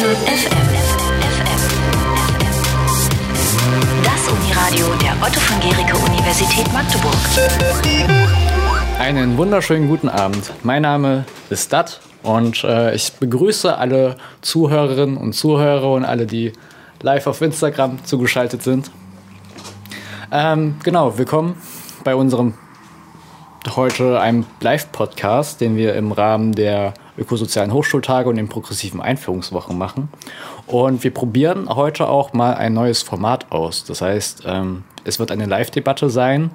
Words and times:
Funke 0.00 0.16
FM. 0.16 0.56
Das 4.02 4.28
Uniradio 4.28 4.86
der 4.96 5.12
Otto 5.20 5.38
von 5.40 5.60
Gericke 5.60 5.94
Universität 5.94 6.72
Magdeburg. 6.72 7.14
Einen 8.98 9.36
wunderschönen 9.36 9.88
guten 9.88 10.08
Abend. 10.08 10.52
Mein 10.62 10.82
Name 10.82 11.26
ist 11.50 11.70
Dat 11.74 12.00
und 12.22 12.64
äh, 12.64 12.94
ich 12.94 13.12
begrüße 13.12 13.76
alle 13.76 14.16
Zuhörerinnen 14.40 15.18
und 15.18 15.34
Zuhörer 15.34 15.92
und 15.92 16.06
alle, 16.06 16.24
die 16.24 16.54
live 17.02 17.26
auf 17.26 17.42
Instagram 17.42 18.02
zugeschaltet 18.02 18.62
sind. 18.62 18.90
Ähm, 20.32 20.76
genau, 20.82 21.18
willkommen 21.18 21.56
bei 22.04 22.14
unserem 22.14 22.54
heute 23.76 24.18
einem 24.18 24.46
Live-Podcast, 24.62 25.60
den 25.60 25.76
wir 25.76 25.94
im 25.94 26.12
Rahmen 26.12 26.54
der 26.54 26.94
Ökosozialen 27.20 27.72
Hochschultage 27.72 28.28
und 28.28 28.36
den 28.36 28.48
progressiven 28.48 29.00
Einführungswochen 29.00 29.76
machen. 29.76 30.08
Und 30.66 31.04
wir 31.04 31.12
probieren 31.12 31.68
heute 31.68 32.08
auch 32.08 32.32
mal 32.32 32.54
ein 32.54 32.72
neues 32.72 33.02
Format 33.02 33.52
aus. 33.52 33.84
Das 33.84 34.00
heißt, 34.00 34.44
ähm, 34.46 34.84
es 35.04 35.18
wird 35.18 35.30
eine 35.30 35.46
Live-Debatte 35.46 36.10
sein. 36.10 36.50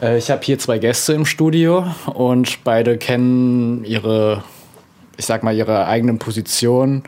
Äh, 0.00 0.18
ich 0.18 0.30
habe 0.30 0.42
hier 0.44 0.58
zwei 0.58 0.78
Gäste 0.78 1.14
im 1.14 1.24
Studio 1.24 1.86
und 2.12 2.62
beide 2.64 2.98
kennen 2.98 3.84
ihre, 3.84 4.44
ich 5.16 5.26
sag 5.26 5.42
mal, 5.42 5.54
ihre 5.54 5.86
eigenen 5.86 6.18
Positionen. 6.18 7.02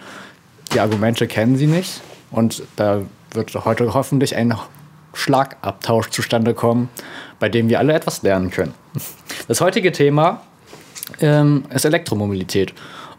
Die 0.72 0.80
Argumente 0.80 1.26
kennen 1.26 1.56
sie 1.56 1.66
nicht. 1.66 2.00
Und 2.30 2.62
da 2.76 3.02
wird 3.32 3.54
heute 3.64 3.92
hoffentlich 3.94 4.34
ein 4.34 4.54
Schlagabtausch 5.12 6.10
zustande 6.10 6.54
kommen, 6.54 6.88
bei 7.38 7.48
dem 7.48 7.68
wir 7.68 7.78
alle 7.78 7.94
etwas 7.94 8.22
lernen 8.22 8.50
können. 8.50 8.74
Das 9.48 9.60
heutige 9.60 9.92
Thema 9.92 10.42
ähm, 11.20 11.64
ist 11.72 11.84
Elektromobilität. 11.84 12.74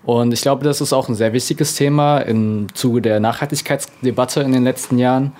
Und 0.05 0.33
ich 0.33 0.41
glaube, 0.41 0.63
das 0.63 0.79
ist 0.79 0.93
auch 0.93 1.09
ein 1.09 1.15
sehr 1.15 1.33
wichtiges 1.33 1.75
Thema 1.75 2.19
im 2.19 2.67
Zuge 2.73 3.01
der 3.01 3.19
Nachhaltigkeitsdebatte 3.19 4.41
in 4.41 4.53
den 4.53 4.63
letzten 4.63 4.97
Jahren. 4.97 5.33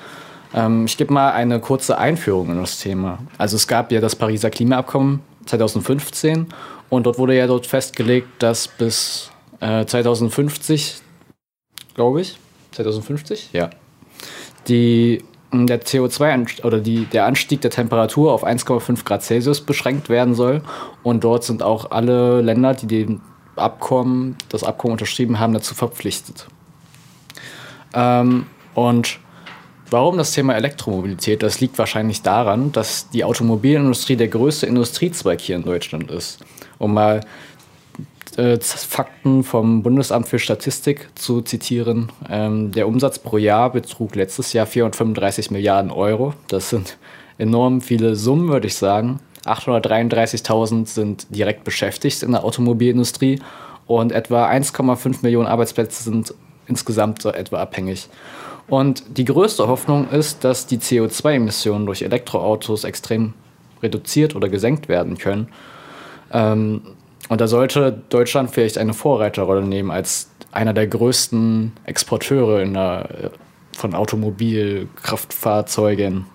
Ähm, 0.54 0.86
ich 0.86 0.98
gebe 0.98 1.14
mal 1.14 1.32
eine 1.32 1.60
kurze 1.60 1.98
Einführung 1.98 2.50
in 2.50 2.58
das 2.58 2.80
Thema. 2.80 3.20
Also 3.38 3.56
es 3.56 3.68
gab 3.68 3.92
ja 3.92 4.02
das 4.02 4.16
Pariser 4.16 4.50
Klimaabkommen 4.50 5.22
2015 5.46 6.48
und 6.90 7.06
dort 7.06 7.18
wurde 7.18 7.36
ja 7.38 7.48
dort 7.48 7.66
festgelegt, 7.66 8.28
dass 8.40 8.68
bis 8.68 9.32
äh, 9.60 9.86
2050, 9.86 10.98
glaube 11.96 12.22
ich, 12.22 12.38
2050, 12.72 13.50
ja, 13.54 13.70
die 14.68 15.24
der 15.52 15.82
CO2 15.82 16.64
oder 16.66 16.80
die, 16.80 17.06
der 17.06 17.26
Anstieg 17.26 17.62
der 17.62 17.72
Temperatur 17.72 18.34
auf 18.34 18.46
1,5 18.46 19.06
Grad 19.06 19.24
Celsius 19.24 19.62
beschränkt 19.62 20.10
werden 20.10 20.34
soll. 20.34 20.62
Und 21.04 21.24
dort 21.24 21.44
sind 21.44 21.64
auch 21.64 21.92
alle 21.92 22.42
Länder, 22.42 22.74
die 22.74 22.88
den 22.88 23.22
Abkommen, 23.56 24.36
das 24.50 24.64
Abkommen 24.64 24.94
unterschrieben 24.94 25.40
haben, 25.40 25.54
dazu 25.54 25.74
verpflichtet. 25.74 26.48
Ähm, 27.94 28.46
und 28.76 29.20
warum 29.90 30.18
das 30.18 30.32
Thema 30.32 30.56
Elektromobilität? 30.56 31.42
Das 31.42 31.60
liegt 31.60 31.78
wahrscheinlich 31.78 32.22
daran, 32.22 32.72
dass 32.72 33.10
die 33.10 33.24
Automobilindustrie 33.24 34.16
der 34.16 34.28
größte 34.28 34.66
Industriezweig 34.66 35.42
hier 35.42 35.56
in 35.56 35.64
Deutschland 35.64 36.12
ist. 36.12 36.40
Um 36.78 36.94
mal 36.94 37.22
äh, 38.38 38.60
Fakten 38.60 39.44
vom 39.44 39.84
Bundesamt 39.84 40.28
für 40.28 40.40
Statistik 40.40 41.10
zu 41.16 41.42
zitieren. 41.42 42.12
Ähm, 42.30 42.72
der 42.72 42.88
Umsatz 42.88 43.20
pro 43.20 43.38
Jahr 43.38 43.72
betrug 43.72 44.16
letztes 44.16 44.54
Jahr 44.54 44.66
435 44.66 45.52
Milliarden 45.52 45.92
Euro. 45.92 46.34
Das 46.48 46.70
sind 46.70 46.98
enorm 47.38 47.82
viele 47.82 48.16
Summen, 48.16 48.50
würde 48.50 48.68
ich 48.68 48.76
sagen. 48.76 49.20
833.000 49.46 50.88
sind 50.88 51.28
direkt 51.30 51.64
beschäftigt 51.64 52.24
in 52.24 52.32
der 52.32 52.44
Automobilindustrie 52.44 53.42
und 53.86 54.12
etwa 54.12 54.48
1,5 54.50 55.20
Millionen 55.22 55.48
Arbeitsplätze 55.48 56.04
sind 56.04 56.34
insgesamt 56.68 57.22
so 57.22 57.30
etwa 57.30 57.62
abhängig. 57.62 58.10
Und 58.68 59.04
die 59.18 59.26
größte 59.26 59.68
Hoffnung 59.68 60.10
ist, 60.10 60.44
dass 60.44 60.68
die 60.68 60.80
CO2-Emissionen 60.80 61.86
durch 61.86 62.02
Elektroautos 62.02 62.84
extrem 62.84 63.34
reduziert 63.82 64.36
oder 64.36 64.50
gesenkt 64.50 64.90
werden 64.90 65.18
können. 65.18 65.48
Ähm, 66.34 66.82
und 67.30 67.40
da 67.42 67.48
sollte 67.48 68.04
Deutschland 68.10 68.52
vielleicht 68.52 68.78
eine 68.78 68.94
Vorreiterrolle 68.94 69.64
nehmen 69.64 69.90
als 69.92 70.30
einer 70.52 70.74
der 70.74 70.88
größten 70.88 71.74
Exporteure 71.86 72.62
in 72.62 72.74
der, 72.74 73.32
von 73.74 73.94
Automobilkraftfahrzeugen. 73.94 76.26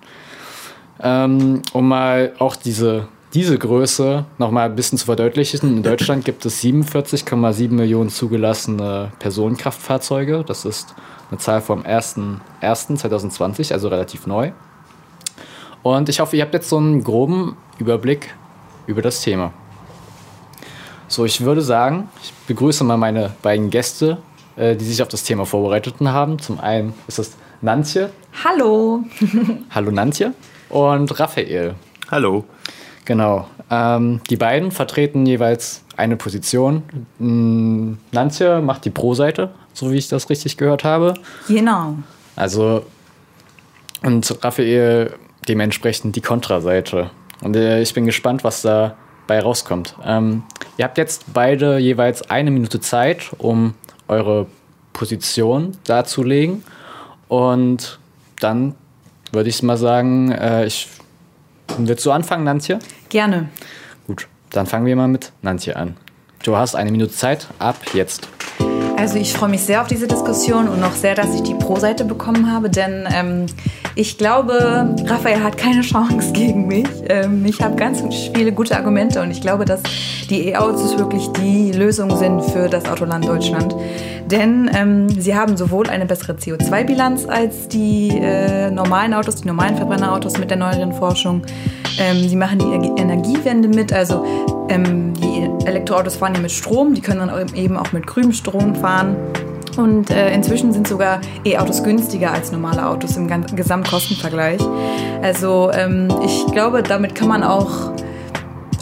Ähm, 1.01 1.63
um 1.73 1.89
mal 1.89 2.35
auch 2.39 2.57
diese, 2.57 3.09
diese 3.35 3.59
Größe 3.59 4.27
noch 4.39 4.51
mal 4.51 4.67
ein 4.67 4.77
bisschen 4.77 4.99
zu 4.99 5.07
verdeutlichen. 5.07 5.79
In 5.79 5.83
Deutschland 5.83 6.25
gibt 6.25 6.47
es 6.47 6.63
47,7 6.63 7.71
Millionen 7.71 8.11
zugelassene 8.11 9.11
Personenkraftfahrzeuge. 9.19 10.45
Das 10.47 10.65
ist 10.65 10.95
eine 11.31 11.39
Zahl 11.39 11.61
vom 11.63 11.83
1.1.2020, 11.83 13.73
also 13.73 13.89
relativ 13.89 14.27
neu. 14.27 14.53
Und 15.83 16.09
ich 16.09 16.21
hoffe, 16.21 16.37
ihr 16.37 16.43
habt 16.43 16.55
jetzt 16.55 16.69
so 16.69 16.77
einen 16.77 17.03
groben 17.03 17.57
Überblick 17.79 18.33
über 18.87 19.03
das 19.03 19.23
Thema. 19.23 19.53
So, 21.13 21.27
ich 21.27 21.43
würde 21.43 21.61
sagen, 21.61 22.09
ich 22.23 22.33
begrüße 22.47 22.85
mal 22.85 22.97
meine 22.97 23.33
beiden 23.43 23.69
Gäste, 23.69 24.17
äh, 24.57 24.75
die 24.77 24.85
sich 24.87 25.03
auf 25.03 25.09
das 25.09 25.25
Thema 25.25 25.45
vorbereitet 25.45 25.97
haben. 26.01 26.39
Zum 26.39 26.59
einen 26.59 26.95
ist 27.07 27.19
das 27.19 27.33
Nantje. 27.61 28.09
Hallo. 28.43 29.05
Hallo 29.75 29.91
Nantje. 29.91 30.33
Und 30.71 31.21
Raphael. 31.21 31.75
Hallo. 32.11 32.47
Genau. 33.05 33.47
Ähm, 33.71 34.23
die 34.31 34.37
beiden 34.37 34.71
vertreten 34.71 35.27
jeweils 35.27 35.85
eine 35.99 36.17
Position. 36.17 36.83
Hm, 37.19 37.99
Nantje 38.11 38.63
macht 38.63 38.87
die 38.87 38.91
Pro-Seite, 38.91 39.51
so 39.75 39.93
wie 39.93 39.99
ich 39.99 40.09
das 40.09 40.31
richtig 40.31 40.57
gehört 40.57 40.83
habe. 40.83 41.13
Genau. 41.47 41.97
Also, 42.37 42.87
und 44.03 44.43
Raphael 44.43 45.13
dementsprechend 45.47 46.17
die 46.17 46.23
Kontraseite. 46.23 47.11
Und 47.43 47.55
äh, 47.55 47.83
ich 47.83 47.93
bin 47.93 48.07
gespannt, 48.07 48.45
was 48.45 48.63
da 48.63 48.97
bei 49.27 49.41
rauskommt. 49.41 49.95
Ähm, 50.05 50.43
ihr 50.77 50.85
habt 50.85 50.99
jetzt 50.99 51.33
beide 51.33 51.79
jeweils 51.79 52.29
eine 52.31 52.51
Minute 52.51 52.81
Zeit, 52.81 53.31
um 53.39 53.75
eure 54.09 54.47
Position 54.93 55.77
darzulegen. 55.85 56.65
Und 57.29 57.99
dann 58.41 58.75
würde 59.33 59.49
ich 59.49 59.63
mal 59.63 59.77
sagen, 59.77 60.33
äh, 60.33 60.67
ich 60.67 60.89
willst 61.79 62.05
du 62.05 62.13
anfangen, 62.13 62.45
Nantje? 62.45 62.79
Gerne. 63.09 63.49
Gut, 64.07 64.29
dann 64.51 64.67
fangen 64.67 64.87
wir 64.87 64.97
mal 64.97 65.09
mit 65.09 65.33
Nantje 65.43 65.77
an. 65.77 65.97
Du 66.43 66.57
hast 66.57 66.75
eine 66.75 66.91
Minute 66.91 67.13
Zeit, 67.13 67.47
ab 67.59 67.77
jetzt. 67.95 68.29
Also 68.97 69.17
ich 69.17 69.33
freue 69.33 69.49
mich 69.49 69.63
sehr 69.63 69.81
auf 69.81 69.89
diese 69.89 70.07
Diskussion 70.07 70.69
und 70.69 70.81
noch 70.81 70.95
sehr, 70.95 71.15
dass 71.15 71.35
ich 71.35 71.43
die 71.43 71.55
Pro-Seite 71.55 72.05
bekommen 72.05 72.53
habe, 72.53 72.69
denn 72.69 73.09
ähm, 73.13 73.47
ich 73.95 74.17
glaube, 74.17 74.95
Raphael 75.07 75.43
hat 75.43 75.57
keine 75.59 75.83
Chance 75.83 76.33
gegen 76.33 76.67
mich. 76.67 76.87
Ähm, 77.09 77.45
ich 77.45 77.61
habe 77.61 77.77
ganz 77.77 78.03
viele 78.35 78.53
gute 78.53 78.77
Argumente 78.77 79.21
und 79.21 79.31
ich 79.31 79.41
glaube, 79.41 79.65
dass 79.65 79.83
die 80.31 80.49
E-Autos 80.49 80.97
wirklich 80.99 81.29
die 81.33 81.73
Lösung 81.73 82.17
sind 82.17 82.43
für 82.43 82.69
das 82.69 82.89
Autoland 82.89 83.27
Deutschland. 83.27 83.75
Denn 84.27 84.71
ähm, 84.75 85.09
sie 85.09 85.35
haben 85.35 85.57
sowohl 85.57 85.91
eine 85.91 86.07
bessere 86.07 86.33
CO2-Bilanz 86.33 87.27
als 87.27 87.69
die 87.69 88.09
äh, 88.09 88.71
normalen 88.71 89.13
Autos, 89.13 89.37
die 89.37 89.47
normalen 89.47 89.77
Verbrennerautos 89.77 90.39
mit 90.39 90.49
der 90.49 90.57
neueren 90.57 90.93
Forschung. 90.93 91.43
Ähm, 91.99 92.27
sie 92.27 92.37
machen 92.37 92.59
die 92.59 93.01
Energiewende 93.01 93.69
mit, 93.69 93.93
also 93.93 94.25
ähm, 94.71 95.13
die 95.15 95.67
Elektroautos 95.67 96.17
fahren 96.17 96.35
ja 96.35 96.41
mit 96.41 96.51
Strom, 96.51 96.95
die 96.95 97.03
können 97.03 97.29
dann 97.29 97.55
eben 97.55 97.77
auch 97.77 97.93
mit 97.93 98.07
grünem 98.07 98.33
Strom 98.33 98.75
fahren. 98.75 99.17
Und 99.77 100.11
äh, 100.11 100.35
inzwischen 100.35 100.73
sind 100.73 100.87
sogar 100.87 101.21
E-Autos 101.45 101.83
günstiger 101.83 102.33
als 102.33 102.53
normale 102.53 102.87
Autos 102.87 103.17
im 103.17 103.29
Gesamtkostenvergleich. 103.57 104.61
Also 105.23 105.71
ähm, 105.73 106.09
ich 106.25 106.47
glaube, 106.53 106.83
damit 106.83 107.15
kann 107.15 107.29
man 107.29 107.43
auch 107.43 107.93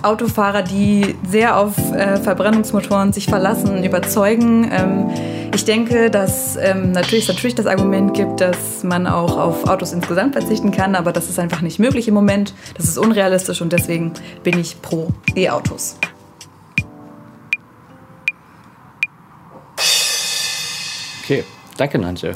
Autofahrer, 0.02 0.62
die 0.62 1.14
sehr 1.28 1.58
auf 1.58 1.76
äh, 1.92 2.16
Verbrennungsmotoren 2.16 3.12
sich 3.12 3.26
verlassen, 3.26 3.84
überzeugen. 3.84 4.70
Ähm, 4.72 5.10
ich 5.54 5.64
denke, 5.64 6.10
dass 6.10 6.56
ähm, 6.56 6.92
natürlich, 6.92 7.28
natürlich 7.28 7.54
das 7.54 7.66
Argument 7.66 8.14
gibt, 8.14 8.40
dass 8.40 8.82
man 8.82 9.06
auch 9.06 9.36
auf 9.36 9.68
Autos 9.68 9.92
insgesamt 9.92 10.32
verzichten 10.32 10.70
kann, 10.70 10.94
aber 10.94 11.12
das 11.12 11.28
ist 11.28 11.38
einfach 11.38 11.60
nicht 11.60 11.78
möglich 11.78 12.08
im 12.08 12.14
Moment. 12.14 12.54
Das 12.76 12.86
ist 12.86 12.98
unrealistisch 12.98 13.60
und 13.60 13.72
deswegen 13.72 14.12
bin 14.42 14.58
ich 14.58 14.80
pro 14.80 15.08
E-Autos. 15.34 15.96
Danke, 21.80 21.98
Nantje. 21.98 22.34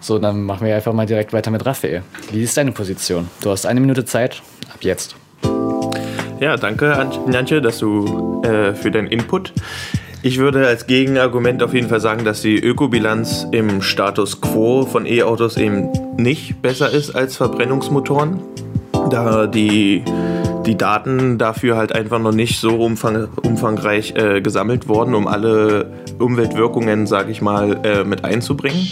So, 0.00 0.18
dann 0.18 0.42
machen 0.42 0.66
wir 0.66 0.74
einfach 0.74 0.92
mal 0.92 1.06
direkt 1.06 1.32
weiter 1.32 1.50
mit 1.50 1.64
Raphael. 1.66 2.02
Wie 2.32 2.42
ist 2.42 2.56
deine 2.56 2.72
Position? 2.72 3.28
Du 3.42 3.50
hast 3.50 3.66
eine 3.66 3.80
Minute 3.80 4.04
Zeit. 4.04 4.42
Ab 4.72 4.78
jetzt. 4.80 5.14
Ja, 6.40 6.56
danke, 6.56 7.06
Nantje, 7.26 7.60
dass 7.60 7.78
du 7.78 8.42
äh, 8.42 8.72
für 8.72 8.90
deinen 8.90 9.08
Input. 9.08 9.52
Ich 10.22 10.38
würde 10.38 10.66
als 10.66 10.86
Gegenargument 10.86 11.62
auf 11.62 11.74
jeden 11.74 11.88
Fall 11.88 12.00
sagen, 12.00 12.24
dass 12.24 12.40
die 12.42 12.58
Ökobilanz 12.58 13.46
im 13.52 13.82
Status 13.82 14.40
quo 14.40 14.86
von 14.86 15.06
E-Autos 15.06 15.56
eben 15.56 15.90
nicht 16.16 16.62
besser 16.62 16.90
ist 16.90 17.10
als 17.10 17.36
Verbrennungsmotoren, 17.36 18.40
da 19.10 19.46
die 19.46 20.02
die 20.66 20.76
Daten 20.76 21.38
dafür 21.38 21.76
halt 21.76 21.94
einfach 21.94 22.18
noch 22.18 22.32
nicht 22.32 22.60
so 22.60 22.76
umfang, 22.76 23.28
umfangreich 23.42 24.14
äh, 24.16 24.40
gesammelt 24.40 24.88
worden, 24.88 25.14
um 25.14 25.26
alle 25.26 25.86
Umweltwirkungen, 26.18 27.06
sage 27.06 27.30
ich 27.30 27.40
mal, 27.40 27.80
äh, 27.84 28.04
mit 28.04 28.24
einzubringen. 28.24 28.86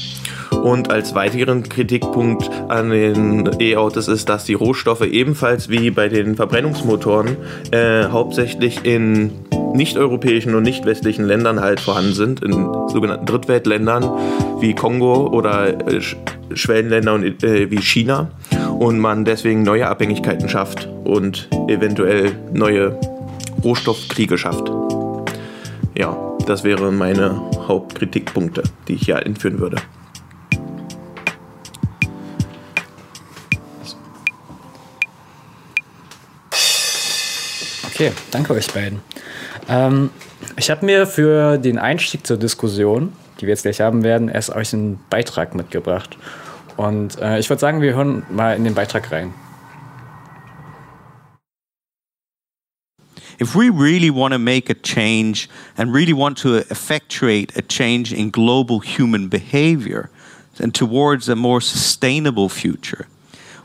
Und 0.62 0.90
als 0.90 1.14
weiteren 1.14 1.62
Kritikpunkt 1.62 2.50
an 2.68 2.90
den 2.90 3.50
E-Autos 3.60 4.08
ist, 4.08 4.28
dass 4.28 4.44
die 4.44 4.54
Rohstoffe 4.54 5.02
ebenfalls 5.02 5.68
wie 5.68 5.90
bei 5.90 6.08
den 6.08 6.36
Verbrennungsmotoren 6.36 7.36
äh, 7.70 8.04
hauptsächlich 8.06 8.84
in 8.84 9.30
nicht-europäischen 9.74 10.54
und 10.54 10.62
nicht-westlichen 10.62 11.26
Ländern 11.26 11.60
halt 11.60 11.80
vorhanden 11.80 12.14
sind, 12.14 12.42
in 12.42 12.52
sogenannten 12.88 13.26
Drittweltländern 13.26 14.04
wie 14.60 14.74
Kongo 14.74 15.26
oder 15.28 15.88
äh, 15.88 16.00
Schwellenländern 16.54 17.22
äh, 17.24 17.70
wie 17.70 17.80
China 17.82 18.30
und 18.78 19.00
man 19.00 19.24
deswegen 19.24 19.62
neue 19.62 19.88
Abhängigkeiten 19.88 20.48
schafft 20.48 20.88
und 21.04 21.48
eventuell 21.68 22.32
neue 22.52 22.98
Rohstoffkriege 23.64 24.38
schafft. 24.38 24.70
Ja, 25.96 26.16
das 26.46 26.62
wären 26.62 26.96
meine 26.96 27.40
Hauptkritikpunkte, 27.66 28.62
die 28.86 28.94
ich 28.94 29.02
hier 29.02 29.16
einführen 29.16 29.58
würde. 29.58 29.78
Okay, 37.86 38.12
danke 38.30 38.52
euch 38.52 38.72
beiden. 38.72 39.00
Ähm, 39.68 40.10
ich 40.56 40.70
habe 40.70 40.86
mir 40.86 41.08
für 41.08 41.58
den 41.58 41.78
Einstieg 41.78 42.24
zur 42.24 42.36
Diskussion, 42.36 43.12
die 43.40 43.42
wir 43.42 43.48
jetzt 43.48 43.62
gleich 43.62 43.80
haben 43.80 44.04
werden, 44.04 44.28
erst 44.28 44.54
euch 44.54 44.72
einen 44.72 45.00
Beitrag 45.10 45.56
mitgebracht. 45.56 46.16
Und 46.78 47.18
äh, 47.18 47.40
ich 47.40 47.50
würde 47.50 47.60
sagen, 47.60 47.82
wir 47.82 47.94
hören 47.94 48.22
mal 48.30 48.56
in 48.56 48.62
den 48.62 48.72
Beitrag 48.72 49.10
rein. 49.10 49.34
If 53.40 53.54
we 53.54 53.68
really 53.68 54.10
want 54.10 54.32
to 54.32 54.38
make 54.38 54.70
a 54.70 54.74
change 54.74 55.48
and 55.76 55.92
really 55.92 56.12
want 56.12 56.38
to 56.38 56.56
effectuate 56.70 57.56
a 57.56 57.62
change 57.62 58.12
in 58.12 58.30
global 58.30 58.80
human 58.80 59.28
behavior 59.28 60.08
and 60.60 60.72
towards 60.72 61.28
a 61.28 61.34
more 61.34 61.60
sustainable 61.60 62.48
future, 62.48 63.06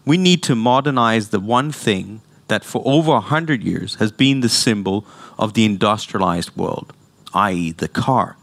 we 0.06 0.18
need 0.18 0.42
to 0.44 0.56
modernize 0.56 1.30
the 1.30 1.40
one 1.40 1.72
thing 1.72 2.22
that 2.48 2.64
for 2.64 2.82
over 2.84 3.14
a 3.14 3.20
hundred 3.20 3.64
years 3.64 3.96
has 3.96 4.12
been 4.12 4.42
the 4.42 4.50
symbol 4.50 5.06
of 5.38 5.54
the 5.54 5.66
industrialized 5.66 6.56
world, 6.56 6.94
i.e., 7.34 7.72
the 7.74 7.88
car. 7.88 8.38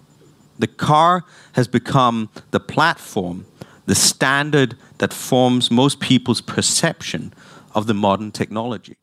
The 0.60 0.68
car 0.68 1.24
has 1.52 1.66
become 1.66 2.28
the 2.52 2.60
platform, 2.60 3.46
the 3.86 3.94
standard 3.94 4.76
that 4.98 5.12
forms 5.12 5.70
most 5.70 6.00
people's 6.00 6.40
perception 6.40 7.32
of 7.74 7.86
the 7.86 7.94
modern 7.94 8.30
technology. 8.30 8.96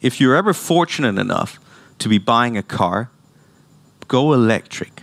If 0.00 0.20
you're 0.20 0.36
ever 0.36 0.52
fortunate 0.52 1.18
enough 1.18 1.58
to 1.98 2.08
be 2.08 2.18
buying 2.18 2.56
a 2.56 2.62
car, 2.62 3.10
go 4.06 4.32
electric. 4.32 5.02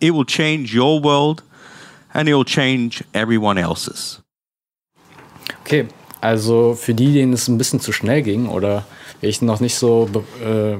It 0.00 0.12
will 0.12 0.24
change 0.24 0.74
your 0.74 1.00
world 1.00 1.42
and 2.14 2.28
it 2.28 2.34
will 2.34 2.44
change 2.44 3.02
everyone 3.14 3.58
else's. 3.58 4.20
Okay, 5.60 5.88
Also 6.20 6.74
für 6.74 6.94
die, 6.94 7.12
denen 7.12 7.32
es 7.32 7.48
ein 7.48 7.58
bisschen 7.58 7.80
zu 7.80 7.92
schnell 7.92 8.22
ging 8.22 8.48
oder 8.48 8.84
ich 9.22 9.40
noch 9.40 9.60
nicht 9.60 9.74
so 9.74 10.08
äh, 10.44 10.76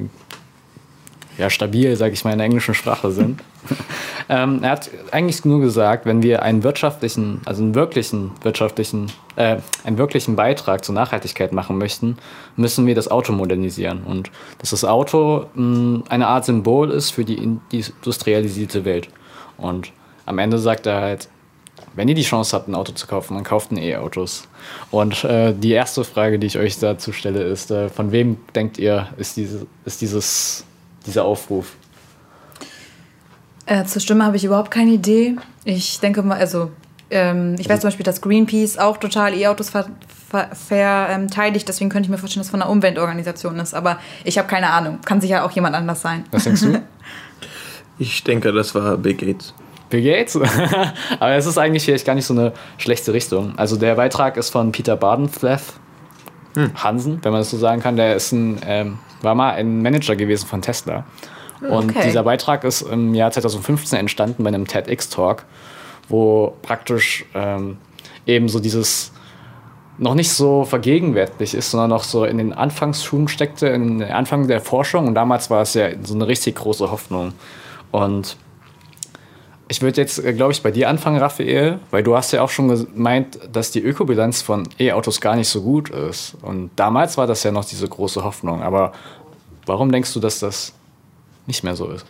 ja, 1.37 1.49
stabil, 1.49 1.95
sage 1.95 2.13
ich 2.13 2.23
mal, 2.23 2.31
in 2.31 2.37
der 2.37 2.45
englischen 2.45 2.75
Sprache 2.75 3.11
sind. 3.11 3.41
ähm, 4.29 4.63
er 4.63 4.71
hat 4.71 4.89
eigentlich 5.11 5.45
nur 5.45 5.61
gesagt, 5.61 6.05
wenn 6.05 6.23
wir 6.23 6.41
einen 6.41 6.63
wirtschaftlichen, 6.63 7.41
also 7.45 7.63
einen 7.63 7.75
wirklichen 7.75 8.31
wirtschaftlichen, 8.41 9.07
äh, 9.35 9.57
einen 9.83 9.97
wirklichen 9.97 10.35
Beitrag 10.35 10.83
zur 10.83 10.95
Nachhaltigkeit 10.95 11.53
machen 11.53 11.77
möchten, 11.77 12.17
müssen 12.55 12.87
wir 12.87 12.95
das 12.95 13.09
Auto 13.09 13.33
modernisieren 13.33 14.03
und 14.03 14.31
dass 14.59 14.71
das 14.71 14.85
Auto 14.85 15.47
mh, 15.53 16.03
eine 16.09 16.27
Art 16.27 16.45
Symbol 16.45 16.91
ist 16.91 17.11
für 17.11 17.25
die 17.25 17.37
industrialisierte 17.37 18.85
Welt. 18.85 19.09
Und 19.57 19.91
am 20.25 20.39
Ende 20.39 20.57
sagt 20.57 20.85
er 20.85 21.01
halt, 21.01 21.29
wenn 21.93 22.07
ihr 22.07 22.15
die 22.15 22.23
Chance 22.23 22.55
habt, 22.55 22.67
ein 22.67 22.75
Auto 22.75 22.93
zu 22.93 23.05
kaufen, 23.05 23.35
dann 23.35 23.43
kauft 23.43 23.71
ein 23.71 23.77
E-Autos. 23.77 24.47
Und 24.91 25.23
äh, 25.23 25.53
die 25.53 25.71
erste 25.71 26.03
Frage, 26.03 26.39
die 26.39 26.47
ich 26.47 26.57
euch 26.57 26.79
dazu 26.79 27.11
stelle, 27.11 27.43
ist, 27.43 27.69
äh, 27.71 27.89
von 27.89 28.11
wem 28.11 28.37
denkt 28.55 28.77
ihr, 28.77 29.09
ist, 29.17 29.35
diese, 29.35 29.65
ist 29.83 30.01
dieses, 30.01 30.65
dieser 31.05 31.25
Aufruf? 31.25 31.75
Äh, 33.71 33.85
zur 33.85 34.01
Stimme 34.01 34.25
habe 34.25 34.35
ich 34.35 34.43
überhaupt 34.43 34.69
keine 34.69 34.91
Idee. 34.91 35.37
Ich 35.63 36.01
denke 36.01 36.21
mal, 36.23 36.37
also 36.37 36.71
ähm, 37.09 37.55
ich 37.57 37.69
weiß 37.69 37.79
zum 37.79 37.87
Beispiel, 37.87 38.03
dass 38.03 38.19
Greenpeace 38.19 38.77
auch 38.77 38.97
total 38.97 39.33
E-Autos 39.33 39.69
verteidigt, 39.69 41.69
deswegen 41.69 41.89
könnte 41.89 42.07
ich 42.07 42.09
mir 42.09 42.17
vorstellen, 42.17 42.41
dass 42.41 42.47
es 42.47 42.51
von 42.51 42.61
einer 42.61 42.69
Umweltorganisation 42.69 43.57
ist. 43.59 43.73
Aber 43.73 43.99
ich 44.25 44.37
habe 44.37 44.49
keine 44.49 44.71
Ahnung. 44.71 44.99
Kann 45.05 45.21
sicher 45.21 45.45
auch 45.45 45.51
jemand 45.51 45.77
anders 45.77 46.01
sein. 46.01 46.25
Was 46.31 46.43
denkst 46.43 46.63
du? 46.63 46.83
ich 47.97 48.21
denke, 48.25 48.51
das 48.51 48.75
war 48.75 48.97
Bill 48.97 49.13
Gates. 49.13 49.53
Bill 49.89 50.01
Gates. 50.01 50.37
Aber 51.21 51.31
es 51.31 51.45
ist 51.45 51.57
eigentlich 51.57 51.85
vielleicht 51.85 52.05
gar 52.05 52.15
nicht 52.15 52.25
so 52.25 52.33
eine 52.33 52.51
schlechte 52.77 53.13
Richtung. 53.13 53.57
Also 53.57 53.77
der 53.77 53.95
Beitrag 53.95 54.35
ist 54.35 54.49
von 54.49 54.73
Peter 54.73 54.97
Badenfleth 54.97 55.63
hm. 56.55 56.71
Hansen, 56.75 57.19
wenn 57.23 57.31
man 57.31 57.39
das 57.39 57.51
so 57.51 57.57
sagen 57.57 57.81
kann. 57.81 57.95
Der 57.95 58.17
ist 58.17 58.33
ein, 58.33 58.59
ähm, 58.65 58.99
war 59.21 59.33
mal 59.33 59.53
ein 59.53 59.81
Manager 59.81 60.17
gewesen 60.17 60.45
von 60.45 60.61
Tesla. 60.61 61.05
Und 61.61 61.91
okay. 61.91 62.03
dieser 62.05 62.23
Beitrag 62.23 62.63
ist 62.63 62.81
im 62.81 63.13
Jahr 63.13 63.31
2015 63.31 63.99
entstanden 63.99 64.43
bei 64.43 64.47
einem 64.49 64.67
TEDx-Talk, 64.67 65.45
wo 66.09 66.53
praktisch 66.61 67.25
ähm, 67.35 67.77
eben 68.25 68.49
so 68.49 68.59
dieses 68.59 69.11
noch 69.97 70.15
nicht 70.15 70.31
so 70.31 70.65
vergegenwärtig 70.65 71.53
ist, 71.53 71.69
sondern 71.69 71.91
noch 71.91 72.03
so 72.03 72.25
in 72.25 72.39
den 72.39 72.53
Anfangsschuhen 72.53 73.27
steckte, 73.27 73.67
in 73.67 73.99
den 73.99 74.11
Anfang 74.11 74.47
der 74.47 74.59
Forschung. 74.59 75.07
Und 75.07 75.13
damals 75.13 75.51
war 75.51 75.61
es 75.61 75.75
ja 75.75 75.89
so 76.03 76.15
eine 76.15 76.27
richtig 76.27 76.55
große 76.55 76.89
Hoffnung. 76.89 77.33
Und 77.91 78.37
ich 79.67 79.81
würde 79.81 80.01
jetzt, 80.01 80.17
äh, 80.17 80.33
glaube 80.33 80.53
ich, 80.53 80.63
bei 80.63 80.71
dir 80.71 80.89
anfangen, 80.89 81.19
Raphael, 81.19 81.79
weil 81.91 82.01
du 82.01 82.15
hast 82.15 82.31
ja 82.31 82.41
auch 82.41 82.49
schon 82.49 82.67
gemeint, 82.67 83.39
dass 83.51 83.71
die 83.71 83.81
Ökobilanz 83.81 84.41
von 84.41 84.67
E-Autos 84.79 85.21
gar 85.21 85.35
nicht 85.35 85.49
so 85.49 85.61
gut 85.61 85.89
ist. 85.89 86.35
Und 86.41 86.71
damals 86.75 87.17
war 87.17 87.27
das 87.27 87.43
ja 87.43 87.51
noch 87.51 87.65
diese 87.65 87.87
große 87.87 88.23
Hoffnung. 88.23 88.63
Aber 88.63 88.93
warum 89.67 89.91
denkst 89.91 90.13
du, 90.13 90.19
dass 90.19 90.39
das 90.39 90.73
nicht 91.51 91.63
mehr 91.65 91.75
so 91.75 91.89
ist? 91.89 92.05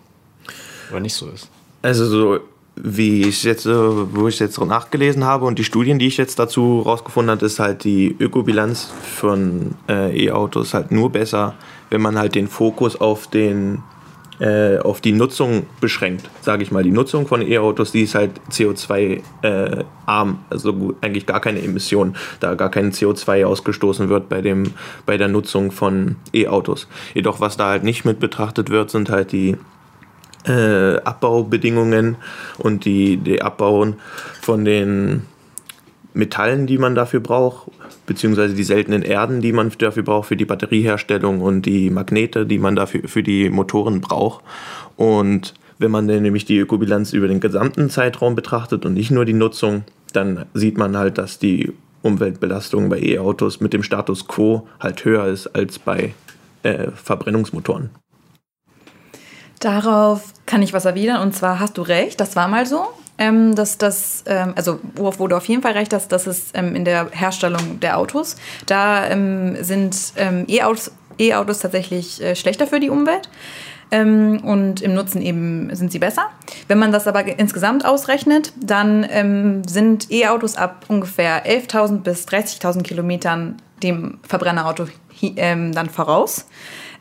Oder 0.92 1.00
nicht 1.00 1.16
so 1.16 1.28
ist? 1.30 1.50
Also 1.82 2.06
so 2.06 2.40
wie 2.76 3.28
ich 3.28 3.44
jetzt, 3.44 3.66
äh, 3.66 3.74
wo 3.74 4.28
ich 4.28 4.40
jetzt 4.40 4.60
nachgelesen 4.60 5.26
habe 5.26 5.46
und 5.46 5.58
die 5.58 5.64
Studien, 5.64 5.98
die 5.98 6.08
ich 6.08 6.18
jetzt 6.18 6.38
dazu 6.38 6.82
rausgefunden 6.82 7.32
habe, 7.32 7.46
ist 7.46 7.60
halt 7.60 7.84
die 7.84 8.16
Ökobilanz 8.20 8.92
von 9.18 9.74
äh, 9.90 10.26
E-Autos 10.26 10.76
halt 10.76 10.92
nur 10.92 11.12
besser, 11.12 11.56
wenn 11.90 12.02
man 12.02 12.20
halt 12.20 12.36
den 12.36 12.48
Fokus 12.48 13.00
auf 13.02 13.28
den 13.28 13.82
äh, 14.42 14.80
auf 14.80 15.02
die 15.02 15.12
Nutzung 15.12 15.68
beschränkt, 15.80 16.28
sage 16.42 16.64
ich 16.64 16.72
mal. 16.72 16.82
Die 16.82 16.92
Nutzung 16.92 17.28
von 17.28 17.42
E-Autos, 17.44 17.92
die 17.92 18.02
ist 18.02 18.16
halt 18.16 18.32
CO2-arm, 18.50 20.30
äh, 20.30 20.36
also 20.50 20.96
eigentlich 21.02 21.28
gar 21.28 21.40
keine 21.40 21.62
Emission, 21.62 22.16
da 22.40 22.56
gar 22.56 22.72
kein 22.72 22.92
CO2 22.92 23.46
ausgestoßen 23.46 24.10
wird 24.10 24.30
bei, 24.30 24.42
dem, 24.42 24.74
bei 25.06 25.18
der 25.18 25.28
Nutzung 25.28 25.72
von 25.72 26.16
E-Autos. 26.34 26.88
Jedoch, 27.14 27.40
was 27.40 27.56
da 27.56 27.68
halt 27.68 27.84
nicht 27.84 28.04
mit 28.04 28.20
betrachtet 28.20 28.72
wird, 28.72 28.90
sind 28.90 29.12
halt 29.12 29.32
die 29.32 29.58
äh, 30.48 30.96
Abbaubedingungen 31.04 32.16
und 32.58 32.86
die, 32.86 33.18
die 33.18 33.44
Abbauen 33.44 33.98
von 34.42 34.66
den 34.66 35.28
Metallen, 36.16 36.66
die 36.66 36.80
man 36.80 36.96
dafür 36.96 37.20
braucht, 37.20 37.70
beziehungsweise 38.06 38.56
die 38.56 38.64
seltenen 38.64 39.04
Erden, 39.04 39.42
die 39.42 39.54
man 39.54 39.72
dafür 39.78 40.04
braucht, 40.04 40.28
für 40.28 40.38
die 40.38 40.46
Batterieherstellung 40.46 41.42
und 41.42 41.66
die 41.66 41.90
Magnete, 41.90 42.46
die 42.46 42.58
man 42.58 42.76
dafür 42.76 43.08
für 43.08 43.24
die 43.24 43.50
Motoren 43.50 44.02
braucht. 44.02 44.44
Und 44.98 45.54
wenn 45.78 45.92
man 45.92 46.08
dann 46.08 46.22
nämlich 46.22 46.46
die 46.46 46.58
Ökobilanz 46.58 47.14
über 47.14 47.28
den 47.28 47.40
gesamten 47.40 47.90
Zeitraum 47.90 48.36
betrachtet 48.36 48.86
und 48.86 48.94
nicht 48.94 49.12
nur 49.12 49.26
die 49.26 49.34
Nutzung, 49.34 49.84
dann 50.14 50.46
sieht 50.54 50.78
man 50.78 50.98
halt, 50.98 51.18
dass 51.18 51.40
die 51.40 51.74
Umweltbelastung 52.02 52.90
bei 52.90 53.00
E-Autos 53.00 53.60
mit 53.62 53.74
dem 53.74 53.84
Status 53.84 54.28
quo 54.28 54.68
halt 54.80 55.06
höher 55.06 55.26
ist 55.28 55.48
als 55.48 55.80
bei 55.80 56.14
äh, 56.64 56.92
Verbrennungsmotoren. 56.92 57.90
Darauf 59.60 60.34
kann 60.48 60.64
ich 60.64 60.74
was 60.74 60.86
erwidern 60.86 61.22
und 61.22 61.34
zwar 61.34 61.60
hast 61.60 61.78
du 61.78 61.84
recht, 61.84 62.20
das 62.20 62.36
war 62.36 62.48
mal 62.48 62.66
so 62.66 62.88
ähm, 63.22 63.54
dass 63.54 63.78
das, 63.78 64.24
ähm, 64.26 64.54
also 64.56 64.80
worauf 64.96 65.20
wurde 65.20 65.38
auf 65.38 65.46
jeden 65.46 65.62
Fall 65.62 65.74
recht, 65.74 65.94
dass 65.94 66.08
das 66.08 66.26
ist 66.26 66.58
ähm, 66.58 66.76
in 66.76 66.86
der 66.86 67.08
Herstellung 67.12 67.80
der 67.80 68.00
Autos. 68.00 68.36
Da 68.66 69.08
ähm, 69.08 69.64
sind 69.64 69.96
ähm, 70.18 70.46
E-Autos 70.48 70.92
e 71.20 71.30
tatsächlich 71.30 72.20
äh, 72.20 72.36
schlechter 72.36 72.66
für 72.66 72.80
die 72.80 72.90
Umwelt. 72.90 73.30
Ähm, 73.92 74.40
und 74.44 74.82
im 74.82 74.96
Nutzen 74.96 75.22
eben 75.22 75.70
sind 75.76 75.92
sie 75.92 76.00
besser. 76.00 76.30
Wenn 76.68 76.80
man 76.80 76.92
das 76.92 77.06
aber 77.06 77.24
insgesamt 77.38 77.86
ausrechnet, 77.86 78.54
dann 78.60 79.64
sind 79.68 80.10
E-Autos 80.10 80.56
ab 80.56 80.86
ungefähr 80.88 81.46
11.000 81.46 81.98
bis 82.00 82.26
30.000 82.28 82.82
Kilometern 82.82 83.58
dem 83.84 84.20
Verbrennerauto 84.24 84.88
dann 85.36 85.90
voraus. 85.90 86.48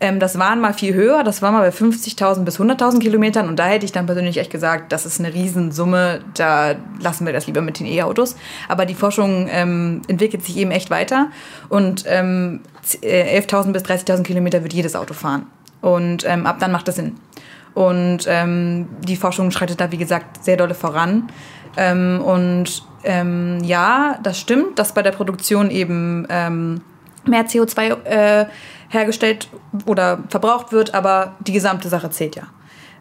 Ähm, 0.02 0.18
das 0.18 0.38
waren 0.38 0.60
mal 0.60 0.72
viel 0.72 0.94
höher, 0.94 1.22
das 1.22 1.42
war 1.42 1.52
mal 1.52 1.60
bei 1.60 1.76
50.000 1.76 2.44
bis 2.44 2.58
100.000 2.58 3.00
Kilometern 3.00 3.48
und 3.48 3.58
da 3.58 3.66
hätte 3.66 3.84
ich 3.84 3.92
dann 3.92 4.06
persönlich 4.06 4.38
echt 4.38 4.50
gesagt, 4.50 4.92
das 4.92 5.04
ist 5.04 5.20
eine 5.20 5.34
Riesensumme, 5.34 6.20
da 6.34 6.74
lassen 7.00 7.26
wir 7.26 7.34
das 7.34 7.46
lieber 7.46 7.60
mit 7.60 7.78
den 7.78 7.86
E-Autos. 7.86 8.34
Aber 8.68 8.86
die 8.86 8.94
Forschung 8.94 9.46
ähm, 9.50 10.00
entwickelt 10.08 10.42
sich 10.42 10.56
eben 10.56 10.70
echt 10.70 10.88
weiter 10.88 11.28
und 11.68 12.04
ähm, 12.06 12.60
11.000 12.82 13.72
bis 13.72 13.82
30.000 13.82 14.22
Kilometer 14.22 14.62
wird 14.62 14.72
jedes 14.72 14.96
Auto 14.96 15.12
fahren. 15.12 15.46
Und 15.82 16.24
ähm, 16.26 16.46
ab 16.46 16.56
dann 16.60 16.72
macht 16.72 16.88
das 16.88 16.96
Sinn. 16.96 17.16
Und 17.74 18.24
ähm, 18.26 18.88
die 19.06 19.16
Forschung 19.16 19.50
schreitet 19.50 19.80
da, 19.80 19.92
wie 19.92 19.98
gesagt, 19.98 20.44
sehr 20.44 20.56
dolle 20.56 20.74
voran. 20.74 21.28
Ähm, 21.76 22.20
und 22.22 22.84
ja, 23.02 24.18
das 24.22 24.38
stimmt, 24.38 24.78
dass 24.78 24.92
bei 24.92 25.00
der 25.00 25.12
Produktion 25.12 25.70
eben 25.70 26.26
mehr 27.24 27.46
CO2 27.46 28.04
äh, 28.04 28.46
hergestellt 28.90 29.48
oder 29.86 30.24
verbraucht 30.28 30.72
wird, 30.72 30.94
aber 30.94 31.36
die 31.40 31.52
gesamte 31.52 31.88
Sache 31.88 32.10
zählt 32.10 32.36
ja. 32.36 32.48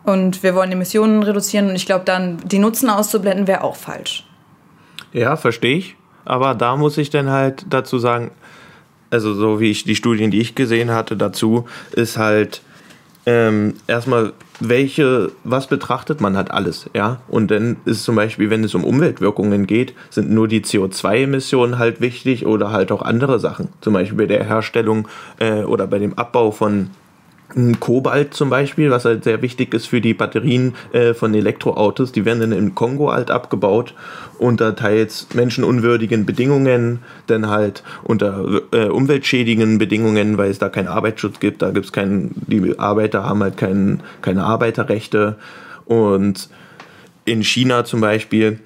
Und 0.03 0.43
wir 0.43 0.55
wollen 0.55 0.72
Emissionen 0.72 1.24
reduzieren 1.24 1.69
und 1.69 1.75
ich 1.75 1.86
glaube 1.86 2.05
dann, 2.05 2.38
die 2.46 2.60
Nutzen 2.60 2.89
auszublenden, 2.89 3.48
wäre 3.48 3.63
auch 3.63 3.75
falsch. 3.75 4.25
Ja, 5.12 5.36
verstehe 5.36 5.77
ich. 5.77 5.96
Aber 6.25 6.55
da 6.55 6.77
muss 6.77 6.98
ich 6.98 7.10
dann 7.10 7.29
halt 7.29 7.65
dazu 7.69 7.98
sagen, 7.98 8.31
also 9.10 9.34
so 9.34 9.60
wie 9.60 9.72
ich 9.72 9.84
die 9.84 9.96
Studien, 9.96 10.31
die 10.31 10.39
ich 10.39 10.55
gesehen 10.55 10.91
hatte 10.91 11.17
dazu, 11.17 11.67
ist 11.91 12.17
halt 12.17 12.62
ähm, 13.25 13.75
erstmal, 13.88 14.34
welche, 14.60 15.32
was 15.44 15.68
betrachtet 15.68 16.22
man 16.22 16.36
halt 16.36 16.51
alles, 16.51 16.89
ja? 16.94 17.22
Und 17.28 17.51
dann 17.51 17.78
ist 17.86 18.04
zum 18.04 18.16
Beispiel, 18.16 18.50
wenn 18.50 18.63
es 18.63 18.75
um 18.75 18.84
Umweltwirkungen 18.84 19.68
geht, 19.68 19.94
sind 20.10 20.30
nur 20.30 20.48
die 20.48 20.62
CO2-Emissionen 20.62 21.78
halt 21.78 22.01
wichtig 22.01 22.46
oder 22.46 22.72
halt 22.72 22.92
auch 22.92 23.01
andere 23.01 23.39
Sachen. 23.39 23.70
Zum 23.82 23.94
Beispiel 23.94 24.18
bei 24.18 24.25
der 24.25 24.44
Herstellung 24.44 25.08
äh, 25.39 25.63
oder 25.63 25.88
bei 25.88 26.00
dem 26.00 26.18
Abbau 26.18 26.51
von 26.51 26.89
Kobalt 27.79 28.34
zum 28.34 28.50
Beispiel, 28.50 28.91
was 28.91 29.06
halt 29.06 29.24
sehr 29.24 29.41
wichtig 29.41 29.74
ist 29.74 29.88
für 29.88 30.01
die 30.01 30.13
Batterien 30.13 30.75
äh, 30.94 31.13
von 31.13 31.34
Elektroautos, 31.34 32.12
die 32.12 32.24
werden 32.24 32.41
dann 32.41 32.51
im 32.51 32.75
Kongo 32.75 33.12
halt 33.12 33.32
abgebaut 33.32 33.96
unter 34.38 34.75
teils 34.75 35.27
menschenunwürdigen 35.34 36.25
Bedingungen, 36.25 37.00
dann 37.27 37.50
halt 37.50 37.84
unter 38.03 38.62
äh, 38.72 38.86
umweltschädigenden 38.86 39.79
Bedingungen, 39.79 40.38
weil 40.38 40.51
es 40.51 40.60
da 40.60 40.70
keinen 40.70 40.88
Arbeitsschutz 40.88 41.39
gibt, 41.39 41.62
da 41.62 41.72
gibt 41.72 41.88
es 41.88 41.91
keinen, 41.91 42.36
die 42.48 42.77
Arbeiter 42.77 43.24
haben 43.24 43.41
halt 43.41 43.58
kein, 43.58 44.01
keine 44.22 44.44
Arbeiterrechte. 44.44 45.38
Und 45.86 46.50
in 47.25 47.44
China 47.44 47.84
zum 47.84 48.01
Beispiel 48.01 48.60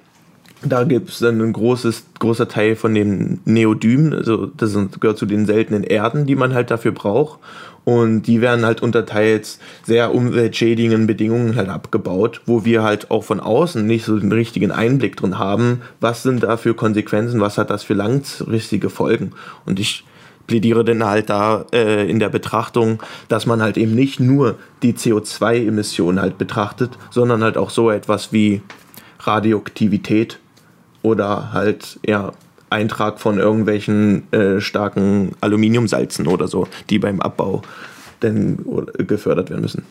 da 0.65 0.83
gibt 0.83 1.09
es 1.09 1.19
dann 1.19 1.41
ein 1.41 1.53
großes, 1.53 2.05
großer 2.19 2.47
Teil 2.47 2.75
von 2.75 2.93
den 2.93 3.39
Neodymen, 3.45 4.13
also 4.13 4.45
das 4.45 4.77
gehört 4.99 5.17
zu 5.17 5.25
den 5.25 5.45
seltenen 5.45 5.83
Erden, 5.83 6.25
die 6.25 6.35
man 6.35 6.53
halt 6.53 6.71
dafür 6.71 6.91
braucht. 6.91 7.39
Und 7.85 8.23
die 8.23 8.39
werden 8.39 8.65
halt 8.65 8.81
unter 8.81 9.05
teils 9.05 9.59
sehr 9.83 10.15
umweltschädigenden 10.15 11.05
Bedingungen 11.05 11.57
halt 11.57 11.67
abgebaut, 11.67 12.41
wo 12.45 12.63
wir 12.63 12.81
halt 12.81 13.11
auch 13.11 13.25
von 13.25 13.41
außen 13.41 13.85
nicht 13.85 14.05
so 14.05 14.17
den 14.17 14.31
richtigen 14.31 14.71
Einblick 14.71 15.17
drin 15.17 15.37
haben, 15.37 15.81
was 15.99 16.23
sind 16.23 16.43
da 16.43 16.55
für 16.55 16.75
Konsequenzen, 16.75 17.41
was 17.41 17.57
hat 17.57 17.69
das 17.69 17.83
für 17.83 17.93
langfristige 17.93 18.89
Folgen. 18.89 19.33
Und 19.65 19.81
ich 19.81 20.05
plädiere 20.47 20.85
dann 20.85 21.03
halt 21.03 21.29
da 21.29 21.65
äh, 21.73 22.09
in 22.09 22.19
der 22.19 22.29
Betrachtung, 22.29 23.01
dass 23.27 23.45
man 23.45 23.61
halt 23.61 23.77
eben 23.77 23.95
nicht 23.95 24.19
nur 24.19 24.55
die 24.81 24.93
CO2-Emissionen 24.93 26.21
halt 26.21 26.37
betrachtet, 26.37 26.91
sondern 27.11 27.43
halt 27.43 27.57
auch 27.57 27.69
so 27.69 27.89
etwas 27.89 28.31
wie 28.31 28.61
Radioaktivität 29.19 30.39
oder 31.03 31.53
halt 31.53 31.99
ja 32.05 32.31
Eintrag 32.71 33.19
von 33.19 33.37
irgendwelchen 33.37 34.31
äh, 34.33 34.59
starken 34.59 35.33
Aluminiumsalzen 35.41 36.27
oder 36.27 36.47
so, 36.47 36.67
die 36.89 36.97
beim 36.97 37.21
Abbau 37.21 37.61
denn 38.23 38.65
gefördert 38.97 39.51
werden 39.51 39.61
müssen. 39.61 39.85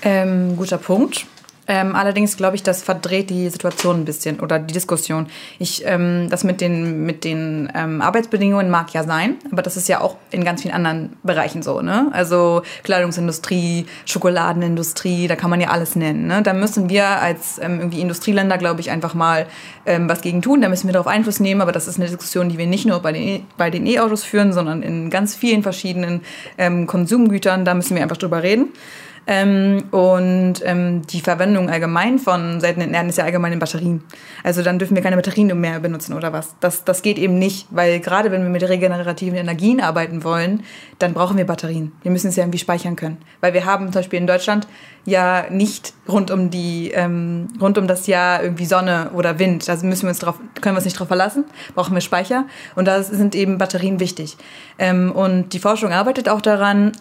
Ähm, 0.00 0.56
guter 0.56 0.78
Punkt. 0.78 1.26
Ähm, 1.70 1.94
allerdings 1.94 2.38
glaube 2.38 2.56
ich, 2.56 2.62
das 2.62 2.82
verdreht 2.82 3.28
die 3.28 3.50
Situation 3.50 4.00
ein 4.00 4.04
bisschen 4.06 4.40
oder 4.40 4.58
die 4.58 4.72
Diskussion. 4.72 5.26
Ich, 5.58 5.82
ähm, 5.84 6.28
das 6.30 6.42
mit 6.42 6.62
den, 6.62 7.04
mit 7.04 7.24
den 7.24 7.70
ähm, 7.74 8.00
Arbeitsbedingungen 8.00 8.70
mag 8.70 8.94
ja 8.94 9.04
sein, 9.04 9.36
aber 9.52 9.60
das 9.60 9.76
ist 9.76 9.86
ja 9.86 10.00
auch 10.00 10.16
in 10.30 10.44
ganz 10.44 10.62
vielen 10.62 10.72
anderen 10.72 11.16
Bereichen 11.22 11.62
so. 11.62 11.82
Ne? 11.82 12.08
Also 12.12 12.62
Kleidungsindustrie, 12.84 13.84
Schokoladenindustrie, 14.06 15.28
da 15.28 15.36
kann 15.36 15.50
man 15.50 15.60
ja 15.60 15.68
alles 15.68 15.94
nennen. 15.94 16.26
Ne? 16.26 16.42
Da 16.42 16.54
müssen 16.54 16.88
wir 16.88 17.06
als 17.06 17.58
ähm, 17.58 17.80
irgendwie 17.80 18.00
Industrieländer, 18.00 18.56
glaube 18.56 18.80
ich, 18.80 18.90
einfach 18.90 19.12
mal 19.12 19.46
ähm, 19.84 20.08
was 20.08 20.22
gegen 20.22 20.40
tun. 20.40 20.62
Da 20.62 20.70
müssen 20.70 20.88
wir 20.88 20.94
darauf 20.94 21.06
Einfluss 21.06 21.38
nehmen, 21.38 21.60
aber 21.60 21.72
das 21.72 21.86
ist 21.86 21.96
eine 21.96 22.06
Diskussion, 22.06 22.48
die 22.48 22.56
wir 22.56 22.66
nicht 22.66 22.86
nur 22.86 23.00
bei 23.00 23.12
den, 23.12 23.22
e, 23.22 23.42
bei 23.58 23.68
den 23.68 23.86
E-Autos 23.86 24.24
führen, 24.24 24.54
sondern 24.54 24.82
in 24.82 25.10
ganz 25.10 25.34
vielen 25.34 25.62
verschiedenen 25.62 26.22
ähm, 26.56 26.86
Konsumgütern. 26.86 27.66
Da 27.66 27.74
müssen 27.74 27.94
wir 27.94 28.02
einfach 28.02 28.16
drüber 28.16 28.42
reden. 28.42 28.68
Ähm, 29.30 29.84
und 29.90 30.54
ähm, 30.64 31.06
die 31.06 31.20
Verwendung 31.20 31.68
allgemein 31.68 32.18
von 32.18 32.60
seltenen 32.60 32.94
Erden 32.94 33.10
ist 33.10 33.18
ja 33.18 33.24
allgemein 33.24 33.52
in 33.52 33.58
Batterien. 33.58 34.02
Also 34.42 34.62
dann 34.62 34.78
dürfen 34.78 34.96
wir 34.96 35.02
keine 35.02 35.16
Batterien 35.16 35.60
mehr 35.60 35.80
benutzen 35.80 36.14
oder 36.14 36.32
was. 36.32 36.56
Das, 36.60 36.84
das 36.84 37.02
geht 37.02 37.18
eben 37.18 37.38
nicht, 37.38 37.66
weil 37.70 38.00
gerade 38.00 38.30
wenn 38.30 38.42
wir 38.42 38.48
mit 38.48 38.62
regenerativen 38.62 39.36
Energien 39.36 39.82
arbeiten 39.82 40.24
wollen, 40.24 40.62
dann 40.98 41.12
brauchen 41.12 41.36
wir 41.36 41.44
Batterien. 41.44 41.92
Wir 42.02 42.10
müssen 42.10 42.28
es 42.28 42.36
ja 42.36 42.44
irgendwie 42.44 42.58
speichern 42.58 42.96
können. 42.96 43.18
Weil 43.42 43.52
wir 43.52 43.66
haben 43.66 43.92
zum 43.92 44.00
Beispiel 44.00 44.18
in 44.18 44.26
Deutschland 44.26 44.66
ja 45.04 45.44
nicht 45.50 45.92
rund 46.08 46.30
um 46.30 46.48
die 46.48 46.90
ähm, 46.94 47.48
rund 47.60 47.76
um 47.76 47.86
das 47.86 48.06
Jahr 48.06 48.42
irgendwie 48.42 48.64
Sonne 48.64 49.10
oder 49.14 49.38
Wind. 49.38 49.68
Da 49.68 49.76
müssen 49.82 50.04
wir 50.04 50.08
uns 50.08 50.20
drauf, 50.20 50.36
können 50.62 50.74
wir 50.74 50.78
uns 50.78 50.86
nicht 50.86 50.98
drauf 50.98 51.08
verlassen. 51.08 51.44
Brauchen 51.74 51.94
wir 51.94 52.00
Speicher 52.00 52.46
und 52.76 52.88
da 52.88 53.02
sind 53.02 53.34
eben 53.34 53.58
Batterien 53.58 54.00
wichtig. 54.00 54.38
Ähm, 54.78 55.12
und 55.12 55.52
die 55.52 55.58
Forschung 55.58 55.92
arbeitet 55.92 56.30
auch 56.30 56.40
daran, 56.40 56.92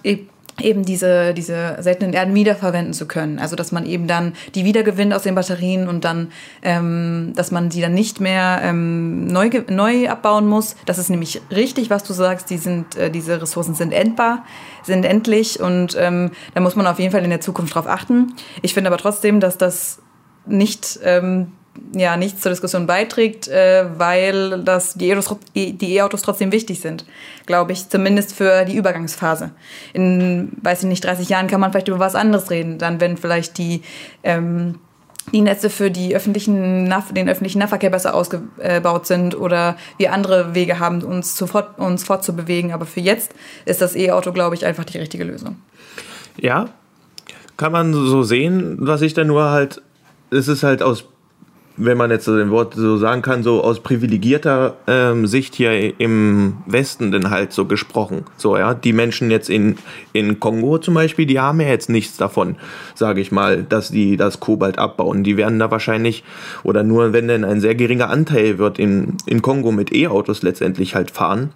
eben 0.62 0.84
diese, 0.84 1.34
diese 1.34 1.78
seltenen 1.80 2.14
Erden 2.14 2.34
wiederverwenden 2.34 2.94
zu 2.94 3.08
können. 3.08 3.40
Also 3.40 3.56
dass 3.56 3.72
man 3.72 3.86
eben 3.86 4.08
dann 4.08 4.34
die 4.56 4.66
wiedergewinnt 4.66 5.14
aus 5.14 5.24
den 5.24 5.36
Batterien 5.36 5.88
und 5.88 6.04
dann, 6.04 6.32
ähm, 6.62 7.34
dass 7.36 7.52
man 7.52 7.72
sie 7.72 7.82
dann 7.82 7.94
nicht 7.94 8.20
mehr 8.20 8.60
ähm, 8.64 9.28
neu, 9.28 9.50
neu 9.70 10.10
abbauen 10.10 10.48
muss. 10.48 10.76
Das 10.86 10.98
ist 10.98 11.10
nämlich 11.10 11.42
richtig, 11.52 11.90
was 11.90 12.04
du 12.04 12.14
sagst. 12.14 12.50
Die 12.50 12.58
sind, 12.58 12.96
äh, 12.96 13.12
diese 13.12 13.42
Ressourcen 13.42 13.76
sind 13.76 13.92
endbar, 13.92 14.46
sind 14.84 15.06
endlich 15.06 15.60
und 15.60 15.96
ähm, 16.00 16.32
da 16.54 16.62
muss 16.62 16.76
man 16.76 16.88
auf 16.88 17.00
jeden 17.00 17.12
Fall 17.12 17.24
in 17.24 17.30
der 17.30 17.42
Zukunft 17.42 17.76
drauf 17.76 17.88
achten. 17.88 18.34
Ich 18.62 18.74
finde 18.74 18.90
aber 18.90 18.98
trotzdem, 18.98 19.40
dass 19.40 19.58
das 19.58 20.00
nicht 20.46 21.00
ähm, 21.04 21.52
ja 21.94 22.18
nichts 22.18 22.42
zur 22.42 22.52
Diskussion 22.52 22.88
beiträgt, 22.88 23.48
äh, 23.48 23.86
weil 23.98 24.64
das 24.64 24.96
die 24.96 25.10
E-Autos, 25.10 25.38
die 25.56 25.96
E-Autos 25.96 26.22
trotzdem 26.22 26.52
wichtig 26.52 26.80
sind, 26.80 27.06
glaube 27.46 27.72
ich, 27.72 27.90
zumindest 27.90 28.34
für 28.34 28.66
die 28.66 28.76
Übergangsphase. 28.76 29.52
In, 29.94 30.52
weiß 30.62 30.84
ich 30.84 30.90
nicht, 30.90 31.04
30 31.04 31.30
Jahren 31.30 31.48
kann 31.48 31.62
man 31.62 31.72
vielleicht 31.72 31.88
über 31.88 32.00
was 32.00 32.16
anderes 32.16 32.50
reden, 32.50 32.78
dann 32.78 33.00
wenn 33.02 33.18
vielleicht 33.18 33.58
die 33.58 33.82
ähm, 34.24 34.76
die 35.34 35.42
Netze 35.42 35.70
für 35.70 35.92
die 35.92 36.16
öffentlichen, 36.16 36.94
den 37.12 37.30
öffentlichen 37.30 37.60
Nahverkehr 37.60 37.90
besser 37.90 38.16
ausgebaut 38.16 39.08
sind 39.08 39.38
oder 39.38 39.76
wir 39.98 40.14
andere 40.14 40.56
Wege 40.56 40.80
haben, 40.80 41.04
uns, 41.04 41.36
zu 41.36 41.46
uns 41.78 42.04
fortzubewegen. 42.04 42.72
Aber 42.72 42.86
für 42.86 43.02
jetzt 43.02 43.34
ist 43.66 43.82
das 43.82 43.96
E-Auto, 43.96 44.32
glaube 44.32 44.56
ich, 44.56 44.66
einfach 44.66 44.86
die 44.86 44.98
richtige 44.98 45.26
Lösung. 45.26 45.58
Ja, 46.38 46.70
kann 47.58 47.72
man 47.72 47.94
so 47.94 48.24
sehen, 48.24 48.78
was 48.80 49.02
ich 49.02 49.14
dann 49.14 49.28
nur 49.28 49.50
halt, 49.50 49.82
es 50.30 50.48
ist 50.48 50.64
halt 50.64 50.82
aus 50.82 51.06
wenn 51.78 51.96
man 51.96 52.10
jetzt 52.10 52.26
so 52.26 52.36
den 52.36 52.50
Wort 52.50 52.74
so 52.74 52.98
sagen 52.98 53.22
kann, 53.22 53.44
so 53.44 53.64
aus 53.64 53.80
privilegierter 53.82 54.76
ähm, 54.88 55.28
Sicht 55.28 55.54
hier 55.54 56.00
im 56.00 56.58
Westen 56.66 57.12
denn 57.12 57.30
halt 57.30 57.54
so 57.54 57.66
gesprochen. 57.66 58.26
So, 58.36 58.58
ja, 58.58 58.74
die 58.74 58.94
Menschen 58.94 59.30
jetzt 59.30 59.50
in, 59.50 59.78
in 60.12 60.40
Kongo 60.40 60.80
zum 60.80 60.96
Beispiel, 60.96 61.28
die 61.28 61.40
haben 61.40 61.62
ja 61.62 61.68
jetzt 61.68 61.90
nichts 61.90 62.18
davon, 62.18 62.56
sage 62.96 63.22
ich 63.22 63.32
mal, 63.32 63.64
dass 63.64 63.90
die 63.90 64.18
das 64.18 64.40
Kobalt 64.40 64.80
abbauen. 64.80 65.24
Die 65.24 65.38
werden 65.38 65.60
da 65.60 65.70
wahrscheinlich, 65.70 66.24
oder 66.64 66.84
nur 66.84 67.14
wenn 67.14 67.28
denn 67.28 67.46
ein 67.46 67.62
sehr 67.62 67.76
geringer 67.76 68.10
Anteil 68.10 68.58
wird 68.58 68.80
in, 68.80 69.18
in 69.28 69.44
Kongo 69.44 69.72
mit 69.72 69.94
E-Autos 69.94 70.42
letztendlich 70.42 70.96
halt 70.96 71.12
fahren. 71.12 71.52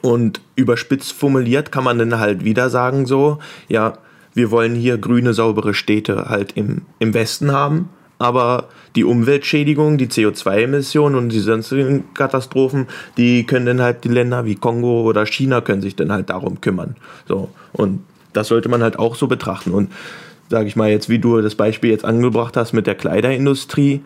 Und 0.00 0.40
überspitzt 0.56 1.12
formuliert 1.12 1.70
kann 1.70 1.84
man 1.84 1.98
dann 1.98 2.18
halt 2.18 2.44
wieder 2.44 2.70
sagen 2.70 3.04
so, 3.04 3.38
ja, 3.68 3.98
wir 4.32 4.50
wollen 4.50 4.74
hier 4.74 4.96
grüne, 4.96 5.34
saubere 5.34 5.74
Städte 5.74 6.30
halt 6.30 6.52
im, 6.56 6.82
im 6.98 7.12
Westen 7.12 7.52
haben 7.52 7.90
aber 8.20 8.68
die 8.94 9.04
Umweltschädigung, 9.04 9.98
die 9.98 10.06
CO2-Emissionen 10.06 11.16
und 11.16 11.30
die 11.30 11.40
sonstigen 11.40 12.04
Katastrophen, 12.14 12.86
die 13.16 13.46
können 13.46 13.66
dann 13.66 13.80
halt 13.80 14.04
die 14.04 14.08
Länder 14.08 14.44
wie 14.44 14.54
Kongo 14.54 15.02
oder 15.02 15.26
China 15.26 15.60
können 15.62 15.80
sich 15.80 15.96
dann 15.96 16.12
halt 16.12 16.30
darum 16.30 16.60
kümmern. 16.60 16.96
So 17.26 17.48
und 17.72 18.04
das 18.32 18.48
sollte 18.48 18.68
man 18.68 18.82
halt 18.82 18.98
auch 18.98 19.16
so 19.16 19.26
betrachten 19.26 19.72
und 19.72 19.90
sage 20.50 20.66
ich 20.66 20.76
mal 20.76 20.90
jetzt, 20.90 21.08
wie 21.08 21.18
du 21.18 21.40
das 21.40 21.54
Beispiel 21.54 21.90
jetzt 21.90 22.04
angebracht 22.04 22.56
hast 22.56 22.72
mit 22.72 22.86
der 22.86 22.94
Kleiderindustrie, 22.94 24.02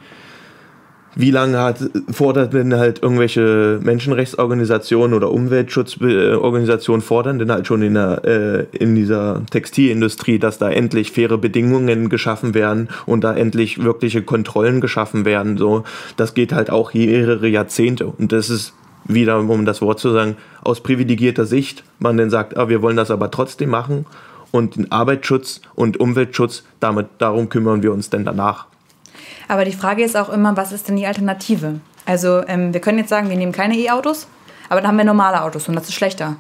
wie 1.17 1.31
lange 1.31 1.59
hat, 1.59 1.79
fordert 2.11 2.53
denn 2.55 2.75
halt 2.75 3.03
irgendwelche 3.03 3.79
Menschenrechtsorganisationen 3.83 5.15
oder 5.15 5.31
Umweltschutzorganisationen 5.31 7.03
fordern 7.03 7.39
denn 7.39 7.51
halt 7.51 7.67
schon 7.67 7.83
in, 7.83 7.95
der, 7.95 8.25
äh, 8.25 8.77
in 8.77 8.95
dieser 8.95 9.43
Textilindustrie, 9.51 10.39
dass 10.39 10.59
da 10.59 10.71
endlich 10.71 11.13
faire 11.13 11.39
Bedingungen 11.39 12.09
geschaffen 12.09 12.55
werden 12.55 12.89
und 13.07 13.23
da 13.23 13.35
endlich 13.35 13.83
wirkliche 13.83 14.23
Kontrollen 14.23 14.81
geschaffen 14.81 15.25
werden. 15.25 15.57
So, 15.57 15.85
das 16.17 16.35
geht 16.35 16.53
halt 16.53 16.71
auch 16.71 16.95
mehrere 16.95 17.49
Jahrzehnte 17.49 18.07
und 18.07 18.33
das 18.33 18.51
ist 18.51 18.75
wieder, 19.07 19.39
um 19.39 19.65
das 19.65 19.83
Wort 19.83 20.01
zu 20.01 20.11
sagen, 20.11 20.37
aus 20.63 20.83
privilegierter 20.83 21.45
Sicht 21.45 21.85
man 21.99 22.17
dann 22.17 22.31
sagt, 22.31 22.57
ah, 22.57 22.69
wir 22.69 22.83
wollen 22.83 22.97
das 22.97 23.11
aber 23.11 23.31
trotzdem 23.31 23.71
machen 23.71 24.07
und 24.51 24.77
den 24.77 24.91
Arbeitsschutz 24.91 25.61
und 25.75 26.01
Umweltschutz, 26.01 26.65
damit, 26.81 27.07
darum 27.19 27.49
kümmern 27.49 27.83
wir 27.83 27.93
uns 27.93 28.11
denn 28.11 28.25
danach. 28.25 28.67
Aber 29.49 29.65
die 29.65 29.73
Frage 29.73 30.03
ist 30.03 30.17
auch 30.17 30.29
immer, 30.29 30.57
was 30.57 30.73
ist 30.73 30.89
denn 30.89 30.97
die 30.97 31.07
Alternative? 31.07 31.81
Also 32.07 32.47
ähm, 32.47 32.73
wir 32.73 32.81
können 32.81 32.99
jetzt 32.99 33.11
sagen, 33.11 33.31
wir 33.31 33.37
nehmen 33.37 33.53
keine 33.53 33.77
E-Autos, 33.77 34.27
aber 34.69 34.81
dann 34.81 34.89
haben 34.89 34.99
wir 34.99 35.05
normale 35.05 35.43
Autos 35.43 35.69
und 35.69 35.75
das 35.75 35.89
ist 35.89 35.95
schlechter. 35.95 36.37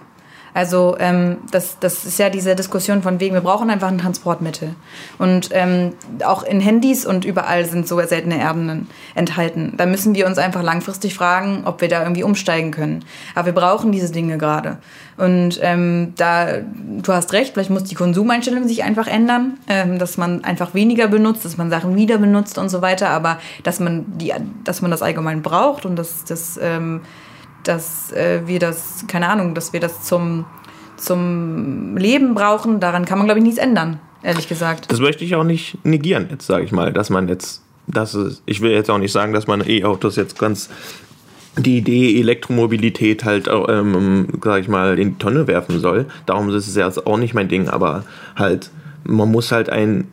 Also 0.54 0.96
ähm, 1.00 1.38
das, 1.50 1.78
das 1.80 2.04
ist 2.04 2.18
ja 2.18 2.30
diese 2.30 2.54
Diskussion 2.54 3.02
von 3.02 3.18
wegen, 3.18 3.34
wir 3.34 3.40
brauchen 3.40 3.70
einfach 3.70 3.88
ein 3.88 3.98
Transportmittel. 3.98 4.76
Und 5.18 5.50
ähm, 5.52 5.94
auch 6.24 6.44
in 6.44 6.60
Handys 6.60 7.04
und 7.04 7.24
überall 7.24 7.64
sind 7.64 7.88
so 7.88 8.00
seltene 8.00 8.38
Erden 8.38 8.88
enthalten. 9.16 9.74
Da 9.76 9.84
müssen 9.84 10.14
wir 10.14 10.26
uns 10.26 10.38
einfach 10.38 10.62
langfristig 10.62 11.14
fragen, 11.14 11.62
ob 11.64 11.80
wir 11.80 11.88
da 11.88 12.02
irgendwie 12.02 12.22
umsteigen 12.22 12.70
können. 12.70 13.04
Aber 13.34 13.46
wir 13.46 13.52
brauchen 13.52 13.90
diese 13.90 14.12
Dinge 14.12 14.38
gerade. 14.38 14.78
Und 15.16 15.58
ähm, 15.60 16.12
da, 16.16 16.58
du 16.62 17.12
hast 17.12 17.32
recht, 17.32 17.54
vielleicht 17.54 17.70
muss 17.70 17.84
die 17.84 17.96
Konsumeinstellung 17.96 18.68
sich 18.68 18.84
einfach 18.84 19.08
ändern, 19.08 19.58
ähm, 19.68 19.98
dass 19.98 20.16
man 20.16 20.44
einfach 20.44 20.72
weniger 20.72 21.08
benutzt, 21.08 21.44
dass 21.44 21.56
man 21.56 21.68
Sachen 21.68 21.96
wieder 21.96 22.18
benutzt 22.18 22.58
und 22.58 22.68
so 22.68 22.80
weiter, 22.80 23.10
aber 23.10 23.38
dass 23.64 23.80
man, 23.80 24.04
die, 24.18 24.32
dass 24.62 24.82
man 24.82 24.92
das 24.92 25.02
allgemein 25.02 25.42
braucht 25.42 25.84
und 25.84 25.96
dass 25.96 26.24
das 26.24 26.58
ähm, 26.62 27.00
dass 27.64 28.12
äh, 28.12 28.42
wir 28.46 28.58
das, 28.58 29.04
keine 29.08 29.28
Ahnung, 29.28 29.54
dass 29.54 29.72
wir 29.72 29.80
das 29.80 30.02
zum, 30.02 30.44
zum 30.96 31.96
Leben 31.96 32.34
brauchen, 32.34 32.80
daran 32.80 33.04
kann 33.04 33.18
man, 33.18 33.26
glaube 33.26 33.40
ich, 33.40 33.44
nichts 33.44 33.58
ändern, 33.58 34.00
ehrlich 34.22 34.48
gesagt. 34.48 34.90
Das 34.90 35.00
möchte 35.00 35.24
ich 35.24 35.34
auch 35.34 35.44
nicht 35.44 35.84
negieren, 35.84 36.28
jetzt 36.30 36.46
sage 36.46 36.64
ich 36.64 36.72
mal, 36.72 36.92
dass 36.92 37.10
man 37.10 37.28
jetzt, 37.28 37.62
das 37.86 38.14
ist, 38.14 38.42
ich 38.46 38.60
will 38.60 38.72
jetzt 38.72 38.90
auch 38.90 38.98
nicht 38.98 39.12
sagen, 39.12 39.32
dass 39.32 39.46
man 39.46 39.62
E-Autos 39.66 40.16
jetzt 40.16 40.38
ganz 40.38 40.70
die 41.56 41.78
Idee 41.78 42.20
Elektromobilität 42.20 43.24
halt, 43.24 43.48
ähm, 43.48 44.26
sag 44.42 44.60
ich 44.60 44.68
mal, 44.68 44.98
in 44.98 45.10
die 45.10 45.18
Tonne 45.18 45.46
werfen 45.46 45.78
soll. 45.78 46.06
Darum 46.26 46.48
ist 46.48 46.66
es 46.66 46.74
jetzt 46.74 47.06
auch 47.06 47.16
nicht 47.16 47.34
mein 47.34 47.48
Ding, 47.48 47.68
aber 47.68 48.04
halt, 48.34 48.70
man 49.04 49.30
muss 49.30 49.52
halt 49.52 49.70
ein 49.70 50.08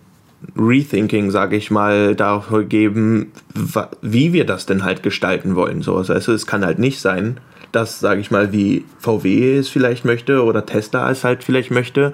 Rethinking, 0.58 1.32
sage 1.32 1.56
ich 1.56 1.72
mal, 1.72 2.16
dafür 2.16 2.64
geben, 2.64 3.32
wie 4.02 4.34
wir 4.34 4.46
das 4.46 4.66
denn 4.66 4.84
halt 4.84 5.04
gestalten 5.04 5.56
wollen. 5.56 5.82
So, 5.82 5.96
also 5.96 6.14
es 6.34 6.48
kann 6.48 6.66
halt 6.66 6.80
nicht 6.80 7.00
sein, 7.00 7.40
dass, 7.72 8.00
sage 8.00 8.22
ich 8.22 8.32
mal, 8.32 8.52
wie 8.52 8.86
VW 9.00 9.58
es 9.58 9.70
vielleicht 9.70 10.04
möchte 10.06 10.44
oder 10.44 10.66
Tesla 10.66 11.10
es 11.10 11.24
halt 11.24 11.44
vielleicht 11.44 11.72
möchte, 11.72 12.14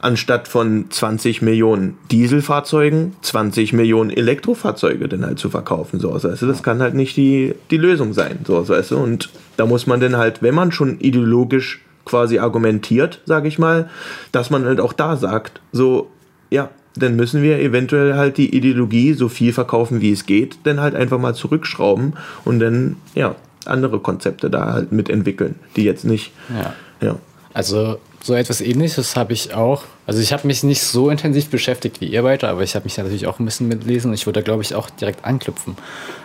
anstatt 0.00 0.48
von 0.48 0.86
20 0.90 1.42
Millionen 1.42 1.98
Dieselfahrzeugen 2.10 3.16
20 3.22 3.72
Millionen 3.72 4.10
Elektrofahrzeuge 4.10 5.08
dann 5.08 5.26
halt 5.26 5.38
zu 5.38 5.50
verkaufen. 5.50 6.00
So, 6.00 6.12
also 6.12 6.28
das 6.28 6.62
kann 6.62 6.80
halt 6.80 6.94
nicht 6.94 7.16
die, 7.16 7.54
die 7.70 7.76
Lösung 7.76 8.12
sein. 8.12 8.38
So, 8.46 8.56
also, 8.56 8.96
und 8.96 9.30
da 9.56 9.66
muss 9.66 9.86
man 9.86 10.00
dann 10.00 10.16
halt, 10.16 10.42
wenn 10.42 10.54
man 10.54 10.72
schon 10.72 11.00
ideologisch 11.00 11.80
quasi 12.04 12.38
argumentiert, 12.38 13.20
sage 13.26 13.48
ich 13.48 13.58
mal, 13.58 13.90
dass 14.32 14.50
man 14.50 14.64
halt 14.64 14.80
auch 14.80 14.92
da 14.92 15.16
sagt, 15.16 15.60
so, 15.72 16.10
ja, 16.50 16.70
dann 17.02 17.16
müssen 17.16 17.42
wir 17.42 17.58
eventuell 17.58 18.14
halt 18.14 18.36
die 18.36 18.54
Ideologie 18.54 19.14
so 19.14 19.28
viel 19.28 19.52
verkaufen, 19.52 20.00
wie 20.00 20.12
es 20.12 20.26
geht, 20.26 20.58
dann 20.64 20.80
halt 20.80 20.94
einfach 20.94 21.18
mal 21.18 21.34
zurückschrauben 21.34 22.14
und 22.44 22.60
dann, 22.60 22.96
ja, 23.14 23.34
andere 23.64 24.00
Konzepte 24.00 24.50
da 24.50 24.72
halt 24.72 24.92
mitentwickeln, 24.92 25.56
die 25.76 25.84
jetzt 25.84 26.04
nicht. 26.04 26.32
Ja. 26.50 26.74
ja. 27.06 27.16
Also 27.52 27.98
so 28.22 28.34
etwas 28.34 28.60
ähnliches 28.60 29.16
habe 29.16 29.32
ich 29.32 29.54
auch. 29.54 29.84
Also 30.06 30.20
ich 30.20 30.32
habe 30.32 30.46
mich 30.46 30.62
nicht 30.62 30.82
so 30.82 31.10
intensiv 31.10 31.50
beschäftigt 31.50 32.00
wie 32.00 32.06
ihr 32.06 32.22
beide, 32.22 32.48
aber 32.48 32.62
ich 32.62 32.74
habe 32.74 32.84
mich 32.84 32.96
natürlich 32.96 33.26
auch 33.26 33.38
ein 33.38 33.44
bisschen 33.44 33.68
mitlesen 33.68 34.10
und 34.10 34.14
ich 34.14 34.26
würde 34.26 34.40
da 34.40 34.44
glaube 34.44 34.62
ich 34.62 34.74
auch 34.74 34.90
direkt 34.90 35.24
anknüpfen. 35.24 35.76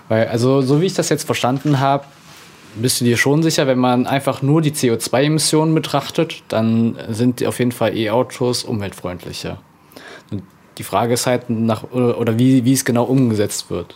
Weil, 0.10 0.28
also 0.28 0.62
so 0.62 0.82
wie 0.82 0.86
ich 0.86 0.94
das 0.94 1.10
jetzt 1.10 1.24
verstanden 1.24 1.80
habe, 1.80 2.06
bist 2.76 3.00
du 3.02 3.06
dir 3.06 3.18
schon 3.18 3.44
sicher, 3.44 3.68
wenn 3.68 3.78
man 3.78 4.08
einfach 4.08 4.42
nur 4.42 4.62
die 4.62 4.72
CO2-Emissionen 4.72 5.76
betrachtet, 5.76 6.44
dann 6.48 6.98
sind 7.10 7.46
auf 7.46 7.60
jeden 7.60 7.72
Fall 7.72 7.96
E-Autos 7.96 8.64
umweltfreundlicher. 8.64 9.60
Die 10.78 10.84
Frage 10.84 11.14
ist 11.14 11.28
halt 11.28 11.50
nach, 11.50 11.84
oder, 11.92 12.18
oder 12.18 12.40
wie, 12.40 12.66
wie 12.66 12.74
es 12.74 12.86
genau 12.86 13.04
umgesetzt 13.04 13.70
wird. 13.70 13.96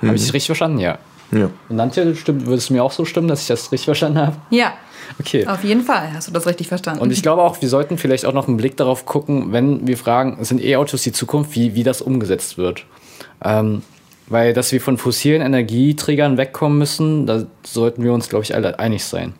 Mhm. 0.00 0.08
Habe 0.08 0.16
ich 0.16 0.22
das 0.22 0.34
richtig 0.34 0.46
verstanden? 0.46 0.78
Ja. 0.78 0.98
ja. 1.32 1.50
Und 1.68 1.76
Nantje, 1.76 2.14
stimmt, 2.14 2.46
würde 2.46 2.58
es 2.58 2.70
mir 2.70 2.82
auch 2.82 2.92
so 2.92 3.04
stimmen, 3.04 3.28
dass 3.28 3.42
ich 3.42 3.48
das 3.48 3.70
richtig 3.72 3.86
verstanden 3.86 4.18
habe? 4.18 4.36
Ja. 4.50 4.74
Okay. 5.18 5.46
Auf 5.46 5.64
jeden 5.64 5.82
Fall 5.82 6.12
hast 6.12 6.28
du 6.28 6.32
das 6.32 6.46
richtig 6.46 6.68
verstanden. 6.68 7.00
Und 7.00 7.10
ich 7.10 7.22
glaube 7.22 7.42
auch, 7.42 7.60
wir 7.62 7.68
sollten 7.68 7.98
vielleicht 7.98 8.26
auch 8.26 8.34
noch 8.34 8.46
einen 8.46 8.56
Blick 8.58 8.76
darauf 8.76 9.06
gucken, 9.06 9.52
wenn 9.52 9.86
wir 9.86 9.96
fragen, 9.96 10.44
sind 10.44 10.62
E-Autos 10.62 11.02
die 11.02 11.12
Zukunft, 11.12 11.54
wie, 11.54 11.74
wie 11.74 11.82
das 11.82 12.02
umgesetzt 12.02 12.58
wird. 12.58 12.84
Ähm, 13.42 13.82
weil, 14.26 14.52
dass 14.52 14.72
wir 14.72 14.80
von 14.80 14.98
fossilen 14.98 15.40
Energieträgern 15.40 16.36
wegkommen 16.36 16.78
müssen, 16.78 17.26
da 17.26 17.44
sollten 17.64 18.04
wir 18.04 18.12
uns, 18.12 18.28
glaube 18.28 18.44
ich, 18.44 18.54
alle 18.54 18.78
einig 18.78 19.04
sein. 19.04 19.34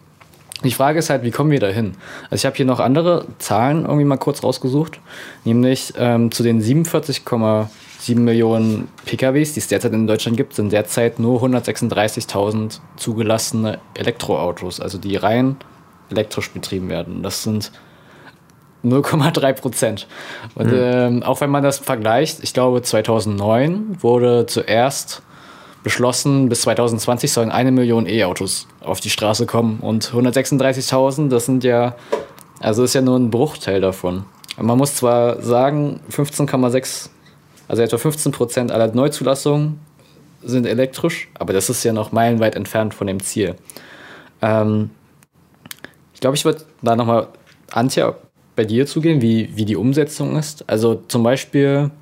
Die 0.64 0.72
Frage 0.72 0.98
ist 0.98 1.08
halt, 1.08 1.22
wie 1.22 1.30
kommen 1.30 1.50
wir 1.50 1.60
da 1.60 1.68
hin? 1.68 1.94
Also 2.24 2.42
ich 2.42 2.46
habe 2.46 2.56
hier 2.56 2.66
noch 2.66 2.80
andere 2.80 3.26
Zahlen 3.38 3.84
irgendwie 3.84 4.04
mal 4.04 4.16
kurz 4.16 4.42
rausgesucht, 4.42 4.98
nämlich 5.44 5.92
ähm, 5.96 6.32
zu 6.32 6.42
den 6.42 6.60
47,7 6.60 8.18
Millionen 8.18 8.88
PKWs, 9.06 9.52
die 9.52 9.60
es 9.60 9.68
derzeit 9.68 9.92
in 9.92 10.08
Deutschland 10.08 10.36
gibt, 10.36 10.54
sind 10.54 10.72
derzeit 10.72 11.20
nur 11.20 11.40
136.000 11.42 12.80
zugelassene 12.96 13.78
Elektroautos, 13.94 14.80
also 14.80 14.98
die 14.98 15.14
rein 15.14 15.56
elektrisch 16.10 16.50
betrieben 16.50 16.88
werden. 16.88 17.22
Das 17.22 17.44
sind 17.44 17.70
0,3 18.84 19.52
Prozent. 19.52 20.06
Und 20.54 20.72
mhm. 20.72 20.78
ähm, 20.80 21.22
auch 21.22 21.40
wenn 21.40 21.50
man 21.50 21.62
das 21.62 21.78
vergleicht, 21.78 22.42
ich 22.42 22.52
glaube 22.52 22.82
2009 22.82 24.02
wurde 24.02 24.46
zuerst 24.46 25.22
beschlossen, 25.82 26.48
bis 26.48 26.62
2020 26.62 27.32
sollen 27.32 27.50
eine 27.50 27.70
Million 27.70 28.06
E-Autos 28.06 28.66
auf 28.80 29.00
die 29.00 29.10
Straße 29.10 29.46
kommen. 29.46 29.80
Und 29.80 30.12
136.000, 30.12 31.28
das 31.28 31.46
sind 31.46 31.64
ja, 31.64 31.94
also 32.60 32.84
ist 32.84 32.94
ja 32.94 33.00
nur 33.00 33.16
ein 33.16 33.30
Bruchteil 33.30 33.80
davon. 33.80 34.24
Man 34.60 34.78
muss 34.78 34.96
zwar 34.96 35.40
sagen, 35.40 36.00
15,6, 36.10 37.10
also 37.68 37.82
etwa 37.82 37.98
15 37.98 38.32
Prozent 38.32 38.72
aller 38.72 38.92
Neuzulassungen 38.92 39.80
sind 40.42 40.66
elektrisch, 40.66 41.28
aber 41.34 41.52
das 41.52 41.70
ist 41.70 41.84
ja 41.84 41.92
noch 41.92 42.12
meilenweit 42.12 42.56
entfernt 42.56 42.94
von 42.94 43.06
dem 43.06 43.22
Ziel. 43.22 43.54
Ähm, 44.42 44.90
ich 46.14 46.20
glaube, 46.20 46.36
ich 46.36 46.44
würde 46.44 46.64
da 46.82 46.96
nochmal, 46.96 47.28
Antje, 47.70 48.16
bei 48.56 48.64
dir 48.64 48.86
zugehen, 48.86 49.22
wie, 49.22 49.56
wie 49.56 49.64
die 49.64 49.76
Umsetzung 49.76 50.36
ist. 50.36 50.68
Also 50.68 51.02
zum 51.06 51.22
Beispiel 51.22 51.92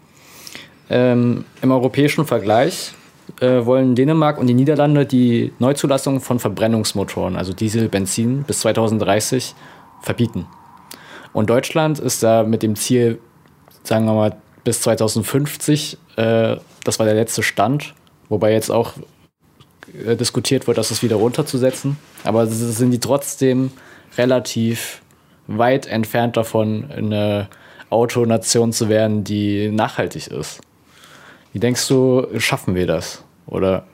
ähm, 0.88 1.44
im 1.60 1.70
europäischen 1.70 2.24
Vergleich 2.24 2.92
äh, 3.40 3.64
wollen 3.66 3.94
Dänemark 3.94 4.38
und 4.38 4.46
die 4.46 4.54
Niederlande 4.54 5.06
die 5.06 5.52
Neuzulassung 5.58 6.20
von 6.20 6.38
Verbrennungsmotoren, 6.38 7.36
also 7.36 7.52
Diesel, 7.52 7.88
Benzin, 7.88 8.44
bis 8.44 8.60
2030 8.60 9.54
verbieten. 10.00 10.46
Und 11.32 11.50
Deutschland 11.50 11.98
ist 11.98 12.22
da 12.22 12.44
mit 12.44 12.62
dem 12.62 12.76
Ziel, 12.76 13.18
sagen 13.82 14.06
wir 14.06 14.14
mal, 14.14 14.36
bis 14.64 14.80
2050, 14.80 15.98
äh, 16.16 16.56
das 16.84 16.98
war 16.98 17.06
der 17.06 17.14
letzte 17.14 17.42
Stand, 17.42 17.94
wobei 18.28 18.52
jetzt 18.52 18.70
auch 18.70 18.94
äh, 20.04 20.16
diskutiert 20.16 20.66
wird, 20.66 20.78
dass 20.78 20.90
es 20.90 21.02
wieder 21.02 21.16
runterzusetzen. 21.16 21.98
Aber 22.24 22.46
sind 22.46 22.90
die 22.90 23.00
trotzdem 23.00 23.70
relativ 24.16 25.02
weit 25.46 25.86
entfernt 25.86 26.36
davon, 26.36 26.90
eine 26.90 27.48
Autonation 27.90 28.72
zu 28.72 28.88
werden, 28.88 29.22
die 29.22 29.70
nachhaltig 29.70 30.28
ist. 30.28 30.60
Wie 31.52 31.60
denkst 31.60 31.86
du, 31.88 32.26
schaffen 32.38 32.74
wir 32.74 32.86
das? 32.86 33.22
Oder 33.46 33.84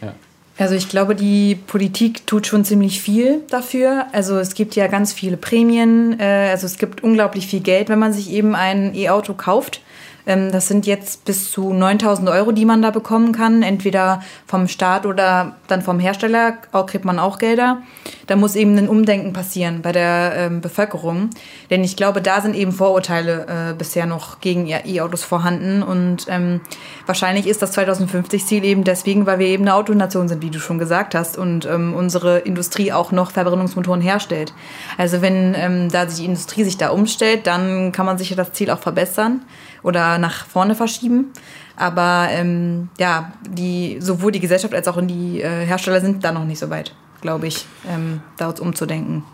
ja. 0.00 0.14
Also 0.58 0.74
ich 0.74 0.88
glaube, 0.88 1.14
die 1.14 1.54
Politik 1.54 2.26
tut 2.26 2.46
schon 2.46 2.64
ziemlich 2.64 3.00
viel 3.00 3.42
dafür. 3.48 4.06
Also 4.12 4.38
es 4.38 4.54
gibt 4.54 4.76
ja 4.76 4.86
ganz 4.88 5.12
viele 5.12 5.36
Prämien. 5.36 6.18
Äh, 6.20 6.50
also 6.50 6.66
es 6.66 6.78
gibt 6.78 7.02
unglaublich 7.02 7.46
viel 7.46 7.60
Geld, 7.60 7.88
wenn 7.88 7.98
man 7.98 8.12
sich 8.12 8.30
eben 8.30 8.54
ein 8.54 8.94
E-Auto 8.94 9.34
kauft. 9.34 9.80
Ähm, 10.26 10.52
das 10.52 10.68
sind 10.68 10.86
jetzt 10.86 11.24
bis 11.24 11.50
zu 11.50 11.72
9000 11.72 12.28
Euro, 12.28 12.52
die 12.52 12.64
man 12.64 12.82
da 12.82 12.90
bekommen 12.90 13.32
kann. 13.32 13.62
Entweder 13.62 14.22
vom 14.46 14.68
Staat 14.68 15.06
oder 15.06 15.56
dann 15.68 15.82
vom 15.82 15.98
Hersteller 15.98 16.58
auch, 16.72 16.86
kriegt 16.86 17.04
man 17.04 17.18
auch 17.18 17.38
Gelder. 17.38 17.82
Da 18.26 18.36
muss 18.36 18.56
eben 18.56 18.76
ein 18.78 18.88
Umdenken 18.88 19.32
passieren 19.32 19.82
bei 19.82 19.92
der 19.92 20.32
ähm, 20.36 20.60
Bevölkerung. 20.60 21.30
Denn 21.70 21.82
ich 21.82 21.96
glaube, 21.96 22.22
da 22.22 22.40
sind 22.40 22.54
eben 22.54 22.72
Vorurteile 22.72 23.70
äh, 23.70 23.74
bisher 23.74 24.06
noch 24.06 24.40
gegen 24.40 24.68
E-Autos 24.68 25.24
vorhanden. 25.24 25.82
Und 25.82 26.26
ähm, 26.28 26.60
wahrscheinlich 27.06 27.46
ist 27.46 27.62
das 27.62 27.76
2050-Ziel 27.76 28.64
eben 28.64 28.84
deswegen, 28.84 29.26
weil 29.26 29.38
wir 29.38 29.46
eben 29.46 29.64
eine 29.64 29.74
Autonation 29.74 30.28
sind, 30.28 30.42
wie 30.42 30.50
du 30.50 30.60
schon 30.60 30.78
gesagt 30.78 31.14
hast. 31.14 31.38
Und 31.38 31.66
ähm, 31.66 31.94
unsere 31.94 32.38
Industrie 32.38 32.92
auch 32.92 33.12
noch 33.12 33.30
Verbrennungsmotoren 33.30 34.00
herstellt. 34.00 34.52
Also 34.96 35.22
wenn 35.22 35.54
ähm, 35.56 35.88
da 35.90 36.04
die 36.04 36.24
Industrie 36.24 36.64
sich 36.64 36.76
da 36.76 36.90
umstellt, 36.90 37.46
dann 37.46 37.92
kann 37.92 38.06
man 38.06 38.18
sicher 38.18 38.36
das 38.36 38.52
Ziel 38.52 38.70
auch 38.70 38.80
verbessern 38.80 39.42
oder 39.82 40.09
nach 40.18 40.46
vorne 40.46 40.74
verschieben. 40.74 41.32
Aber 41.76 42.28
ähm, 42.30 42.88
ja, 42.98 43.32
die, 43.48 43.98
sowohl 44.00 44.32
die 44.32 44.40
Gesellschaft 44.40 44.74
als 44.74 44.86
auch 44.86 45.00
die 45.00 45.40
äh, 45.40 45.64
Hersteller 45.64 46.00
sind 46.00 46.22
da 46.22 46.32
noch 46.32 46.44
nicht 46.44 46.58
so 46.58 46.68
weit, 46.68 46.94
glaube 47.22 47.46
ich, 47.46 47.64
ähm, 47.88 48.20
dort 48.38 48.60
umzudenken. 48.60 49.24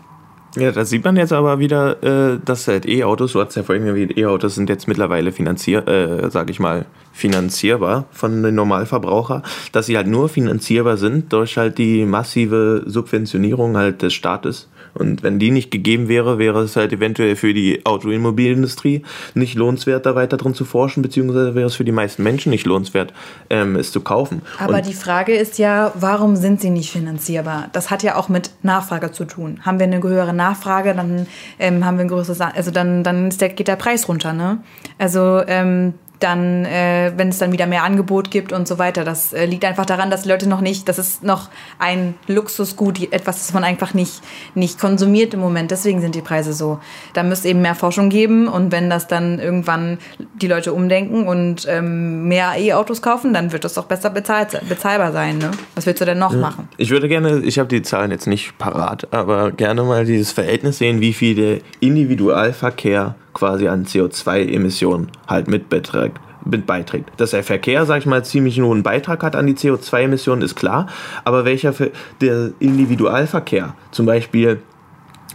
Ja, 0.55 0.71
da 0.71 0.85
sieht 0.85 1.03
man 1.03 1.17
jetzt 1.17 1.33
aber 1.33 1.59
wieder, 1.59 2.01
äh, 2.01 2.39
dass 2.43 2.67
halt 2.67 2.87
E-Autos, 2.87 3.33
du 3.33 3.41
hast 3.41 3.55
ja 3.55 3.63
vorhin 3.63 3.85
erwähnt, 3.85 4.17
E-Autos 4.17 4.55
sind 4.55 4.69
jetzt 4.69 4.87
mittlerweile 4.87 5.31
finanzier, 5.31 5.87
äh, 5.87 6.31
sag 6.31 6.49
ich 6.49 6.59
mal, 6.59 6.85
finanzierbar 7.11 8.05
von 8.11 8.41
den 8.41 8.55
Normalverbraucher, 8.55 9.43
dass 9.71 9.85
sie 9.85 9.97
halt 9.97 10.07
nur 10.07 10.29
finanzierbar 10.29 10.97
sind 10.97 11.31
durch 11.33 11.57
halt 11.57 11.77
die 11.77 12.05
massive 12.05 12.83
Subventionierung 12.87 13.77
halt 13.77 14.01
des 14.01 14.13
Staates. 14.13 14.69
Und 14.97 15.23
wenn 15.23 15.39
die 15.39 15.51
nicht 15.51 15.71
gegeben 15.71 16.07
wäre, 16.07 16.39
wäre 16.39 16.61
es 16.61 16.75
halt 16.75 16.91
eventuell 16.93 17.35
für 17.35 17.53
die 17.53 17.85
Automobilindustrie 17.85 19.03
nicht 19.33 19.55
lohnenswert, 19.55 20.05
da 20.05 20.15
weiter 20.15 20.37
drin 20.37 20.53
zu 20.53 20.65
forschen, 20.65 21.01
beziehungsweise 21.01 21.55
wäre 21.55 21.67
es 21.67 21.75
für 21.75 21.85
die 21.85 21.91
meisten 21.91 22.23
Menschen 22.23 22.49
nicht 22.49 22.65
lohnenswert, 22.65 23.13
ähm, 23.49 23.75
es 23.75 23.91
zu 23.91 24.01
kaufen. 24.01 24.41
Aber 24.59 24.75
Und 24.75 24.87
die 24.87 24.93
Frage 24.93 25.35
ist 25.35 25.57
ja, 25.57 25.91
warum 25.95 26.35
sind 26.35 26.61
sie 26.61 26.69
nicht 26.69 26.91
finanzierbar? 26.91 27.69
Das 27.73 27.91
hat 27.91 28.03
ja 28.03 28.15
auch 28.15 28.29
mit 28.29 28.51
Nachfrage 28.63 29.11
zu 29.11 29.25
tun. 29.25 29.59
Haben 29.63 29.79
wir 29.79 29.85
eine 29.85 30.01
höhere 30.01 30.33
Nachfrage, 30.33 30.93
dann 30.95 31.27
ähm, 31.59 31.85
haben 31.85 31.97
wir 31.97 32.05
ein 32.05 32.09
größeres, 32.09 32.41
also 32.41 32.71
dann, 32.71 33.03
dann 33.03 33.29
der, 33.29 33.49
geht 33.49 33.67
der 33.67 33.75
Preis 33.75 34.07
runter, 34.07 34.33
ne? 34.33 34.59
Also 34.97 35.41
ähm, 35.47 35.93
dann, 36.19 36.65
äh, 36.65 37.11
wenn 37.15 37.29
es 37.29 37.37
dann 37.37 37.51
wieder 37.51 37.67
mehr 37.67 37.83
Angebot 37.83 38.31
gibt 38.31 38.51
und 38.51 38.67
so 38.67 38.79
weiter. 38.79 39.03
Das 39.03 39.33
äh, 39.33 39.45
liegt 39.45 39.65
einfach 39.65 39.85
daran, 39.85 40.09
dass 40.09 40.25
Leute 40.25 40.49
noch 40.49 40.61
nicht, 40.61 40.89
das 40.89 40.99
ist 40.99 41.23
noch 41.23 41.49
ein 41.79 42.15
Luxusgut, 42.27 43.11
etwas, 43.11 43.37
das 43.37 43.53
man 43.53 43.63
einfach 43.63 43.93
nicht, 43.93 44.21
nicht 44.55 44.79
konsumiert 44.79 45.33
im 45.33 45.39
Moment. 45.39 45.71
Deswegen 45.71 46.01
sind 46.01 46.15
die 46.15 46.21
Preise 46.21 46.53
so. 46.53 46.79
Da 47.13 47.23
müsste 47.23 47.49
eben 47.49 47.61
mehr 47.61 47.75
Forschung 47.75 48.09
geben 48.09 48.47
und 48.47 48.71
wenn 48.71 48.89
das 48.89 49.07
dann 49.07 49.39
irgendwann 49.39 49.99
die 50.35 50.47
Leute 50.47 50.73
umdenken 50.73 51.27
und 51.27 51.65
ähm, 51.69 52.27
mehr 52.27 52.53
E-Autos 52.57 53.01
kaufen, 53.01 53.33
dann 53.33 53.51
wird 53.51 53.63
das 53.63 53.75
doch 53.75 53.85
besser 53.85 54.09
bezahlt, 54.09 54.59
bezahlbar 54.67 55.11
sein. 55.11 55.37
Ne? 55.37 55.51
Was 55.75 55.85
willst 55.85 56.01
du 56.01 56.05
denn 56.05 56.19
noch 56.19 56.33
machen? 56.33 56.67
Ich 56.77 56.89
würde 56.89 57.07
gerne, 57.07 57.39
ich 57.39 57.59
habe 57.59 57.69
die 57.69 57.81
Zahlen 57.81 58.11
jetzt 58.11 58.27
nicht 58.27 58.57
parat, 58.57 59.07
aber 59.11 59.51
gerne 59.51 59.83
mal 59.83 60.05
dieses 60.05 60.31
Verhältnis 60.31 60.77
sehen, 60.77 61.01
wie 61.01 61.13
viel 61.13 61.35
der 61.35 61.59
Individualverkehr 61.79 63.15
quasi 63.37 63.67
an 63.67 63.85
CO2-Emissionen 63.85 65.09
halt 65.27 65.47
mit 65.47 65.69
beträgt. 65.69 66.19
Mit 66.43 66.65
beiträgt. 66.65 67.09
Dass 67.17 67.31
der 67.31 67.43
Verkehr, 67.43 67.85
sag 67.85 67.99
ich 67.99 68.05
mal, 68.05 68.23
ziemlich 68.23 68.57
einen 68.57 68.67
hohen 68.67 68.83
Beitrag 68.83 69.21
hat 69.21 69.35
an 69.35 69.47
die 69.47 69.55
CO2-Emissionen, 69.55 70.41
ist 70.41 70.55
klar. 70.55 70.87
Aber 71.25 71.43
welcher 71.43 71.73
Ver- 71.73 71.89
der 72.21 72.51
Individualverkehr, 72.59 73.75
zum 73.91 74.05
Beispiel 74.05 74.61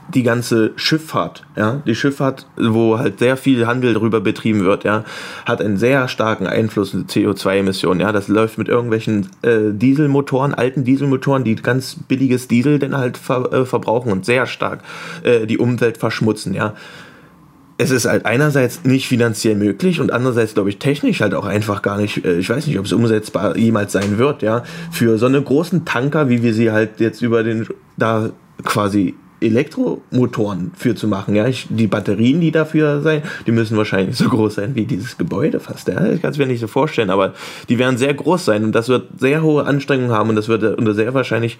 die 0.08 0.22
ganze 0.22 0.72
Schifffahrt, 0.76 1.44
ja, 1.56 1.82
die 1.86 1.94
Schifffahrt, 1.94 2.46
wo 2.56 2.98
halt 2.98 3.18
sehr 3.18 3.36
viel 3.36 3.66
Handel 3.66 3.94
darüber 3.94 4.20
betrieben 4.20 4.64
wird, 4.64 4.84
ja, 4.84 5.04
hat 5.46 5.60
einen 5.60 5.76
sehr 5.76 6.08
starken 6.08 6.46
Einfluss 6.46 6.94
auf 6.94 7.02
CO2-Emissionen, 7.02 8.00
ja, 8.00 8.12
das 8.12 8.28
läuft 8.28 8.58
mit 8.58 8.68
irgendwelchen 8.68 9.28
äh, 9.42 9.70
Dieselmotoren, 9.70 10.54
alten 10.54 10.84
Dieselmotoren, 10.84 11.44
die 11.44 11.56
ganz 11.56 11.96
billiges 12.08 12.48
Diesel 12.48 12.78
dann 12.78 12.96
halt 12.96 13.16
ver 13.16 13.52
äh, 13.52 13.64
verbrauchen 13.64 14.12
und 14.12 14.24
sehr 14.24 14.46
stark 14.46 14.80
äh, 15.22 15.46
die 15.46 15.58
Umwelt 15.58 15.98
verschmutzen, 15.98 16.54
ja. 16.54 16.74
Es 17.82 17.90
ist 17.90 18.06
halt 18.06 18.26
einerseits 18.26 18.84
nicht 18.84 19.08
finanziell 19.08 19.56
möglich 19.56 20.00
und 20.00 20.12
andererseits, 20.12 20.54
glaube 20.54 20.70
ich, 20.70 20.78
technisch 20.78 21.20
halt 21.20 21.34
auch 21.34 21.44
einfach 21.44 21.82
gar 21.82 21.98
nicht, 21.98 22.24
äh, 22.24 22.38
ich 22.38 22.48
weiß 22.48 22.66
nicht, 22.66 22.78
ob 22.78 22.86
es 22.86 22.92
umsetzbar 22.92 23.56
jemals 23.56 23.92
sein 23.92 24.18
wird, 24.18 24.42
ja, 24.42 24.62
für 24.90 25.18
so 25.18 25.26
eine 25.26 25.42
großen 25.42 25.84
Tanker, 25.84 26.28
wie 26.28 26.42
wir 26.42 26.54
sie 26.54 26.70
halt 26.70 27.00
jetzt 27.00 27.22
über 27.22 27.42
den, 27.42 27.66
da 27.96 28.30
quasi 28.64 29.14
Elektromotoren 29.42 30.72
für 30.76 30.94
zu 30.94 31.08
machen. 31.08 31.34
Ja, 31.34 31.46
ich, 31.46 31.66
die 31.68 31.86
Batterien, 31.86 32.40
die 32.40 32.52
dafür 32.52 33.00
sein, 33.02 33.22
die 33.46 33.52
müssen 33.52 33.76
wahrscheinlich 33.76 34.16
so 34.16 34.28
groß 34.28 34.54
sein 34.54 34.74
wie 34.74 34.86
dieses 34.86 35.18
Gebäude 35.18 35.60
fast. 35.60 35.88
Ja, 35.88 36.06
ich 36.06 36.22
kann 36.22 36.30
es 36.30 36.38
mir 36.38 36.46
nicht 36.46 36.60
so 36.60 36.68
vorstellen, 36.68 37.10
aber 37.10 37.34
die 37.68 37.78
werden 37.78 37.98
sehr 37.98 38.14
groß 38.14 38.44
sein 38.44 38.64
und 38.64 38.72
das 38.72 38.88
wird 38.88 39.08
sehr 39.18 39.42
hohe 39.42 39.66
Anstrengungen 39.66 40.12
haben 40.12 40.30
und 40.30 40.36
das 40.36 40.48
wird 40.48 40.62
unter 40.78 40.94
sehr 40.94 41.12
wahrscheinlich 41.14 41.58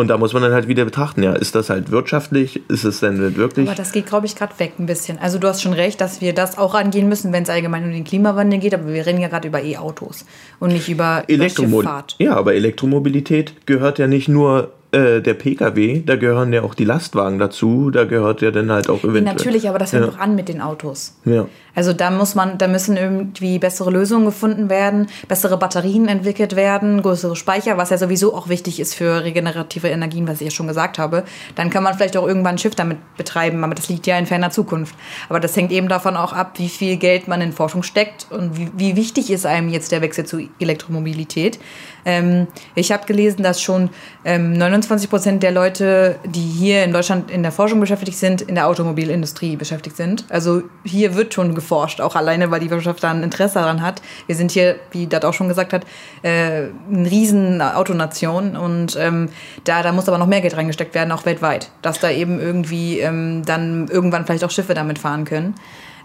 und 0.00 0.08
da 0.08 0.16
muss 0.16 0.32
man 0.32 0.42
dann 0.42 0.52
halt 0.52 0.66
wieder 0.66 0.84
betrachten, 0.84 1.22
ja, 1.22 1.34
ist 1.34 1.54
das 1.54 1.70
halt 1.70 1.90
wirtschaftlich, 1.90 2.62
ist 2.68 2.84
es 2.84 3.00
denn 3.00 3.36
wirklich 3.36 3.68
Aber 3.68 3.76
das 3.76 3.92
geht, 3.92 4.06
glaube 4.06 4.26
ich, 4.26 4.34
gerade 4.34 4.58
weg 4.58 4.72
ein 4.78 4.86
bisschen. 4.86 5.18
Also 5.18 5.38
du 5.38 5.46
hast 5.46 5.62
schon 5.62 5.74
recht, 5.74 6.00
dass 6.00 6.20
wir 6.20 6.32
das 6.32 6.58
auch 6.58 6.74
angehen 6.74 7.08
müssen, 7.08 7.32
wenn 7.32 7.42
es 7.42 7.50
allgemein 7.50 7.84
um 7.84 7.92
den 7.92 8.04
Klimawandel 8.04 8.58
geht, 8.58 8.74
aber 8.74 8.86
wir 8.88 9.06
reden 9.06 9.20
ja 9.20 9.28
gerade 9.28 9.48
über 9.48 9.62
E-Autos 9.62 10.24
und 10.58 10.72
nicht 10.72 10.88
über, 10.88 11.24
über 11.28 11.44
Elektromo 11.44 11.82
Schifffahrt. 11.82 12.16
ja, 12.18 12.34
aber 12.34 12.54
Elektromobilität 12.54 13.66
gehört 13.66 13.98
ja 13.98 14.06
nicht 14.06 14.28
nur 14.28 14.72
äh, 14.92 15.20
der 15.20 15.34
Pkw, 15.34 16.02
da 16.04 16.16
gehören 16.16 16.52
ja 16.52 16.62
auch 16.62 16.74
die 16.74 16.84
Lastwagen 16.84 17.38
dazu, 17.38 17.90
da 17.90 18.04
gehört 18.04 18.42
ja 18.42 18.50
dann 18.50 18.72
halt 18.72 18.88
auch 18.88 19.04
eventuell. 19.04 19.22
Natürlich, 19.22 19.68
aber 19.68 19.78
das 19.78 19.90
fängt 19.90 20.04
ja. 20.04 20.10
doch 20.10 20.18
an 20.18 20.34
mit 20.34 20.48
den 20.48 20.60
Autos. 20.60 21.16
Ja. 21.24 21.46
Also 21.74 21.92
da 21.92 22.10
muss 22.10 22.34
man, 22.34 22.58
da 22.58 22.66
müssen 22.66 22.96
irgendwie 22.96 23.58
bessere 23.58 23.90
Lösungen 23.90 24.24
gefunden 24.24 24.68
werden, 24.68 25.06
bessere 25.28 25.56
Batterien 25.56 26.08
entwickelt 26.08 26.56
werden, 26.56 27.02
größere 27.02 27.36
Speicher, 27.36 27.76
was 27.78 27.90
ja 27.90 27.98
sowieso 27.98 28.34
auch 28.34 28.48
wichtig 28.48 28.80
ist 28.80 28.94
für 28.94 29.22
regenerative 29.22 29.88
Energien, 29.88 30.26
was 30.26 30.40
ich 30.40 30.46
ja 30.46 30.50
schon 30.50 30.66
gesagt 30.66 30.98
habe. 30.98 31.22
Dann 31.54 31.70
kann 31.70 31.84
man 31.84 31.94
vielleicht 31.94 32.16
auch 32.16 32.26
irgendwann 32.26 32.56
ein 32.56 32.58
Schiff 32.58 32.74
damit 32.74 32.98
betreiben, 33.16 33.62
aber 33.62 33.74
das 33.74 33.88
liegt 33.88 34.06
ja 34.08 34.18
in 34.18 34.26
ferner 34.26 34.50
Zukunft. 34.50 34.96
Aber 35.28 35.38
das 35.38 35.56
hängt 35.56 35.70
eben 35.70 35.88
davon 35.88 36.16
auch 36.16 36.32
ab, 36.32 36.54
wie 36.56 36.68
viel 36.68 36.96
Geld 36.96 37.28
man 37.28 37.40
in 37.40 37.52
Forschung 37.52 37.84
steckt 37.84 38.26
und 38.30 38.56
wie, 38.58 38.68
wie 38.76 38.96
wichtig 38.96 39.30
ist 39.30 39.46
einem 39.46 39.68
jetzt 39.68 39.92
der 39.92 40.02
Wechsel 40.02 40.26
zu 40.26 40.48
Elektromobilität. 40.58 41.60
Ähm, 42.04 42.46
ich 42.74 42.92
habe 42.92 43.06
gelesen, 43.06 43.42
dass 43.42 43.60
schon 43.60 43.90
ähm, 44.24 44.52
29 44.52 45.10
Prozent 45.10 45.42
der 45.42 45.52
Leute, 45.52 46.16
die 46.24 46.40
hier 46.40 46.84
in 46.84 46.92
Deutschland 46.92 47.30
in 47.30 47.42
der 47.42 47.52
Forschung 47.52 47.80
beschäftigt 47.80 48.18
sind, 48.18 48.42
in 48.42 48.54
der 48.54 48.66
Automobilindustrie 48.68 49.56
beschäftigt 49.56 49.96
sind. 49.96 50.24
Also 50.28 50.62
hier 50.84 51.14
wird 51.14 51.34
schon 51.34 51.54
geforscht, 51.54 52.00
auch 52.00 52.16
alleine, 52.16 52.50
weil 52.50 52.60
die 52.60 52.70
Wirtschaft 52.70 53.02
da 53.02 53.10
ein 53.10 53.22
Interesse 53.22 53.54
daran 53.54 53.82
hat. 53.82 54.02
Wir 54.26 54.36
sind 54.36 54.50
hier, 54.50 54.76
wie 54.90 55.06
das 55.06 55.24
auch 55.24 55.34
schon 55.34 55.48
gesagt 55.48 55.72
hat, 55.72 55.84
äh, 56.22 56.68
eine 56.90 57.10
riesen 57.10 57.60
Autonation 57.62 58.56
und 58.56 58.96
ähm, 58.96 59.28
da, 59.64 59.82
da 59.82 59.92
muss 59.92 60.08
aber 60.08 60.18
noch 60.18 60.26
mehr 60.26 60.40
Geld 60.40 60.56
reingesteckt 60.56 60.94
werden, 60.94 61.12
auch 61.12 61.24
weltweit, 61.26 61.70
dass 61.82 62.00
da 62.00 62.10
eben 62.10 62.40
irgendwie 62.40 63.00
ähm, 63.00 63.42
dann 63.44 63.88
irgendwann 63.88 64.26
vielleicht 64.26 64.44
auch 64.44 64.50
Schiffe 64.50 64.74
damit 64.74 64.98
fahren 64.98 65.24
können. 65.24 65.54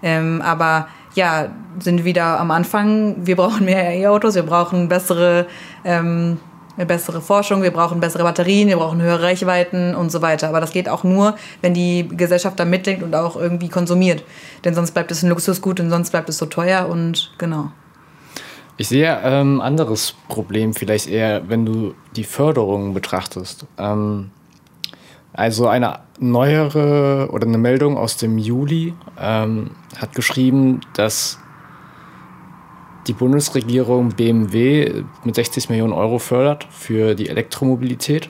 Ähm, 0.04 0.42
aber 0.42 0.88
ja, 1.16 1.50
sind 1.80 2.06
wieder 2.06 2.40
am 2.40 2.52
Anfang. 2.52 3.26
Wir 3.26 3.36
brauchen 3.36 3.66
mehr 3.66 3.94
E-Autos, 3.96 4.36
wir 4.36 4.44
brauchen 4.44 4.88
bessere, 4.88 5.48
ähm, 5.84 6.38
bessere 6.78 7.22
Forschung, 7.22 7.64
wir 7.64 7.72
brauchen 7.72 8.00
bessere 8.00 8.24
Batterien, 8.24 8.68
wir 8.68 8.78
brauchen 8.78 9.02
höhere 9.02 9.24
Reichweiten 9.24 9.96
und 9.96 10.12
so 10.12 10.22
weiter. 10.22 10.50
Aber 10.50 10.62
das 10.62 10.72
geht 10.72 10.90
auch 10.90 11.04
nur, 11.04 11.36
wenn 11.62 11.74
die 11.74 12.08
Gesellschaft 12.08 12.60
da 12.60 12.66
mitdenkt 12.66 13.04
und 13.04 13.16
auch 13.16 13.36
irgendwie 13.36 13.70
konsumiert. 13.70 14.24
Denn 14.64 14.76
sonst 14.76 14.92
bleibt 14.92 15.12
es 15.12 15.24
ein 15.24 15.30
Luxusgut 15.30 15.80
und 15.80 15.90
sonst 15.90 16.12
bleibt 16.12 16.30
es 16.30 16.38
so 16.38 16.46
teuer 16.46 16.88
und 16.90 17.34
genau. 17.38 17.72
Ich 18.78 18.90
sehe 18.90 19.20
ähm, 19.24 19.62
anderes 19.62 20.16
Problem 20.28 20.74
vielleicht 20.74 21.08
eher, 21.08 21.48
wenn 21.48 21.66
du 21.66 21.94
die 22.18 22.26
Förderung 22.26 22.94
betrachtest. 22.94 23.66
Ähm, 23.78 24.32
also 25.36 25.68
eine 25.68 26.00
neuere 26.20 27.30
oder 27.32 27.46
eine 27.46 27.58
Meldung 27.58 27.98
aus 27.98 28.18
dem 28.18 28.38
Juli 28.38 28.94
ähm, 29.20 29.72
hat 29.98 30.16
geschrieben, 30.16 30.80
dass 30.96 31.40
die 33.08 33.14
Bundesregierung 33.14 34.10
BMW 34.10 35.04
mit 35.24 35.36
60 35.36 35.70
Millionen 35.70 35.94
Euro 35.94 36.20
fördert 36.20 36.66
für 36.72 37.16
die 37.16 37.30
Elektromobilität. 37.30 38.30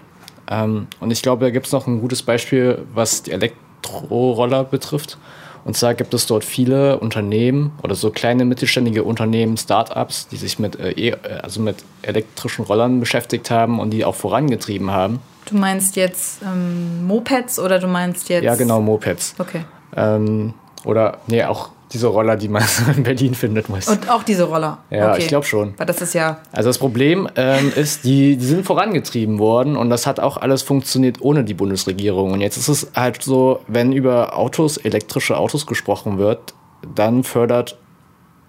Ähm, 0.49 0.87
und 0.99 1.11
ich 1.11 1.21
glaube, 1.21 1.45
da 1.45 1.51
gibt 1.51 1.67
es 1.67 1.71
noch 1.71 1.87
ein 1.87 2.01
gutes 2.01 2.23
Beispiel, 2.23 2.83
was 2.93 3.23
die 3.23 3.31
Elektroroller 3.31 4.63
betrifft. 4.63 5.17
Und 5.65 5.75
zwar 5.75 5.95
gibt 5.95 6.13
es 6.13 6.27
dort 6.27 6.45
viele 6.45 6.99
Unternehmen 6.99 7.71
oder 7.81 7.95
so 7.95 8.11
kleine 8.11 8.45
mittelständige 8.45 9.03
Unternehmen, 9.03 9.57
Startups, 9.57 10.27
die 10.27 10.37
sich 10.37 10.59
mit, 10.59 10.79
äh, 10.79 10.91
e 10.91 11.15
also 11.41 11.59
mit 11.59 11.77
elektrischen 12.03 12.63
Rollern 12.65 12.99
beschäftigt 12.99 13.49
haben 13.49 13.79
und 13.79 13.89
die 13.89 14.05
auch 14.05 14.15
vorangetrieben 14.15 14.91
haben. 14.91 15.19
Du 15.45 15.57
meinst 15.57 15.95
jetzt 15.95 16.43
ähm, 16.43 17.07
Mopeds 17.07 17.59
oder 17.59 17.79
du 17.79 17.87
meinst 17.87 18.29
jetzt. 18.29 18.43
Ja, 18.43 18.55
genau, 18.55 18.79
Mopeds. 18.79 19.33
Okay. 19.39 19.65
Ähm, 19.95 20.53
oder, 20.83 21.17
nee, 21.27 21.43
auch 21.43 21.71
diese 21.95 22.07
Roller, 22.07 22.35
die 22.35 22.49
man 22.49 22.63
in 22.95 23.03
Berlin 23.03 23.33
findet. 23.33 23.69
Meist. 23.69 23.89
Und 23.89 24.09
auch 24.09 24.23
diese 24.23 24.43
Roller. 24.43 24.79
Ja, 24.89 25.11
okay. 25.11 25.21
ich 25.21 25.27
glaube 25.27 25.45
schon. 25.45 25.73
Weil 25.77 25.85
das 25.85 26.01
ist 26.01 26.13
ja. 26.13 26.39
Also 26.51 26.69
das 26.69 26.77
Problem 26.77 27.27
ähm, 27.35 27.71
ist, 27.75 28.03
die, 28.03 28.35
die 28.35 28.45
sind 28.45 28.65
vorangetrieben 28.65 29.39
worden 29.39 29.75
und 29.77 29.89
das 29.89 30.05
hat 30.05 30.19
auch 30.19 30.37
alles 30.37 30.61
funktioniert 30.61 31.21
ohne 31.21 31.43
die 31.43 31.53
Bundesregierung. 31.53 32.33
Und 32.33 32.41
jetzt 32.41 32.57
ist 32.57 32.67
es 32.67 32.91
halt 32.93 33.23
so, 33.23 33.61
wenn 33.67 33.93
über 33.93 34.37
Autos, 34.37 34.77
elektrische 34.77 35.37
Autos 35.37 35.65
gesprochen 35.65 36.17
wird, 36.17 36.53
dann 36.93 37.23
fördert 37.23 37.77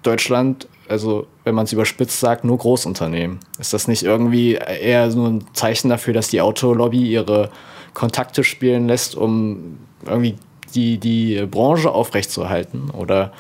Deutschland, 0.02 0.68
also 0.88 1.26
wenn 1.44 1.54
man 1.54 1.64
es 1.64 1.72
überspitzt 1.72 2.20
sagt, 2.20 2.44
nur 2.44 2.59
Großunternehmen. 2.59 3.38
Ist 3.59 3.72
das 3.72 3.88
nicht 3.88 4.02
irgendwie 4.02 4.54
eher 4.54 5.11
so 5.11 5.26
ein 5.26 5.44
Zeichen 5.52 5.88
dafür, 5.88 6.12
dass 6.12 6.28
die 6.28 6.40
Autolobby 6.40 7.09
ihre 7.09 7.50
Kontakte 7.94 8.44
spielen 8.44 8.88
lässt, 8.88 9.14
um 9.14 9.78
irgendwie 10.04 10.37
die, 10.74 10.98
die 10.98 11.46
Branche 11.46 11.90
aufrechtzuerhalten? 11.90 12.90
Oder 12.90 13.33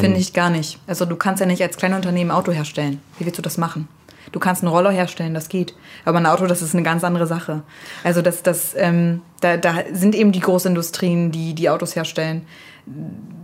Finde 0.00 0.18
ich 0.18 0.32
gar 0.32 0.50
nicht. 0.50 0.78
Also 0.86 1.04
du 1.04 1.16
kannst 1.16 1.40
ja 1.40 1.46
nicht 1.46 1.62
als 1.62 1.76
Kleinunternehmen 1.76 2.30
Auto 2.30 2.52
herstellen. 2.52 3.00
Wie 3.18 3.26
willst 3.26 3.38
du 3.38 3.42
das 3.42 3.58
machen? 3.58 3.88
Du 4.32 4.40
kannst 4.40 4.62
einen 4.62 4.72
Roller 4.72 4.90
herstellen, 4.90 5.34
das 5.34 5.48
geht. 5.48 5.74
Aber 6.04 6.18
ein 6.18 6.26
Auto, 6.26 6.46
das 6.46 6.62
ist 6.62 6.74
eine 6.74 6.82
ganz 6.82 7.04
andere 7.04 7.26
Sache. 7.26 7.62
Also 8.02 8.22
das, 8.22 8.42
das, 8.42 8.74
ähm, 8.76 9.22
da, 9.40 9.56
da 9.56 9.74
sind 9.92 10.14
eben 10.14 10.32
die 10.32 10.40
Großindustrien, 10.40 11.30
die 11.30 11.54
die 11.54 11.68
Autos 11.68 11.96
herstellen. 11.96 12.46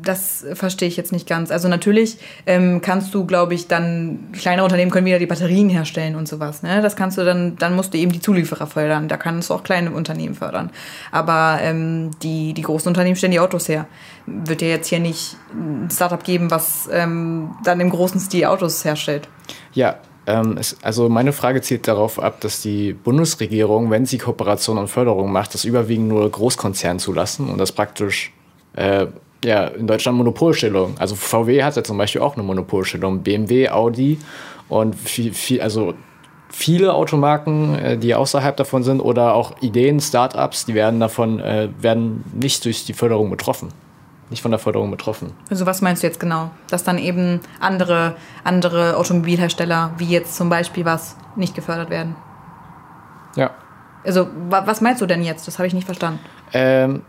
Das 0.03 0.45
verstehe 0.53 0.89
ich 0.89 0.99
jetzt 0.99 1.13
nicht 1.13 1.27
ganz. 1.27 1.51
Also 1.51 1.69
natürlich 1.69 2.19
ähm, 2.45 2.83
kannst 2.83 3.15
du, 3.15 3.25
glaube 3.25 3.55
ich, 3.55 3.69
dann 3.69 4.33
kleinere 4.33 4.65
Unternehmen 4.65 4.91
können 4.91 5.07
wieder 5.07 5.19
die 5.19 5.27
Batterien 5.27 5.71
herstellen 5.71 6.15
und 6.15 6.29
sowas. 6.29 6.63
Ne? 6.63 6.83
Das 6.83 6.95
kannst 6.95 7.17
du 7.17 7.25
dann, 7.25 7.57
dann 7.57 7.75
musst 7.75 7.95
du 7.95 7.99
eben 7.99 8.13
die 8.13 8.21
Zulieferer 8.21 8.67
fördern. 8.67 9.09
Da 9.09 9.17
kannst 9.17 9.49
du 9.49 9.55
auch 9.55 9.63
kleine 9.63 9.93
Unternehmen 9.93 10.35
fördern. 10.35 10.71
Aber 11.11 11.59
ähm, 11.63 12.11
die, 12.23 12.53
die 12.53 12.63
großen 12.63 12.89
Unternehmen 12.89 13.17
stellen 13.17 13.33
die 13.33 13.41
Autos 13.41 13.69
her. 13.69 13.87
Wird 14.27 14.61
dir 14.61 14.69
jetzt 14.69 14.89
hier 14.89 15.01
nicht 15.01 15.37
ein 15.55 15.89
Startup 15.91 16.23
geben, 16.23 16.51
was 16.51 16.89
ähm, 16.93 17.55
dann 17.65 17.81
im 17.81 17.89
großen 17.89 18.21
Stil 18.21 18.45
Autos 18.45 18.85
herstellt. 18.85 19.27
Ja, 19.73 19.97
ähm, 20.31 20.57
es, 20.59 20.77
also 20.83 21.09
meine 21.09 21.33
Frage 21.33 21.61
zielt 21.61 21.89
darauf 21.89 22.23
ab, 22.23 22.41
dass 22.41 22.63
die 22.63 22.93
Bundesregierung, 22.93 23.91
wenn 23.91 24.07
sie 24.07 24.19
Kooperation 24.19 24.79
und 24.79 24.89
Förderung 24.89 25.33
macht, 25.33 25.55
das 25.55 25.65
überwiegend 25.65 26.09
nur 26.09 26.31
Großkonzernen 26.31 27.01
zulassen 27.01 27.49
und 27.49 27.59
das 27.59 27.73
praktisch 27.73 28.33
äh, 28.77 29.07
ja, 29.45 29.65
in 29.67 29.87
Deutschland 29.87 30.19
Monopolstellung. 30.19 30.95
Also 30.99 31.17
VW 31.17 31.63
hat 31.65 31.77
ja 31.77 31.83
zum 31.83 31.99
Beispiel 31.99 32.21
auch 32.21 32.35
eine 32.35 32.45
Monopolstellung, 32.45 33.23
BMW, 33.23 33.71
Audi 33.71 34.19
und 34.69 34.95
viel, 34.95 35.33
viel, 35.33 35.61
also 35.61 35.95
viele 36.49 36.95
Automarken, 36.95 37.75
äh, 37.79 37.99
die 37.99 38.15
außerhalb 38.15 38.57
davon 38.57 38.83
sind 38.85 39.01
oder 39.01 39.35
auch 39.35 39.61
Ideen, 39.63 40.01
Startups, 40.01 40.67
die 40.67 40.75
werden 40.75 41.01
davon, 41.01 41.41
äh, 41.41 41.69
werden 41.81 42.25
nicht 42.35 42.65
durch 42.65 42.85
die 42.85 42.93
Förderung 42.93 43.31
betroffen. 43.31 43.69
Nicht 44.31 44.43
von 44.43 44.51
der 44.51 44.61
Förderung 44.61 44.91
betroffen. 44.91 45.33
Also 45.51 45.67
was 45.67 45.83
meinst 45.83 46.03
du 46.03 46.07
jetzt 46.07 46.21
genau? 46.21 46.51
Dass 46.69 46.85
dann 46.85 46.99
eben 46.99 47.41
andere, 47.61 48.17
andere 48.45 48.97
Automobilhersteller, 48.97 49.93
wie 49.99 50.07
jetzt 50.07 50.37
zum 50.37 50.49
Beispiel 50.49 50.85
was, 50.85 51.17
nicht 51.37 51.55
gefördert 51.55 51.91
werden? 51.91 52.15
Ja. 53.37 53.51
Also 54.05 54.29
wa 54.49 54.67
was 54.67 54.81
meinst 54.81 55.03
du 55.03 55.07
denn 55.07 55.23
jetzt? 55.23 55.47
Das 55.47 55.59
habe 55.59 55.67
ich 55.67 55.75
nicht 55.75 55.85
verstanden. 55.85 56.21
Ähm, 56.53 57.03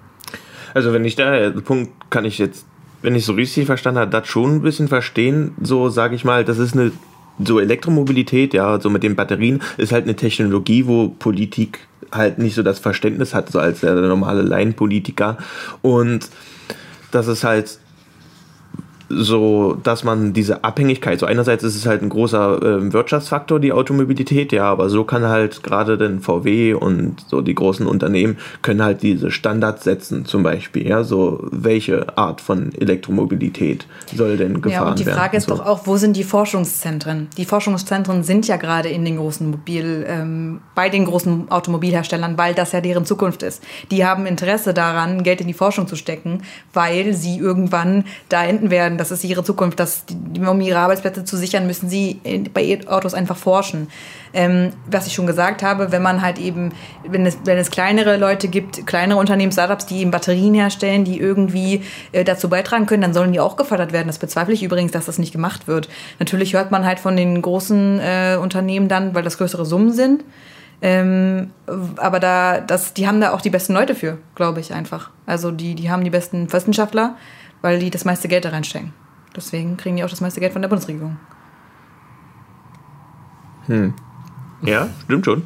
Also 0.73 0.93
wenn 0.93 1.05
ich 1.05 1.15
da, 1.15 1.49
der 1.49 1.61
Punkt 1.61 1.91
kann 2.09 2.25
ich 2.25 2.37
jetzt, 2.37 2.65
wenn 3.01 3.15
ich 3.15 3.25
so 3.25 3.33
richtig 3.33 3.65
verstanden 3.65 3.99
habe, 3.99 4.11
das 4.11 4.27
schon 4.27 4.55
ein 4.55 4.61
bisschen 4.61 4.87
verstehen. 4.87 5.53
So 5.61 5.89
sage 5.89 6.15
ich 6.15 6.23
mal, 6.23 6.45
das 6.45 6.57
ist 6.57 6.73
eine, 6.73 6.91
so 7.43 7.59
Elektromobilität, 7.59 8.53
ja, 8.53 8.79
so 8.79 8.89
mit 8.89 9.03
den 9.03 9.15
Batterien, 9.15 9.61
ist 9.77 9.91
halt 9.91 10.05
eine 10.05 10.15
Technologie, 10.15 10.85
wo 10.87 11.09
Politik 11.09 11.79
halt 12.11 12.37
nicht 12.37 12.55
so 12.55 12.63
das 12.63 12.79
Verständnis 12.79 13.33
hat, 13.33 13.49
so 13.49 13.59
als 13.59 13.81
der 13.81 13.95
normale 13.95 14.41
Laienpolitiker. 14.41 15.37
Und 15.81 16.29
das 17.11 17.27
ist 17.27 17.43
halt 17.43 17.77
so, 19.17 19.77
dass 19.83 20.03
man 20.03 20.33
diese 20.33 20.63
Abhängigkeit, 20.63 21.19
so 21.19 21.25
einerseits 21.25 21.63
ist 21.63 21.75
es 21.75 21.85
halt 21.85 22.01
ein 22.01 22.09
großer 22.09 22.61
äh, 22.61 22.93
Wirtschaftsfaktor, 22.93 23.59
die 23.59 23.73
Automobilität, 23.73 24.51
ja, 24.51 24.65
aber 24.65 24.89
so 24.89 25.03
kann 25.03 25.25
halt 25.27 25.63
gerade 25.63 25.97
den 25.97 26.21
VW 26.21 26.73
und 26.73 27.17
so 27.27 27.41
die 27.41 27.55
großen 27.55 27.85
Unternehmen 27.85 28.37
können 28.61 28.83
halt 28.83 29.01
diese 29.03 29.31
Standards 29.31 29.83
setzen, 29.83 30.25
zum 30.25 30.43
Beispiel, 30.43 30.87
ja, 30.87 31.03
so 31.03 31.47
welche 31.51 32.17
Art 32.17 32.41
von 32.41 32.73
Elektromobilität 32.73 33.85
soll 34.15 34.37
denn 34.37 34.61
gefahren 34.61 34.71
werden. 34.71 34.85
Ja, 34.85 34.91
und 34.91 34.99
die 34.99 35.03
Frage 35.03 35.37
ist 35.37 35.47
so. 35.47 35.55
doch 35.55 35.65
auch, 35.65 35.87
wo 35.87 35.97
sind 35.97 36.15
die 36.15 36.23
Forschungszentren? 36.23 37.27
Die 37.37 37.45
Forschungszentren 37.45 38.23
sind 38.23 38.47
ja 38.47 38.57
gerade 38.57 38.89
in 38.89 39.05
den 39.05 39.17
großen 39.17 39.49
Mobil, 39.49 40.05
ähm, 40.07 40.61
bei 40.75 40.89
den 40.89 41.05
großen 41.05 41.51
Automobilherstellern, 41.51 42.37
weil 42.37 42.53
das 42.53 42.71
ja 42.71 42.81
deren 42.81 43.05
Zukunft 43.05 43.43
ist. 43.43 43.63
Die 43.91 44.05
haben 44.05 44.25
Interesse 44.25 44.73
daran, 44.73 45.23
Geld 45.23 45.41
in 45.41 45.47
die 45.47 45.53
Forschung 45.53 45.87
zu 45.87 45.95
stecken, 45.95 46.43
weil 46.73 47.13
sie 47.13 47.37
irgendwann 47.37 48.05
da 48.29 48.43
enden 48.43 48.71
werden. 48.71 48.97
Das 49.01 49.09
ist 49.09 49.23
ihre 49.23 49.43
Zukunft. 49.43 49.79
Das, 49.79 50.03
die, 50.07 50.39
um 50.41 50.61
ihre 50.61 50.77
Arbeitsplätze 50.77 51.23
zu 51.23 51.35
sichern, 51.35 51.65
müssen 51.65 51.89
sie 51.89 52.21
in, 52.23 52.51
bei 52.53 52.63
E-Autos 52.63 53.15
einfach 53.15 53.35
forschen. 53.35 53.87
Ähm, 54.33 54.73
was 54.85 55.07
ich 55.07 55.13
schon 55.13 55.25
gesagt 55.25 55.63
habe, 55.63 55.91
wenn 55.91 56.03
man 56.03 56.21
halt 56.21 56.37
eben, 56.37 56.71
wenn 57.07 57.25
es, 57.25 57.39
wenn 57.43 57.57
es 57.57 57.71
kleinere 57.71 58.17
Leute 58.17 58.47
gibt, 58.47 58.85
kleinere 58.85 59.19
Unternehmen, 59.19 59.51
Startups, 59.51 59.87
die 59.87 60.01
eben 60.01 60.11
Batterien 60.11 60.53
herstellen, 60.53 61.03
die 61.03 61.19
irgendwie 61.19 61.83
äh, 62.11 62.23
dazu 62.23 62.47
beitragen 62.47 62.85
können, 62.85 63.01
dann 63.01 63.13
sollen 63.15 63.33
die 63.33 63.39
auch 63.39 63.55
gefördert 63.55 63.91
werden. 63.91 64.07
Das 64.07 64.19
bezweifle 64.19 64.53
ich 64.53 64.61
übrigens, 64.61 64.91
dass 64.91 65.07
das 65.07 65.17
nicht 65.17 65.31
gemacht 65.31 65.67
wird. 65.67 65.89
Natürlich 66.19 66.53
hört 66.53 66.69
man 66.69 66.85
halt 66.85 66.99
von 66.99 67.17
den 67.17 67.41
großen 67.41 67.99
äh, 67.99 68.37
Unternehmen 68.39 68.87
dann, 68.87 69.15
weil 69.15 69.23
das 69.23 69.39
größere 69.39 69.65
Summen 69.65 69.91
sind. 69.91 70.23
Ähm, 70.81 71.51
aber 71.97 72.19
da, 72.19 72.59
das, 72.59 72.93
die 72.93 73.07
haben 73.07 73.21
da 73.21 73.31
auch 73.31 73.41
die 73.41 73.51
besten 73.51 73.73
Leute 73.73 73.93
für, 73.93 74.17
glaube 74.35 74.59
ich 74.59 74.73
einfach. 74.73 75.11
Also 75.25 75.51
die, 75.51 75.75
die 75.75 75.91
haben 75.91 76.03
die 76.03 76.09
besten 76.09 76.51
Wissenschaftler, 76.51 77.15
weil 77.61 77.79
die 77.79 77.91
das 77.91 78.03
meiste 78.03 78.27
Geld 78.27 78.45
da 78.45 78.49
reinstecken. 78.49 78.93
Deswegen 79.35 79.77
kriegen 79.77 79.95
die 79.95 80.03
auch 80.03 80.09
das 80.09 80.21
meiste 80.21 80.39
Geld 80.39 80.53
von 80.53 80.61
der 80.61 80.69
Bundesregierung. 80.69 81.17
Ja, 84.63 84.89
stimmt 85.05 85.25
schon. 85.25 85.43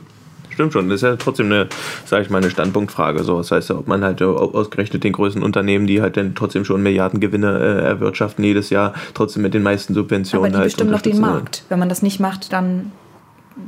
Stimmt 0.50 0.72
schon. 0.72 0.88
Das 0.88 0.98
ist 0.98 1.02
ja 1.02 1.18
trotzdem 1.18 1.48
eine, 1.48 1.68
sage 2.06 2.24
ich 2.24 2.30
mal, 2.30 2.38
eine 2.38 2.50
Standpunktfrage. 2.50 3.24
So, 3.24 3.38
das 3.38 3.52
heißt, 3.52 3.72
ob 3.72 3.88
man 3.88 4.04
halt 4.04 4.22
äh, 4.22 4.24
ausgerechnet 4.24 5.04
den 5.04 5.12
größten 5.12 5.44
Unternehmen, 5.44 5.86
die 5.86 6.02
halt 6.02 6.16
dann 6.16 6.34
trotzdem 6.34 6.64
schon 6.64 6.82
Milliardengewinne 6.82 7.60
äh, 7.60 7.86
erwirtschaften 7.86 8.44
jedes 8.44 8.70
Jahr, 8.70 8.94
trotzdem 9.14 9.44
mit 9.44 9.54
den 9.54 9.64
meisten 9.64 9.94
Subventionen 9.94 10.46
Aber 10.46 10.50
die 10.50 10.58
halt 10.58 10.66
bestimmen 10.68 10.92
noch 10.92 11.02
den. 11.02 11.20
Markt. 11.20 11.66
Wenn 11.68 11.80
man 11.80 11.90
das 11.90 12.02
nicht 12.02 12.22
macht, 12.22 12.54
dann, 12.54 12.94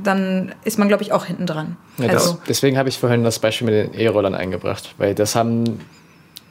dann 0.03 0.53
ist 0.63 0.77
man, 0.77 0.87
glaube 0.87 1.03
ich, 1.03 1.13
auch 1.13 1.25
hinten 1.25 1.45
dran. 1.45 1.77
ja, 1.97 2.07
das, 2.07 2.27
also, 2.27 2.39
deswegen 2.47 2.77
habe 2.77 2.89
ich 2.89 2.97
vorhin 2.97 3.23
das 3.23 3.39
Beispiel 3.39 3.65
mit 3.65 3.93
den 3.93 3.99
E-Rollern 3.99 4.35
eingebracht, 4.35 4.93
weil 4.97 5.15
das 5.15 5.35
haben. 5.35 5.79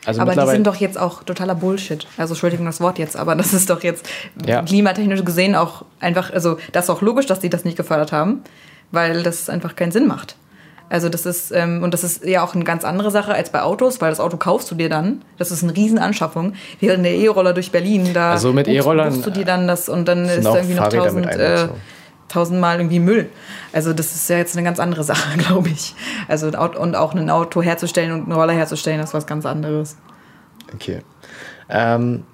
Also 0.05 0.21
aber 0.21 0.37
die 0.37 0.47
sind 0.47 0.67
doch 0.69 0.77
jetzt 0.77 0.97
auch 0.99 1.25
totaler 1.25 1.57
Bullshit. 1.57 2.07
Also 2.17 2.35
Entschuldigung 2.35 2.65
das 2.67 2.81
Wort 2.81 2.99
jetzt, 2.99 3.17
aber 3.17 3.35
das 3.35 3.53
ist 3.53 3.69
doch 3.71 3.83
jetzt 3.83 4.09
Ja. 4.47 4.63
klimatechnisch 4.63 5.25
gesehen 5.25 5.57
auch 5.57 5.85
einfach, 5.99 6.33
also 6.33 6.59
das 6.73 6.85
ist 6.85 6.91
auch 6.91 7.03
logisch, 7.03 7.27
dass 7.27 7.41
die 7.41 7.51
das 7.51 7.65
nicht 7.65 7.77
gefördert 7.77 8.13
haben, 8.13 8.43
weil 8.93 9.25
das 9.25 9.51
einfach 9.51 9.75
keinen 9.75 9.91
Sinn 9.91 10.07
macht. 10.07 10.37
Also 10.89 11.09
das 11.09 11.27
ist, 11.27 11.51
ähm, 11.51 11.83
und 11.83 11.93
das 11.93 12.05
ist 12.05 12.25
ja 12.25 12.45
auch 12.45 12.55
eine 12.55 12.63
ganz 12.63 12.85
andere 12.85 13.11
Sache 13.11 13.35
als 13.35 13.51
bei 13.51 13.63
Autos, 13.63 14.01
weil 14.01 14.11
das 14.11 14.21
Auto 14.21 14.37
kaufst 14.37 14.71
du 14.71 14.77
dir 14.77 14.89
dann. 14.89 15.23
Das 15.37 15.51
ist 15.51 15.65
eine 15.65 15.75
Riesenanschaffung. 15.75 16.53
Während 16.79 17.05
der 17.05 17.15
E-Roller 17.17 17.53
durch 17.55 17.73
Berlin, 17.73 18.11
da 18.15 18.31
Also 18.31 18.53
mit 18.53 18.69
E-Rollern, 18.69 19.13
buchst 19.13 19.27
du 19.27 19.31
dir 19.33 19.45
dann 19.45 19.67
das 19.67 19.89
und 19.89 20.07
dann 20.07 20.27
ist 20.27 20.45
da 20.45 20.55
irgendwie 20.55 20.75
noch 20.75 20.89
tausend, 20.89 21.27
äh, 21.27 21.31
einbezogen. 21.31 21.81
Tausendmal 22.29 22.79
irgendwie 22.79 22.99
Müll. 22.99 23.31
Also 23.73 23.93
das 23.93 24.15
ist 24.15 24.29
ja 24.29 24.39
jetzt 24.39 24.57
eine 24.57 24.65
ganz 24.65 24.81
andere 24.81 25.05
Sache, 25.05 25.39
glaube 25.47 25.69
ich. 25.69 25.95
Also 26.29 26.49
und 26.49 26.95
auch 26.97 27.15
ein 27.15 27.31
Auto 27.31 27.63
herzustellen 27.63 28.13
und 28.13 28.25
einen 28.25 28.33
Roller 28.33 28.53
herzustellen, 28.53 28.99
das 28.99 29.11
ist 29.11 29.15
was 29.15 29.27
ganz 29.27 29.47
anderes. 29.47 29.97
Okay. 30.75 31.01
Ähm, 31.69 32.25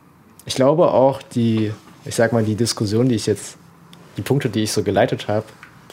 ich 0.45 0.55
glaube 0.55 0.91
auch 0.91 1.23
die, 1.23 1.73
ich 2.05 2.15
sag 2.15 2.33
mal, 2.33 2.45
die 2.45 2.55
Diskussion, 2.55 3.09
die 3.09 3.15
ich 3.15 3.27
jetzt, 3.27 3.57
die 4.17 4.23
Punkte, 4.23 4.49
die 4.51 4.63
ich 4.63 4.73
so 4.73 4.83
geleitet 4.83 5.29
habe, 5.29 5.45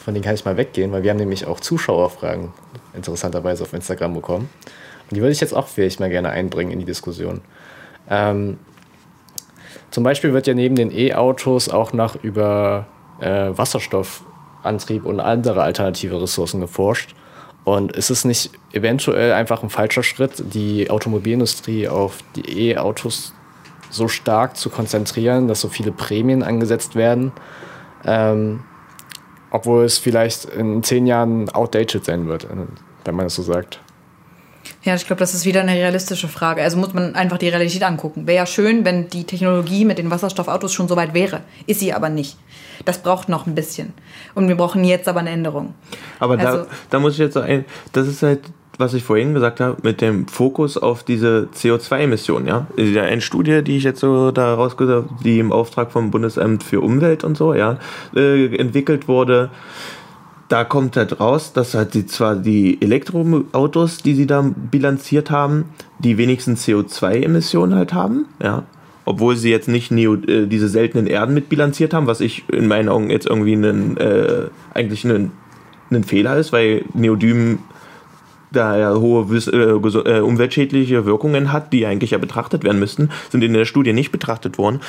von 0.02 0.14
denen 0.14 0.24
kann 0.24 0.34
ich 0.34 0.44
mal 0.44 0.56
weggehen, 0.56 0.92
weil 0.92 1.02
wir 1.02 1.10
haben 1.10 1.18
nämlich 1.18 1.46
auch 1.46 1.60
Zuschauerfragen 1.60 2.52
interessanterweise 2.94 3.62
auf 3.62 3.72
Instagram 3.72 4.14
bekommen. 4.14 4.48
Und 5.10 5.16
die 5.16 5.20
würde 5.20 5.32
ich 5.32 5.40
jetzt 5.40 5.54
auch 5.54 5.68
vielleicht 5.68 6.00
mal 6.00 6.08
gerne 6.08 6.30
einbringen 6.30 6.70
in 6.70 6.78
die 6.78 6.84
Diskussion. 6.84 7.42
Ähm, 8.08 8.58
zum 9.90 10.04
Beispiel 10.04 10.32
wird 10.32 10.46
ja 10.46 10.54
neben 10.54 10.76
den 10.76 10.90
E-Autos 10.90 11.68
auch 11.68 11.92
noch 11.92 12.22
über 12.22 12.86
äh, 13.20 13.56
Wasserstoffantrieb 13.56 15.04
und 15.04 15.20
andere 15.20 15.62
alternative 15.62 16.20
Ressourcen 16.20 16.60
geforscht. 16.60 17.14
Und 17.64 17.92
ist 17.92 18.10
es 18.10 18.24
nicht 18.24 18.50
eventuell 18.72 19.32
einfach 19.32 19.62
ein 19.62 19.70
falscher 19.70 20.02
Schritt, 20.02 20.42
die 20.54 20.90
Automobilindustrie 20.90 21.88
auf 21.88 22.18
die 22.34 22.70
E-Autos 22.70 23.34
so 23.90 24.08
stark 24.08 24.56
zu 24.56 24.70
konzentrieren, 24.70 25.46
dass 25.48 25.60
so 25.60 25.68
viele 25.68 25.92
Prämien 25.92 26.42
angesetzt 26.42 26.94
werden, 26.94 27.32
ähm, 28.04 28.60
obwohl 29.50 29.84
es 29.84 29.98
vielleicht 29.98 30.44
in 30.46 30.82
zehn 30.82 31.06
Jahren 31.06 31.50
outdated 31.50 32.04
sein 32.04 32.28
wird, 32.28 32.46
wenn 33.04 33.14
man 33.14 33.26
das 33.26 33.34
so 33.34 33.42
sagt. 33.42 33.80
Ja, 34.82 34.94
ich 34.94 35.06
glaube, 35.06 35.20
das 35.20 35.34
ist 35.34 35.44
wieder 35.44 35.60
eine 35.60 35.72
realistische 35.74 36.28
Frage. 36.28 36.62
Also 36.62 36.78
muss 36.78 36.94
man 36.94 37.14
einfach 37.14 37.38
die 37.38 37.48
Realität 37.48 37.82
angucken. 37.82 38.26
Wäre 38.26 38.38
ja 38.38 38.46
schön, 38.46 38.84
wenn 38.84 39.08
die 39.08 39.24
Technologie 39.24 39.84
mit 39.84 39.98
den 39.98 40.10
Wasserstoffautos 40.10 40.72
schon 40.72 40.88
so 40.88 40.96
weit 40.96 41.12
wäre. 41.14 41.40
Ist 41.66 41.80
sie 41.80 41.92
aber 41.92 42.08
nicht. 42.08 42.36
Das 42.86 43.02
braucht 43.02 43.28
noch 43.28 43.46
ein 43.46 43.54
bisschen. 43.54 43.92
Und 44.34 44.48
wir 44.48 44.56
brauchen 44.56 44.84
jetzt 44.84 45.06
aber 45.06 45.20
eine 45.20 45.30
Änderung. 45.30 45.74
Aber 46.18 46.36
da, 46.36 46.44
Also- 46.50 46.66
da 46.88 46.98
muss 46.98 47.12
ich 47.14 47.18
jetzt 47.18 47.36
ein, 47.36 47.66
das 47.92 48.08
ist 48.08 48.22
halt, 48.22 48.40
was 48.78 48.94
ich 48.94 49.04
vorhin 49.04 49.34
gesagt 49.34 49.60
habe, 49.60 49.76
mit 49.82 50.00
dem 50.00 50.26
Fokus 50.26 50.78
auf 50.78 51.02
diese 51.02 51.48
CO2-Emissionen, 51.54 52.46
ja. 52.46 52.66
Eine 52.78 53.20
Studie, 53.20 53.62
die 53.62 53.76
ich 53.76 53.84
jetzt 53.84 54.00
so 54.00 54.30
da 54.30 54.54
rausgesagt 54.54 55.10
habe, 55.10 55.22
die 55.22 55.38
im 55.38 55.52
Auftrag 55.52 55.92
vom 55.92 56.10
Bundesamt 56.10 56.62
für 56.62 56.80
Umwelt 56.80 57.22
und 57.22 57.36
so, 57.36 57.52
ja, 57.52 57.76
äh, 58.16 58.56
entwickelt 58.56 59.06
wurde, 59.08 59.50
da 60.50 60.64
kommt 60.64 60.96
halt 60.96 61.20
raus, 61.20 61.52
dass 61.52 61.74
halt 61.74 61.94
die, 61.94 62.06
zwar 62.06 62.34
die 62.34 62.82
Elektroautos, 62.82 63.98
die 63.98 64.14
sie 64.14 64.26
da 64.26 64.42
bilanziert 64.42 65.30
haben, 65.30 65.66
die 66.00 66.18
wenigsten 66.18 66.56
CO2-Emissionen 66.56 67.74
halt 67.74 67.94
haben, 67.94 68.26
ja. 68.42 68.64
Obwohl 69.06 69.36
sie 69.36 69.50
jetzt 69.50 69.68
nicht 69.68 69.90
Neo, 69.90 70.14
äh, 70.14 70.46
diese 70.46 70.68
seltenen 70.68 71.06
Erden 71.06 71.34
mit 71.34 71.48
bilanziert 71.48 71.94
haben, 71.94 72.06
was 72.06 72.20
ich 72.20 72.44
in 72.48 72.66
meinen 72.66 72.88
Augen 72.88 73.10
jetzt 73.10 73.26
irgendwie 73.26 73.52
einen, 73.52 73.96
äh, 73.96 74.48
eigentlich 74.74 75.04
einen, 75.04 75.32
einen 75.88 76.04
Fehler 76.04 76.36
ist, 76.36 76.52
weil 76.52 76.84
Neodym 76.94 77.60
da 78.52 78.76
er 78.76 79.00
hohe 79.00 79.26
äh, 79.36 80.16
äh, 80.16 80.20
umweltschädliche 80.20 81.04
Wirkungen 81.06 81.52
hat, 81.52 81.72
die 81.72 81.86
eigentlich 81.86 82.12
ja 82.12 82.18
betrachtet 82.18 82.64
werden 82.64 82.78
müssten, 82.78 83.10
sind 83.30 83.42
in 83.42 83.52
der 83.52 83.64
Studie 83.64 83.92
nicht 83.92 84.12
betrachtet 84.12 84.58
worden. 84.58 84.80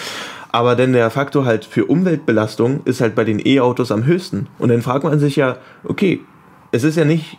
Aber 0.51 0.75
denn 0.75 0.93
der 0.93 1.09
Faktor 1.09 1.45
halt 1.45 1.65
für 1.65 1.85
Umweltbelastung 1.85 2.81
ist 2.85 3.01
halt 3.01 3.15
bei 3.15 3.23
den 3.23 3.41
E-Autos 3.45 3.91
am 3.91 4.05
höchsten. 4.05 4.47
Und 4.59 4.69
dann 4.69 4.81
fragt 4.81 5.03
man 5.03 5.19
sich 5.19 5.35
ja, 5.35 5.57
okay, 5.83 6.19
es 6.71 6.83
ist 6.83 6.97
ja 6.97 7.05
nicht 7.05 7.37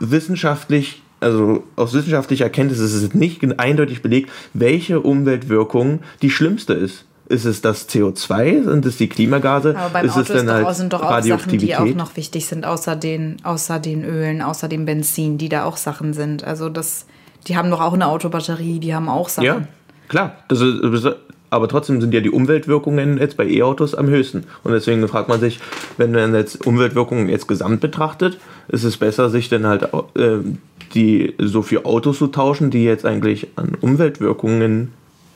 wissenschaftlich, 0.00 1.02
also 1.20 1.64
aus 1.76 1.94
wissenschaftlicher 1.94 2.44
Erkenntnis 2.44 2.80
ist 2.80 2.94
es 2.94 3.14
nicht 3.14 3.42
eindeutig 3.58 4.02
belegt, 4.02 4.30
welche 4.52 5.00
Umweltwirkung 5.00 6.00
die 6.20 6.30
schlimmste 6.30 6.74
ist. 6.74 7.06
Ist 7.32 7.46
es 7.46 7.62
das 7.62 7.88
CO2? 7.88 8.64
Sind 8.64 8.84
es 8.84 8.98
die 8.98 9.08
Klimagase? 9.08 9.74
Aber 9.74 9.88
beim 9.88 10.04
ist 10.04 10.12
Auto 10.12 10.34
es 10.34 10.44
dann 10.44 10.50
halt 10.50 10.76
sind 10.76 10.92
doch 10.92 11.02
auch 11.02 11.22
Sachen, 11.22 11.56
die 11.56 11.74
auch 11.74 11.86
noch 11.86 12.14
wichtig 12.14 12.44
sind, 12.44 12.66
außer 12.66 12.94
den, 12.94 13.38
außer 13.42 13.78
den 13.78 14.04
Ölen, 14.04 14.42
außer 14.42 14.68
dem 14.68 14.84
Benzin, 14.84 15.38
die 15.38 15.48
da 15.48 15.64
auch 15.64 15.78
Sachen 15.78 16.12
sind. 16.12 16.44
Also 16.44 16.68
das, 16.68 17.06
die 17.48 17.56
haben 17.56 17.70
doch 17.70 17.80
auch 17.80 17.94
eine 17.94 18.08
Autobatterie, 18.08 18.80
die 18.80 18.94
haben 18.94 19.08
auch 19.08 19.30
Sachen. 19.30 19.46
Ja, 19.46 19.62
klar. 20.08 20.36
Das 20.48 20.60
ist, 20.60 21.06
aber 21.48 21.68
trotzdem 21.68 22.02
sind 22.02 22.12
ja 22.12 22.20
die 22.20 22.30
Umweltwirkungen 22.30 23.16
jetzt 23.16 23.38
bei 23.38 23.46
E-Autos 23.46 23.94
am 23.94 24.08
höchsten. 24.08 24.44
Und 24.62 24.72
deswegen 24.72 25.08
fragt 25.08 25.30
man 25.30 25.40
sich, 25.40 25.58
wenn 25.96 26.12
man 26.12 26.34
jetzt 26.34 26.66
Umweltwirkungen 26.66 27.30
jetzt 27.30 27.48
gesamt 27.48 27.80
betrachtet, 27.80 28.38
ist 28.68 28.84
es 28.84 28.98
besser, 28.98 29.30
sich 29.30 29.48
dann 29.48 29.66
halt 29.66 29.88
äh, 30.16 30.40
die 30.92 31.34
so 31.38 31.62
für 31.62 31.86
Autos 31.86 32.18
zu 32.18 32.26
tauschen, 32.26 32.70
die 32.70 32.84
jetzt 32.84 33.06
eigentlich 33.06 33.48
an 33.56 33.74
Umweltwirkungen 33.80 34.92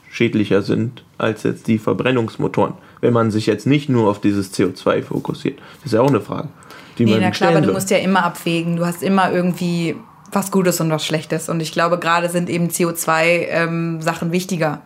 schädlicher 0.09 0.61
sind 0.61 1.03
als 1.17 1.43
jetzt 1.43 1.67
die 1.67 1.77
Verbrennungsmotoren. 1.77 2.73
Wenn 3.01 3.13
man 3.13 3.31
sich 3.31 3.45
jetzt 3.45 3.67
nicht 3.67 3.89
nur 3.89 4.09
auf 4.09 4.21
dieses 4.21 4.53
CO2 4.53 5.03
fokussiert. 5.03 5.59
Das 5.77 5.87
ist 5.87 5.93
ja 5.93 6.01
auch 6.01 6.09
eine 6.09 6.21
Frage. 6.21 6.49
Die 6.97 7.05
nee, 7.05 7.11
man 7.11 7.21
na 7.21 7.31
klar, 7.31 7.51
aber 7.51 7.61
du 7.61 7.73
musst 7.73 7.91
ja 7.91 7.97
immer 7.97 8.23
abwägen. 8.23 8.77
Du 8.77 8.85
hast 8.85 9.03
immer 9.03 9.31
irgendwie 9.31 9.95
was 10.31 10.51
Gutes 10.51 10.81
und 10.81 10.89
was 10.89 11.05
Schlechtes. 11.05 11.49
Und 11.49 11.59
ich 11.59 11.71
glaube, 11.71 11.99
gerade 11.99 12.29
sind 12.29 12.49
eben 12.49 12.69
CO2-Sachen 12.69 14.27
ähm, 14.27 14.33
wichtiger. 14.33 14.81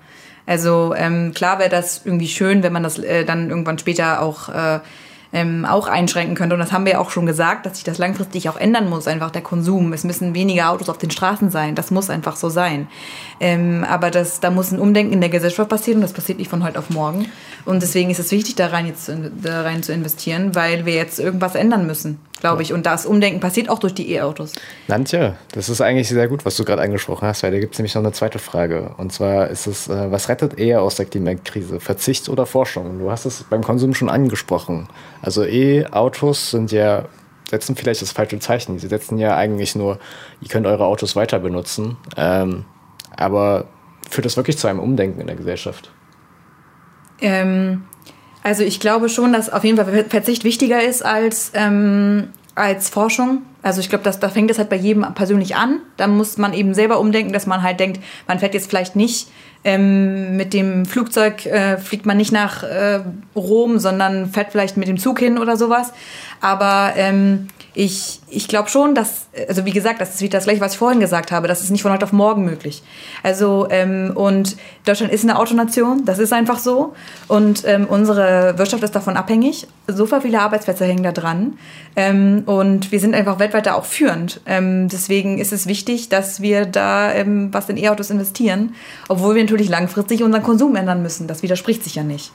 Also 0.46 0.94
ähm, 0.96 1.34
klar 1.34 1.60
wäre 1.60 1.70
das 1.70 2.02
irgendwie 2.06 2.28
schön, 2.28 2.64
wenn 2.64 2.74
man 2.74 2.84
das 2.84 3.00
äh, 3.00 3.26
dann 3.26 3.50
irgendwann 3.50 3.78
später 3.78 4.22
auch, 4.22 4.50
äh, 4.50 4.80
ähm, 5.34 5.66
auch 5.66 5.88
einschränken 5.88 6.36
könnte. 6.36 6.56
Und 6.56 6.60
das 6.60 6.72
haben 6.72 6.86
wir 6.86 6.94
ja 6.94 7.00
auch 7.00 7.12
schon 7.12 7.26
gesagt, 7.26 7.66
dass 7.66 7.76
sich 7.76 7.84
das 7.84 7.98
langfristig 7.98 8.50
auch 8.50 8.58
ändern 8.58 8.90
muss, 8.90 9.08
einfach 9.08 9.32
der 9.32 9.42
Konsum. 9.42 9.94
Es 9.94 10.04
müssen 10.04 10.34
weniger 10.34 10.70
Autos 10.70 10.90
auf 10.90 10.98
den 10.98 11.12
Straßen 11.12 11.50
sein. 11.50 11.76
Das 11.76 11.92
muss 11.92 12.10
einfach 12.10 12.36
so 12.36 12.50
sein. 12.50 12.88
Ähm, 13.40 13.86
aber 13.88 14.12
das, 14.12 14.40
da 14.40 14.52
muss 14.52 14.72
ein 14.72 14.80
Umdenken 14.80 15.14
in 15.14 15.22
der 15.22 15.30
Gesellschaft 15.30 15.70
passieren 15.70 15.98
und 15.98 16.04
das 16.04 16.14
passiert 16.14 16.40
nicht 16.40 16.50
von 16.50 16.64
heute 16.64 16.80
auf 16.80 16.90
morgen. 16.90 17.28
Und 17.66 17.82
deswegen 17.82 18.10
ist 18.10 18.20
es 18.20 18.32
wichtig, 18.32 18.56
da 18.56 18.68
rein, 18.68 18.88
jetzt, 18.88 19.12
da 19.42 19.62
rein 19.62 19.84
zu 19.84 19.94
investieren, 19.94 20.56
weil 20.56 20.86
wir 20.86 20.96
jetzt 20.96 21.20
irgendwas 21.20 21.56
ändern 21.56 21.86
müssen 21.86 22.20
glaube 22.42 22.62
ich. 22.62 22.74
Und 22.74 22.86
das 22.86 23.06
Umdenken 23.06 23.40
passiert 23.40 23.70
auch 23.70 23.80
durch 23.80 23.94
die 23.94 24.12
E-Autos. 24.12 24.54
Nantje, 24.88 25.36
das 25.54 25.70
ist 25.70 25.80
eigentlich 25.80 26.10
sehr 26.10 26.28
gut, 26.28 26.44
was 26.44 26.58
du 26.58 26.66
gerade 26.66 26.82
angesprochen 26.82 27.28
hast, 27.28 27.44
weil 27.44 27.52
da 27.52 27.60
gibt 27.60 27.74
es 27.74 27.80
nämlich 27.80 27.96
noch 27.96 28.04
eine 28.04 28.12
zweite 28.12 28.40
Frage. 28.40 28.94
Und 28.98 29.14
zwar 29.14 29.48
ist 29.48 29.68
es, 29.68 29.88
äh, 29.88 30.12
was 30.12 30.28
rettet 30.28 30.60
eher 30.60 30.82
aus 30.82 30.96
der 30.96 31.06
Klimakrise? 31.06 31.80
Verzicht 31.80 32.28
oder 32.28 32.46
Forschung? 32.46 33.00
Du 33.00 33.10
hast 33.10 33.26
es 33.26 33.44
beim 33.44 33.64
Konsum 33.64 33.94
schon 33.94 34.10
angesprochen. 34.10 34.90
Also 35.22 35.46
E-Autos 35.46 36.52
sind 36.52 36.72
ja, 36.72 37.06
setzen 37.50 37.76
vielleicht 37.78 38.02
das 38.02 38.12
falsche 38.12 38.40
Zeichen. 38.40 38.80
Sie 38.80 38.88
setzen 38.88 39.18
ja 39.18 39.38
eigentlich 39.38 39.76
nur, 39.76 40.00
ihr 40.42 40.50
könnt 40.50 40.66
eure 40.66 40.86
Autos 40.86 41.16
weiter 41.16 41.40
benutzen. 41.40 41.96
Ähm, 42.18 42.66
aber 43.16 43.66
führt 44.10 44.26
das 44.26 44.36
wirklich 44.36 44.58
zu 44.58 44.68
einem 44.68 44.80
Umdenken 44.80 45.22
in 45.22 45.28
der 45.28 45.36
Gesellschaft? 45.36 45.92
Ähm, 47.22 47.84
also 48.44 48.64
ich 48.64 48.80
glaube 48.80 49.10
schon, 49.10 49.34
dass 49.34 49.50
auf 49.50 49.64
jeden 49.64 49.78
Fall 49.78 50.06
Verzicht 50.10 50.44
wichtiger 50.44 50.84
ist 50.84 51.04
als, 51.06 51.52
ähm, 51.54 52.30
als 52.56 52.90
Forschung. 52.90 53.44
Also 53.64 53.80
ich 53.80 53.90
glaube, 53.90 54.10
da 54.10 54.30
fängt 54.30 54.50
es 54.50 54.58
halt 54.58 54.70
bei 54.70 54.76
jedem 54.76 55.06
persönlich 55.14 55.56
an. 55.56 55.80
Da 55.98 56.08
muss 56.08 56.38
man 56.38 56.54
eben 56.54 56.74
selber 56.74 57.00
umdenken, 57.00 57.32
dass 57.32 57.46
man 57.46 57.62
halt 57.62 57.80
denkt, 57.80 58.02
man 58.28 58.40
fährt 58.40 58.56
jetzt 58.56 58.70
vielleicht 58.70 58.96
nicht 58.96 59.28
ähm, 59.64 60.36
mit 60.36 60.54
dem 60.54 60.86
Flugzeug, 60.86 61.46
äh, 61.46 61.78
fliegt 61.78 62.08
man 62.08 62.18
nicht 62.18 62.32
nach 62.32 62.64
äh, 62.64 63.02
Rom, 63.36 63.78
sondern 63.78 64.32
fährt 64.32 64.52
vielleicht 64.52 64.78
mit 64.78 64.88
dem 64.88 64.98
Zug 64.98 65.20
hin 65.20 65.38
oder 65.38 65.58
sowas. 65.58 65.94
Aber 66.42 66.94
ähm, 66.96 67.48
ich, 67.74 68.20
ich 68.28 68.50
glaube 68.50 68.70
schon, 68.70 68.96
dass, 68.96 69.28
also 69.48 69.66
wie 69.66 69.72
gesagt, 69.72 70.02
das 70.02 70.16
ist 70.16 70.22
wieder 70.22 70.38
das 70.38 70.44
gleiche, 70.44 70.60
was 70.60 70.74
ich 70.74 70.78
vorhin 70.78 71.00
gesagt 71.00 71.32
habe, 71.32 71.48
das 71.48 71.62
ist 71.62 71.70
nicht 71.70 71.82
von 71.82 71.92
heute 71.94 72.04
auf 72.04 72.12
morgen 72.12 72.44
möglich. 72.44 72.84
Also, 73.24 73.68
ähm, 73.70 74.12
und 74.14 74.58
Deutschland 74.84 75.14
ist 75.14 75.24
eine 75.24 75.40
Autonation, 75.40 76.04
das 76.04 76.20
ist 76.20 76.34
einfach 76.34 76.60
so. 76.60 76.94
Und 77.30 77.64
ähm, 77.66 77.88
unsere 77.88 78.58
Wirtschaft 78.58 78.84
ist 78.84 78.94
davon 78.94 79.16
abhängig. 79.16 79.68
So 79.88 80.06
viele 80.06 80.42
Arbeitsplätze 80.42 80.86
hängen 80.86 81.04
da 81.04 81.14
dran. 81.14 81.58
Ähm, 81.96 82.44
und 82.46 82.92
wir 82.92 83.00
sind 83.00 83.16
einfach 83.16 83.40
weltweit 83.40 83.66
da 83.66 83.76
auch 83.76 83.86
führend. 83.86 84.42
Ähm, 84.46 84.90
deswegen 84.90 85.38
ist 85.38 85.54
es 85.54 85.66
wichtig, 85.66 86.10
dass 86.10 86.42
wir 86.42 86.66
da 86.66 87.14
ähm, 87.14 87.54
was 87.54 87.70
in 87.70 87.78
E-Autos 87.78 88.10
investieren, 88.10 88.76
obwohl 89.08 89.36
wir 89.36 89.44
natürlich 89.44 89.70
langfristig 89.70 90.24
unseren 90.24 90.44
Konsum 90.44 90.76
ändern 90.76 91.02
müssen. 91.02 91.28
Das 91.28 91.42
widerspricht 91.42 91.84
sich 91.86 91.96
ja 91.96 92.04
nicht. 92.04 92.34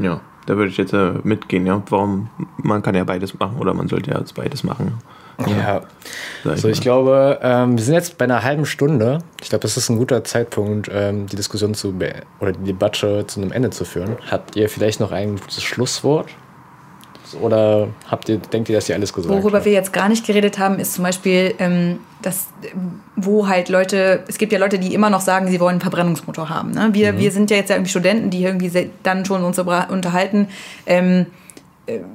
Ja. 0.00 0.20
Da 0.46 0.56
würde 0.56 0.70
ich 0.70 0.76
jetzt 0.76 0.92
äh, 0.92 1.12
mitgehen, 1.22 1.66
ja. 1.66 1.82
Warum? 1.88 2.28
Man 2.56 2.82
kann 2.82 2.94
ja 2.94 3.04
beides 3.04 3.38
machen 3.38 3.58
oder 3.58 3.74
man 3.74 3.88
sollte 3.88 4.10
ja 4.10 4.18
jetzt 4.18 4.34
beides 4.34 4.64
machen. 4.64 4.98
Ja. 5.46 5.82
ja. 6.44 6.56
So, 6.56 6.68
ich 6.68 6.80
glaube, 6.80 7.38
ähm, 7.42 7.76
wir 7.76 7.84
sind 7.84 7.94
jetzt 7.94 8.18
bei 8.18 8.24
einer 8.24 8.42
halben 8.42 8.66
Stunde. 8.66 9.18
Ich 9.40 9.48
glaube, 9.48 9.62
das 9.62 9.76
ist 9.76 9.88
ein 9.88 9.98
guter 9.98 10.24
Zeitpunkt, 10.24 10.90
ähm, 10.92 11.26
die 11.26 11.36
Diskussion 11.36 11.74
zu 11.74 11.94
oder 12.40 12.52
die 12.52 12.64
Debatte 12.64 13.26
zu 13.26 13.40
einem 13.40 13.52
Ende 13.52 13.70
zu 13.70 13.84
führen. 13.84 14.16
Habt 14.30 14.56
ihr 14.56 14.68
vielleicht 14.68 15.00
noch 15.00 15.12
ein 15.12 15.36
gutes 15.36 15.62
Schlusswort? 15.62 16.28
Oder 17.40 17.88
habt 18.10 18.28
ihr, 18.28 18.38
denkt 18.38 18.68
ihr, 18.68 18.76
dass 18.76 18.88
ihr 18.88 18.94
alles 18.94 19.12
gesagt 19.12 19.34
Worüber 19.34 19.58
habt? 19.58 19.66
wir 19.66 19.72
jetzt 19.72 19.92
gar 19.92 20.08
nicht 20.08 20.26
geredet 20.26 20.58
haben, 20.58 20.78
ist 20.78 20.94
zum 20.94 21.04
Beispiel, 21.04 21.54
ähm, 21.58 22.00
dass, 22.20 22.48
wo 23.16 23.48
halt 23.48 23.68
Leute, 23.68 24.24
es 24.28 24.38
gibt 24.38 24.52
ja 24.52 24.58
Leute, 24.58 24.78
die 24.78 24.94
immer 24.94 25.10
noch 25.10 25.20
sagen, 25.20 25.48
sie 25.48 25.60
wollen 25.60 25.72
einen 25.72 25.80
Verbrennungsmotor 25.80 26.48
haben. 26.48 26.70
Ne? 26.72 26.90
Wir, 26.92 27.12
mhm. 27.12 27.18
wir 27.18 27.30
sind 27.30 27.50
ja 27.50 27.56
jetzt 27.56 27.70
ja 27.70 27.76
irgendwie 27.76 27.90
Studenten, 27.90 28.30
die 28.30 28.44
irgendwie 28.44 28.90
dann 29.02 29.24
schon 29.24 29.44
uns 29.44 29.58
unterhalten. 29.58 30.48
Ähm, 30.86 31.20
äh, 31.20 31.41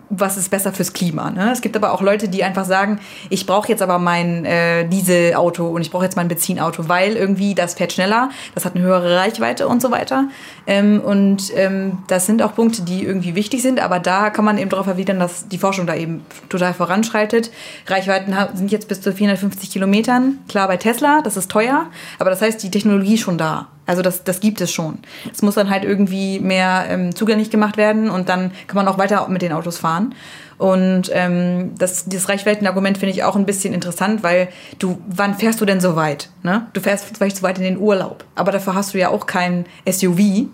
was 0.09 0.37
ist 0.37 0.49
besser 0.49 0.71
fürs 0.71 0.93
Klima. 0.93 1.29
Ne? 1.29 1.51
Es 1.51 1.61
gibt 1.61 1.75
aber 1.75 1.91
auch 1.91 2.01
Leute, 2.01 2.29
die 2.29 2.43
einfach 2.43 2.63
sagen, 2.63 2.99
ich 3.29 3.45
brauche 3.45 3.67
jetzt 3.67 3.81
aber 3.81 3.99
mein 3.99 4.45
äh, 4.45 4.87
Dieselauto 4.87 5.67
und 5.67 5.81
ich 5.81 5.91
brauche 5.91 6.05
jetzt 6.05 6.15
mein 6.15 6.29
Benzinauto, 6.29 6.87
weil 6.87 7.17
irgendwie 7.17 7.53
das 7.53 7.73
fährt 7.73 7.91
schneller, 7.91 8.29
das 8.55 8.63
hat 8.63 8.75
eine 8.75 8.85
höhere 8.85 9.17
Reichweite 9.17 9.67
und 9.67 9.81
so 9.81 9.91
weiter. 9.91 10.29
Ähm, 10.67 11.01
und 11.01 11.51
ähm, 11.55 11.99
das 12.07 12.25
sind 12.25 12.41
auch 12.41 12.55
Punkte, 12.55 12.83
die 12.83 13.03
irgendwie 13.03 13.35
wichtig 13.35 13.61
sind, 13.61 13.81
aber 13.81 13.99
da 13.99 14.29
kann 14.29 14.45
man 14.45 14.57
eben 14.57 14.69
darauf 14.69 14.87
erwidern, 14.87 15.19
dass 15.19 15.49
die 15.49 15.57
Forschung 15.57 15.85
da 15.85 15.95
eben 15.95 16.25
total 16.47 16.73
voranschreitet. 16.73 17.51
Reichweiten 17.87 18.33
sind 18.53 18.71
jetzt 18.71 18.87
bis 18.87 19.01
zu 19.01 19.11
450 19.11 19.69
Kilometern. 19.69 20.39
Klar 20.47 20.69
bei 20.69 20.77
Tesla, 20.77 21.21
das 21.21 21.35
ist 21.35 21.51
teuer, 21.51 21.87
aber 22.19 22.29
das 22.29 22.41
heißt, 22.41 22.63
die 22.63 22.71
Technologie 22.71 23.15
ist 23.15 23.21
schon 23.21 23.37
da. 23.37 23.67
Also 23.87 24.01
das, 24.01 24.23
das 24.23 24.39
gibt 24.39 24.61
es 24.61 24.71
schon. 24.71 24.99
Es 25.33 25.41
muss 25.41 25.55
dann 25.55 25.69
halt 25.69 25.83
irgendwie 25.83 26.39
mehr 26.39 26.85
ähm, 26.89 27.15
zugänglich 27.15 27.49
gemacht 27.49 27.77
werden 27.77 28.09
und 28.09 28.29
dann 28.29 28.51
kann 28.67 28.75
man 28.75 28.87
auch 28.87 28.97
weiter 28.97 29.27
mit 29.29 29.41
den 29.41 29.53
Autos 29.53 29.77
fahren. 29.77 30.13
Und 30.57 31.09
ähm, 31.13 31.75
das, 31.77 32.05
dieses 32.05 32.29
Reichweitenargument 32.29 32.97
finde 32.97 33.13
ich 33.13 33.23
auch 33.23 33.35
ein 33.35 33.45
bisschen 33.45 33.73
interessant, 33.73 34.23
weil 34.23 34.49
du, 34.79 34.99
wann 35.07 35.35
fährst 35.35 35.61
du 35.61 35.65
denn 35.65 35.79
so 35.79 35.95
weit? 35.95 36.29
Ne? 36.43 36.67
Du 36.73 36.81
fährst 36.81 37.05
vielleicht 37.15 37.37
so 37.37 37.43
weit 37.43 37.57
in 37.57 37.63
den 37.63 37.77
Urlaub, 37.77 38.25
aber 38.35 38.51
dafür 38.51 38.75
hast 38.75 38.93
du 38.93 38.97
ja 38.97 39.09
auch 39.09 39.27
kein 39.27 39.65
SUV, 39.89 40.47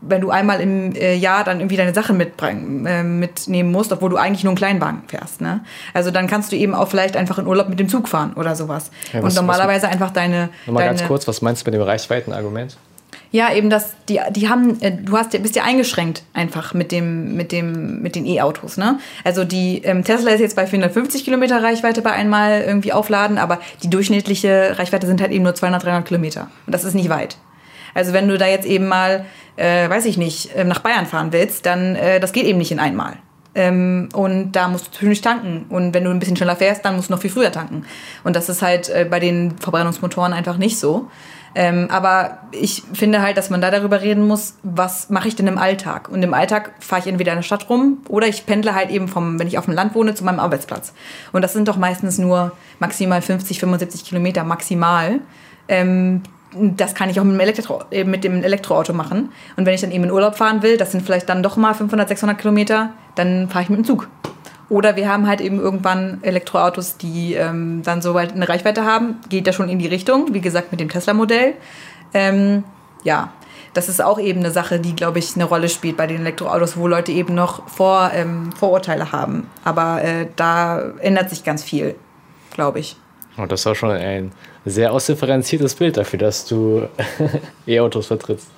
wenn 0.00 0.20
du 0.20 0.30
einmal 0.30 0.60
im 0.60 0.94
äh, 0.94 1.14
Jahr 1.14 1.44
dann 1.44 1.60
irgendwie 1.60 1.76
deine 1.76 1.94
Sachen 1.94 2.16
mitbringen, 2.16 2.86
äh, 2.86 3.02
mitnehmen 3.02 3.72
musst, 3.72 3.92
obwohl 3.92 4.10
du 4.10 4.16
eigentlich 4.16 4.44
nur 4.44 4.52
einen 4.52 4.58
Kleinwagen 4.58 5.02
fährst. 5.08 5.40
Ne? 5.40 5.60
Also 5.94 6.10
dann 6.10 6.26
kannst 6.26 6.52
du 6.52 6.56
eben 6.56 6.74
auch 6.74 6.88
vielleicht 6.88 7.16
einfach 7.16 7.38
in 7.38 7.46
Urlaub 7.46 7.68
mit 7.68 7.80
dem 7.80 7.88
Zug 7.88 8.08
fahren 8.08 8.34
oder 8.34 8.54
sowas. 8.54 8.90
Ja, 9.12 9.22
was, 9.22 9.36
und 9.36 9.40
normalerweise 9.42 9.86
was, 9.86 9.92
einfach 9.92 10.10
deine. 10.10 10.50
Nochmal 10.66 10.84
deine, 10.84 10.96
ganz 10.98 11.08
kurz, 11.08 11.26
was 11.26 11.42
meinst 11.42 11.66
du 11.66 11.70
mit 11.70 11.80
dem 11.80 11.82
Reichweitenargument? 11.82 12.76
Ja, 13.30 13.52
eben 13.52 13.68
das, 13.68 13.90
die, 14.08 14.20
die 14.30 14.48
haben, 14.48 14.80
äh, 14.80 14.92
du 14.92 15.16
hast, 15.16 15.30
bist 15.42 15.54
ja 15.54 15.64
eingeschränkt 15.64 16.22
einfach 16.32 16.72
mit 16.72 16.92
dem, 16.92 17.36
mit 17.36 17.52
dem, 17.52 18.00
mit 18.00 18.14
den 18.14 18.24
E-Autos, 18.24 18.78
ne? 18.78 18.98
Also 19.22 19.44
die 19.44 19.82
ähm, 19.84 20.02
Tesla 20.02 20.30
ist 20.30 20.40
jetzt 20.40 20.56
bei 20.56 20.66
450 20.66 21.24
Kilometer 21.24 21.62
Reichweite 21.62 22.00
bei 22.00 22.12
einmal 22.12 22.62
irgendwie 22.62 22.92
aufladen, 22.92 23.36
aber 23.36 23.60
die 23.82 23.90
durchschnittliche 23.90 24.78
Reichweite 24.78 25.06
sind 25.06 25.20
halt 25.20 25.32
eben 25.32 25.44
nur 25.44 25.54
200, 25.54 25.84
300 25.84 26.06
Kilometer. 26.06 26.48
Und 26.64 26.74
das 26.74 26.84
ist 26.84 26.94
nicht 26.94 27.10
weit. 27.10 27.36
Also 27.94 28.12
wenn 28.12 28.28
du 28.28 28.38
da 28.38 28.46
jetzt 28.46 28.66
eben 28.66 28.86
mal, 28.86 29.24
äh, 29.56 29.88
weiß 29.88 30.04
ich 30.06 30.16
nicht, 30.16 30.54
äh, 30.54 30.64
nach 30.64 30.80
Bayern 30.80 31.06
fahren 31.06 31.32
willst, 31.32 31.66
dann 31.66 31.96
äh, 31.96 32.20
das 32.20 32.32
geht 32.32 32.44
eben 32.44 32.58
nicht 32.58 32.72
in 32.72 32.80
einmal. 32.80 33.14
Ähm, 33.54 34.08
und 34.12 34.52
da 34.52 34.68
musst 34.68 34.86
du 34.86 34.90
zwischendurch 34.90 35.20
tanken. 35.20 35.66
Und 35.68 35.94
wenn 35.94 36.04
du 36.04 36.10
ein 36.10 36.18
bisschen 36.18 36.36
schneller 36.36 36.56
fährst, 36.56 36.84
dann 36.84 36.96
musst 36.96 37.08
du 37.08 37.14
noch 37.14 37.20
viel 37.20 37.30
früher 37.30 37.50
tanken. 37.50 37.84
Und 38.24 38.36
das 38.36 38.48
ist 38.48 38.62
halt 38.62 38.88
äh, 38.88 39.06
bei 39.08 39.20
den 39.20 39.58
Verbrennungsmotoren 39.58 40.32
einfach 40.32 40.58
nicht 40.58 40.78
so. 40.78 41.08
Ähm, 41.54 41.88
aber 41.90 42.38
ich 42.52 42.84
finde 42.92 43.20
halt, 43.20 43.36
dass 43.36 43.50
man 43.50 43.60
da 43.60 43.70
darüber 43.70 44.00
reden 44.00 44.26
muss, 44.26 44.54
was 44.62 45.10
mache 45.10 45.26
ich 45.26 45.34
denn 45.34 45.46
im 45.46 45.58
Alltag? 45.58 46.08
Und 46.08 46.22
im 46.22 46.34
Alltag 46.34 46.72
fahre 46.78 47.00
ich 47.00 47.08
entweder 47.08 47.32
in 47.32 47.38
der 47.38 47.42
Stadt 47.42 47.68
rum 47.68 47.98
oder 48.08 48.28
ich 48.28 48.46
pendle 48.46 48.74
halt 48.74 48.90
eben 48.90 49.08
vom, 49.08 49.40
wenn 49.40 49.48
ich 49.48 49.58
auf 49.58 49.64
dem 49.64 49.74
Land 49.74 49.94
wohne, 49.94 50.14
zu 50.14 50.24
meinem 50.24 50.38
Arbeitsplatz. 50.40 50.92
Und 51.32 51.42
das 51.42 51.54
sind 51.54 51.66
doch 51.66 51.76
meistens 51.76 52.18
nur 52.18 52.52
maximal 52.78 53.22
50, 53.22 53.58
75 53.58 54.04
Kilometer 54.04 54.44
maximal. 54.44 55.20
Ähm, 55.68 56.22
das 56.52 56.94
kann 56.94 57.10
ich 57.10 57.20
auch 57.20 57.24
mit 57.24 57.34
dem, 57.34 57.40
Elektro, 57.40 57.82
äh, 57.90 58.04
mit 58.04 58.24
dem 58.24 58.42
Elektroauto 58.42 58.92
machen. 58.92 59.30
Und 59.56 59.66
wenn 59.66 59.74
ich 59.74 59.80
dann 59.80 59.90
eben 59.90 60.04
in 60.04 60.10
Urlaub 60.10 60.36
fahren 60.36 60.62
will, 60.62 60.76
das 60.76 60.92
sind 60.92 61.04
vielleicht 61.04 61.28
dann 61.28 61.42
doch 61.42 61.56
mal 61.56 61.74
500, 61.74 62.08
600 62.08 62.38
Kilometer, 62.38 62.90
dann 63.14 63.48
fahre 63.48 63.64
ich 63.64 63.70
mit 63.70 63.78
dem 63.78 63.84
Zug. 63.84 64.08
Oder 64.70 64.96
wir 64.96 65.10
haben 65.10 65.26
halt 65.26 65.40
eben 65.40 65.58
irgendwann 65.58 66.18
Elektroautos, 66.22 66.98
die 66.98 67.34
ähm, 67.34 67.82
dann 67.82 68.02
so 68.02 68.14
weit 68.14 68.32
eine 68.34 68.48
Reichweite 68.48 68.84
haben. 68.84 69.16
Geht 69.28 69.46
ja 69.46 69.52
schon 69.52 69.68
in 69.68 69.78
die 69.78 69.86
Richtung, 69.86 70.34
wie 70.34 70.40
gesagt, 70.40 70.72
mit 70.72 70.80
dem 70.80 70.90
Tesla-Modell. 70.90 71.54
Ähm, 72.12 72.64
ja, 73.02 73.32
das 73.72 73.88
ist 73.88 74.02
auch 74.02 74.18
eben 74.18 74.40
eine 74.40 74.50
Sache, 74.50 74.78
die, 74.78 74.94
glaube 74.94 75.18
ich, 75.20 75.34
eine 75.34 75.44
Rolle 75.44 75.68
spielt 75.68 75.96
bei 75.96 76.06
den 76.06 76.20
Elektroautos, 76.20 76.76
wo 76.76 76.86
Leute 76.86 77.12
eben 77.12 77.34
noch 77.34 77.68
Vor, 77.68 78.10
ähm, 78.14 78.52
Vorurteile 78.52 79.12
haben. 79.12 79.48
Aber 79.64 80.02
äh, 80.02 80.26
da 80.36 80.80
ändert 81.00 81.30
sich 81.30 81.44
ganz 81.44 81.62
viel, 81.62 81.94
glaube 82.50 82.80
ich. 82.80 82.96
Und 83.38 83.52
das 83.52 83.64
war 83.66 83.74
schon 83.74 83.90
ein 83.90 84.32
sehr 84.64 84.92
ausdifferenziertes 84.92 85.74
Bild 85.76 85.96
dafür, 85.96 86.18
dass 86.18 86.44
du 86.44 86.88
E-Autos 87.66 88.08
vertrittst. 88.08 88.48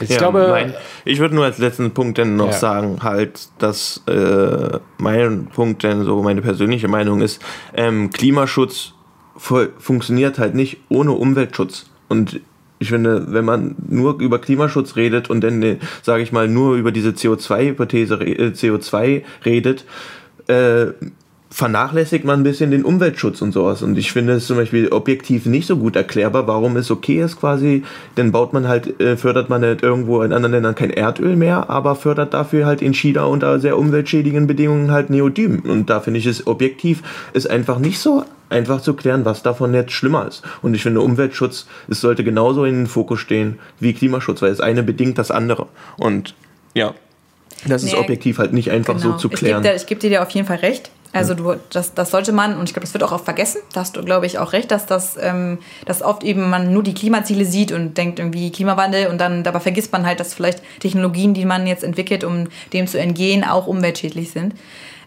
Ich 0.00 0.08
ja, 0.08 0.18
glaube, 0.18 0.48
mein, 0.48 0.74
ich 1.04 1.18
würde 1.18 1.34
nur 1.34 1.44
als 1.44 1.58
letzten 1.58 1.92
Punkt 1.92 2.18
dann 2.18 2.36
noch 2.36 2.52
ja. 2.52 2.52
sagen, 2.52 3.02
halt, 3.02 3.48
dass 3.58 4.02
äh, 4.06 4.78
mein 4.98 5.46
Punkt, 5.46 5.82
denn 5.82 6.04
so 6.04 6.22
meine 6.22 6.42
persönliche 6.42 6.88
Meinung 6.88 7.20
ist, 7.20 7.42
ähm, 7.74 8.10
Klimaschutz 8.10 8.94
funktioniert 9.36 10.38
halt 10.38 10.54
nicht 10.54 10.78
ohne 10.88 11.12
Umweltschutz. 11.12 11.86
Und 12.08 12.40
ich 12.78 12.88
finde, 12.88 13.32
wenn 13.32 13.44
man 13.44 13.76
nur 13.88 14.18
über 14.20 14.40
Klimaschutz 14.40 14.96
redet 14.96 15.30
und 15.30 15.40
dann, 15.42 15.62
äh, 15.62 15.76
sage 16.02 16.22
ich 16.22 16.32
mal, 16.32 16.48
nur 16.48 16.76
über 16.76 16.92
diese 16.92 17.10
CO2-Hypothese, 17.10 18.20
äh, 18.20 18.48
CO2 18.48 19.22
redet, 19.44 19.84
äh, 20.48 20.86
vernachlässigt 21.52 22.24
man 22.24 22.40
ein 22.40 22.42
bisschen 22.44 22.70
den 22.70 22.82
Umweltschutz 22.82 23.42
und 23.42 23.52
sowas. 23.52 23.82
Und 23.82 23.98
ich 23.98 24.10
finde 24.10 24.32
es 24.32 24.46
zum 24.46 24.56
Beispiel 24.56 24.88
objektiv 24.88 25.44
nicht 25.44 25.66
so 25.66 25.76
gut 25.76 25.96
erklärbar, 25.96 26.46
warum 26.46 26.78
es 26.78 26.90
okay 26.90 27.22
ist 27.22 27.38
quasi, 27.38 27.84
dann 28.14 28.32
baut 28.32 28.54
man 28.54 28.66
halt, 28.66 28.98
äh, 29.00 29.18
fördert 29.18 29.50
man 29.50 29.62
halt 29.62 29.82
irgendwo 29.82 30.22
in 30.22 30.32
anderen 30.32 30.52
Ländern 30.52 30.74
kein 30.74 30.90
Erdöl 30.90 31.36
mehr, 31.36 31.68
aber 31.68 31.94
fördert 31.94 32.32
dafür 32.32 32.64
halt 32.64 32.80
in 32.80 32.94
China 32.94 33.26
unter 33.26 33.60
sehr 33.60 33.78
umweltschädigen 33.78 34.46
Bedingungen 34.46 34.90
halt 34.90 35.10
Neodym. 35.10 35.60
Und 35.60 35.90
da 35.90 36.00
finde 36.00 36.20
ich 36.20 36.26
es 36.26 36.46
objektiv, 36.46 37.02
ist 37.34 37.50
einfach 37.50 37.78
nicht 37.78 37.98
so 37.98 38.24
einfach 38.48 38.80
zu 38.80 38.94
klären, 38.94 39.26
was 39.26 39.42
davon 39.42 39.74
jetzt 39.74 39.92
schlimmer 39.92 40.26
ist. 40.26 40.42
Und 40.62 40.74
ich 40.74 40.82
finde, 40.82 41.02
Umweltschutz, 41.02 41.66
es 41.88 42.00
sollte 42.00 42.24
genauso 42.24 42.64
in 42.64 42.74
den 42.74 42.86
Fokus 42.86 43.20
stehen 43.20 43.58
wie 43.78 43.92
Klimaschutz, 43.92 44.40
weil 44.40 44.50
das 44.50 44.60
eine 44.60 44.82
bedingt 44.82 45.18
das 45.18 45.30
andere. 45.30 45.66
Und 45.98 46.34
ja, 46.72 46.94
das 47.66 47.82
nee, 47.82 47.90
ist 47.90 47.96
objektiv 47.96 48.38
halt 48.38 48.54
nicht 48.54 48.70
einfach 48.70 48.96
genau. 48.96 49.12
so 49.12 49.18
zu 49.18 49.28
klären. 49.28 49.62
Ich 49.64 49.86
gebe 49.86 50.00
dir, 50.00 50.08
geb 50.08 50.10
dir 50.10 50.22
auf 50.22 50.30
jeden 50.30 50.46
Fall 50.46 50.58
recht. 50.58 50.90
Also 51.12 51.34
du, 51.34 51.56
das, 51.70 51.92
das 51.92 52.10
sollte 52.10 52.32
man, 52.32 52.56
und 52.56 52.64
ich 52.64 52.72
glaube, 52.72 52.86
das 52.86 52.94
wird 52.94 53.04
auch 53.04 53.12
oft 53.12 53.24
vergessen, 53.24 53.60
da 53.74 53.80
hast 53.80 53.96
du, 53.96 54.02
glaube 54.02 54.24
ich, 54.24 54.38
auch 54.38 54.52
recht, 54.52 54.70
dass 54.70 54.86
das, 54.86 55.18
ähm, 55.20 55.58
dass 55.84 56.02
oft 56.02 56.24
eben 56.24 56.48
man 56.48 56.72
nur 56.72 56.82
die 56.82 56.94
Klimaziele 56.94 57.44
sieht 57.44 57.70
und 57.70 57.98
denkt 57.98 58.18
irgendwie 58.18 58.50
Klimawandel 58.50 59.08
und 59.08 59.18
dann 59.20 59.44
dabei 59.44 59.60
vergisst 59.60 59.92
man 59.92 60.06
halt, 60.06 60.20
dass 60.20 60.32
vielleicht 60.32 60.62
Technologien, 60.80 61.34
die 61.34 61.44
man 61.44 61.66
jetzt 61.66 61.84
entwickelt, 61.84 62.24
um 62.24 62.48
dem 62.72 62.86
zu 62.86 62.98
entgehen, 62.98 63.44
auch 63.44 63.66
umweltschädlich 63.66 64.30
sind. 64.30 64.54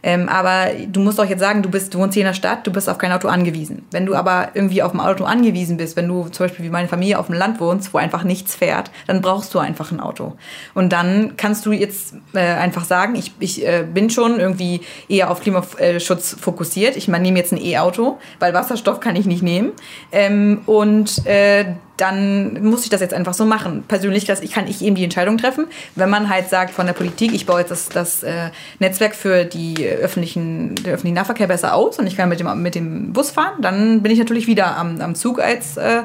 Ähm, 0.05 0.29
aber 0.29 0.67
du 0.87 0.99
musst 0.99 1.17
doch 1.17 1.25
jetzt 1.25 1.39
sagen, 1.39 1.63
du 1.63 1.69
bist, 1.69 1.91
du 1.95 1.97
wohnst 1.97 2.13
hier 2.13 2.21
in 2.21 2.27
der 2.27 2.35
Stadt, 2.35 2.67
du 2.67 2.71
bist 2.71 2.87
auf 2.87 2.99
kein 2.99 3.11
Auto 3.11 3.27
angewiesen. 3.27 3.85
Wenn 3.89 4.05
du 4.05 4.13
aber 4.13 4.49
irgendwie 4.53 4.83
auf 4.83 4.93
ein 4.93 4.99
Auto 4.99 5.23
angewiesen 5.23 5.77
bist, 5.77 5.97
wenn 5.97 6.07
du 6.07 6.29
zum 6.29 6.45
Beispiel 6.45 6.63
wie 6.63 6.69
meine 6.69 6.87
Familie 6.87 7.17
auf 7.17 7.25
dem 7.25 7.33
Land 7.33 7.59
wohnst, 7.59 7.91
wo 7.91 7.97
einfach 7.97 8.23
nichts 8.23 8.53
fährt, 8.53 8.91
dann 9.07 9.21
brauchst 9.21 9.51
du 9.55 9.59
einfach 9.59 9.91
ein 9.91 9.99
Auto. 9.99 10.35
Und 10.75 10.93
dann 10.93 11.37
kannst 11.37 11.65
du 11.65 11.71
jetzt 11.71 12.13
äh, 12.33 12.39
einfach 12.39 12.85
sagen, 12.85 13.15
ich, 13.15 13.31
ich 13.39 13.65
äh, 13.65 13.83
bin 13.91 14.11
schon 14.11 14.39
irgendwie 14.39 14.81
eher 15.09 15.31
auf 15.31 15.41
Klimaschutz 15.41 16.37
fokussiert. 16.39 16.95
Ich 16.97 17.07
nehme 17.07 17.39
jetzt 17.39 17.51
ein 17.51 17.59
E-Auto, 17.59 18.19
weil 18.37 18.53
Wasserstoff 18.53 18.99
kann 18.99 19.15
ich 19.15 19.25
nicht 19.25 19.41
nehmen. 19.41 19.71
Ähm, 20.11 20.61
und 20.67 21.25
äh, 21.25 21.65
dann 21.97 22.63
muss 22.63 22.83
ich 22.83 22.89
das 22.89 23.01
jetzt 23.01 23.13
einfach 23.13 23.33
so 23.33 23.45
machen. 23.45 23.83
Persönlich 23.87 24.25
das, 24.25 24.41
kann 24.51 24.67
ich 24.67 24.81
eben 24.81 24.95
die 24.95 25.03
Entscheidung 25.03 25.37
treffen. 25.37 25.67
Wenn 25.95 26.09
man 26.09 26.29
halt 26.29 26.49
sagt 26.49 26.71
von 26.71 26.85
der 26.85 26.93
Politik, 26.93 27.33
ich 27.33 27.45
baue 27.45 27.59
jetzt 27.59 27.71
das, 27.71 27.89
das 27.89 28.23
äh, 28.23 28.49
Netzwerk 28.79 29.15
für 29.15 29.45
die 29.45 29.85
öffentlichen, 29.85 30.75
den 30.75 30.93
öffentlichen 30.93 31.15
Nahverkehr 31.15 31.47
besser 31.47 31.73
aus 31.73 31.97
und 31.99 32.07
ich 32.07 32.17
kann 32.17 32.29
mit 32.29 32.39
dem, 32.39 32.61
mit 32.61 32.75
dem 32.75 33.13
Bus 33.13 33.31
fahren, 33.31 33.61
dann 33.61 34.01
bin 34.01 34.11
ich 34.11 34.19
natürlich 34.19 34.47
wieder 34.47 34.77
am, 34.77 34.99
am 34.99 35.15
Zug 35.15 35.39
als 35.39 35.77
äh, 35.77 36.03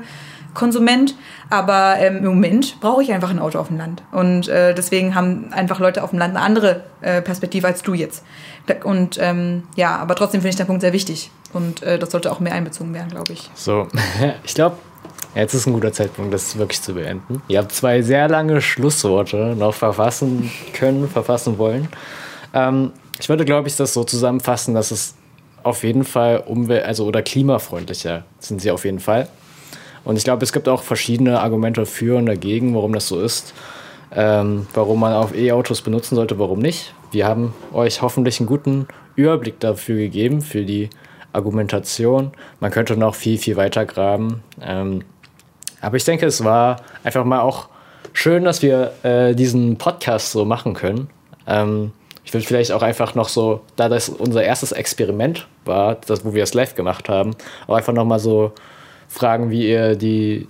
Konsument. 0.54 1.14
Aber 1.48 1.96
ähm, 1.98 2.18
im 2.18 2.26
Moment 2.26 2.80
brauche 2.80 3.02
ich 3.02 3.12
einfach 3.12 3.30
ein 3.30 3.38
Auto 3.38 3.58
auf 3.58 3.68
dem 3.68 3.78
Land. 3.78 4.02
Und 4.12 4.48
äh, 4.48 4.74
deswegen 4.74 5.14
haben 5.14 5.52
einfach 5.52 5.80
Leute 5.80 6.02
auf 6.04 6.10
dem 6.10 6.18
Land 6.18 6.36
eine 6.36 6.44
andere 6.44 6.84
äh, 7.00 7.22
Perspektive 7.22 7.66
als 7.66 7.82
du 7.82 7.94
jetzt. 7.94 8.24
Und 8.84 9.18
ähm, 9.20 9.64
ja, 9.74 9.96
aber 9.96 10.14
trotzdem 10.14 10.40
finde 10.40 10.50
ich 10.50 10.56
den 10.56 10.66
Punkt 10.66 10.82
sehr 10.82 10.92
wichtig. 10.92 11.30
Und 11.52 11.82
äh, 11.82 11.98
das 11.98 12.12
sollte 12.12 12.30
auch 12.30 12.38
mehr 12.38 12.52
einbezogen 12.52 12.94
werden, 12.94 13.10
glaube 13.10 13.32
ich. 13.32 13.50
So, 13.54 13.88
ich 14.44 14.54
glaube, 14.54 14.76
Jetzt 15.34 15.54
ist 15.54 15.66
ein 15.66 15.72
guter 15.72 15.92
Zeitpunkt, 15.92 16.34
das 16.34 16.58
wirklich 16.58 16.82
zu 16.82 16.94
beenden. 16.94 17.40
Ihr 17.48 17.58
habt 17.58 17.72
zwei 17.72 18.02
sehr 18.02 18.28
lange 18.28 18.60
Schlussworte 18.60 19.54
noch 19.56 19.74
verfassen 19.74 20.50
können, 20.72 21.08
verfassen 21.08 21.56
wollen. 21.58 21.88
Ähm, 22.52 22.92
ich 23.20 23.28
würde, 23.28 23.44
glaube 23.44 23.68
ich, 23.68 23.76
das 23.76 23.94
so 23.94 24.02
zusammenfassen, 24.02 24.74
dass 24.74 24.90
es 24.90 25.14
auf 25.62 25.84
jeden 25.84 26.04
Fall 26.04 26.42
umwelt-, 26.46 26.84
also 26.84 27.06
oder 27.06 27.22
klimafreundlicher 27.22 28.24
sind 28.38 28.60
sie 28.60 28.70
auf 28.70 28.84
jeden 28.84 28.98
Fall. 28.98 29.28
Und 30.04 30.16
ich 30.16 30.24
glaube, 30.24 30.42
es 30.42 30.52
gibt 30.52 30.68
auch 30.68 30.82
verschiedene 30.82 31.40
Argumente 31.40 31.86
für 31.86 32.16
und 32.16 32.26
dagegen, 32.26 32.74
warum 32.74 32.92
das 32.92 33.06
so 33.06 33.20
ist. 33.20 33.54
Ähm, 34.12 34.66
warum 34.74 34.98
man 34.98 35.12
auch 35.12 35.32
E-Autos 35.32 35.82
benutzen 35.82 36.16
sollte, 36.16 36.38
warum 36.38 36.58
nicht. 36.58 36.94
Wir 37.12 37.26
haben 37.26 37.54
euch 37.72 38.02
hoffentlich 38.02 38.40
einen 38.40 38.48
guten 38.48 38.88
Überblick 39.14 39.60
dafür 39.60 39.96
gegeben, 39.96 40.40
für 40.40 40.64
die 40.64 40.90
Argumentation. 41.32 42.32
Man 42.58 42.72
könnte 42.72 42.96
noch 42.96 43.14
viel, 43.14 43.38
viel 43.38 43.56
weiter 43.56 43.84
graben. 43.84 44.42
Ähm, 44.60 45.04
aber 45.80 45.96
ich 45.96 46.04
denke, 46.04 46.26
es 46.26 46.44
war 46.44 46.76
einfach 47.04 47.24
mal 47.24 47.40
auch 47.40 47.68
schön, 48.12 48.44
dass 48.44 48.62
wir 48.62 48.92
äh, 49.02 49.34
diesen 49.34 49.76
Podcast 49.76 50.32
so 50.32 50.44
machen 50.44 50.74
können. 50.74 51.08
Ähm, 51.46 51.92
ich 52.24 52.34
will 52.34 52.42
vielleicht 52.42 52.72
auch 52.72 52.82
einfach 52.82 53.14
noch 53.14 53.28
so, 53.28 53.60
da 53.76 53.88
das 53.88 54.08
unser 54.08 54.42
erstes 54.42 54.72
Experiment 54.72 55.48
war, 55.64 55.96
das, 56.06 56.24
wo 56.24 56.34
wir 56.34 56.42
es 56.42 56.54
live 56.54 56.74
gemacht 56.74 57.08
haben, 57.08 57.34
auch 57.66 57.74
einfach 57.74 57.92
noch 57.92 58.04
mal 58.04 58.18
so 58.18 58.52
fragen, 59.08 59.50
wie 59.50 59.68
ihr 59.68 59.96
die, 59.96 60.46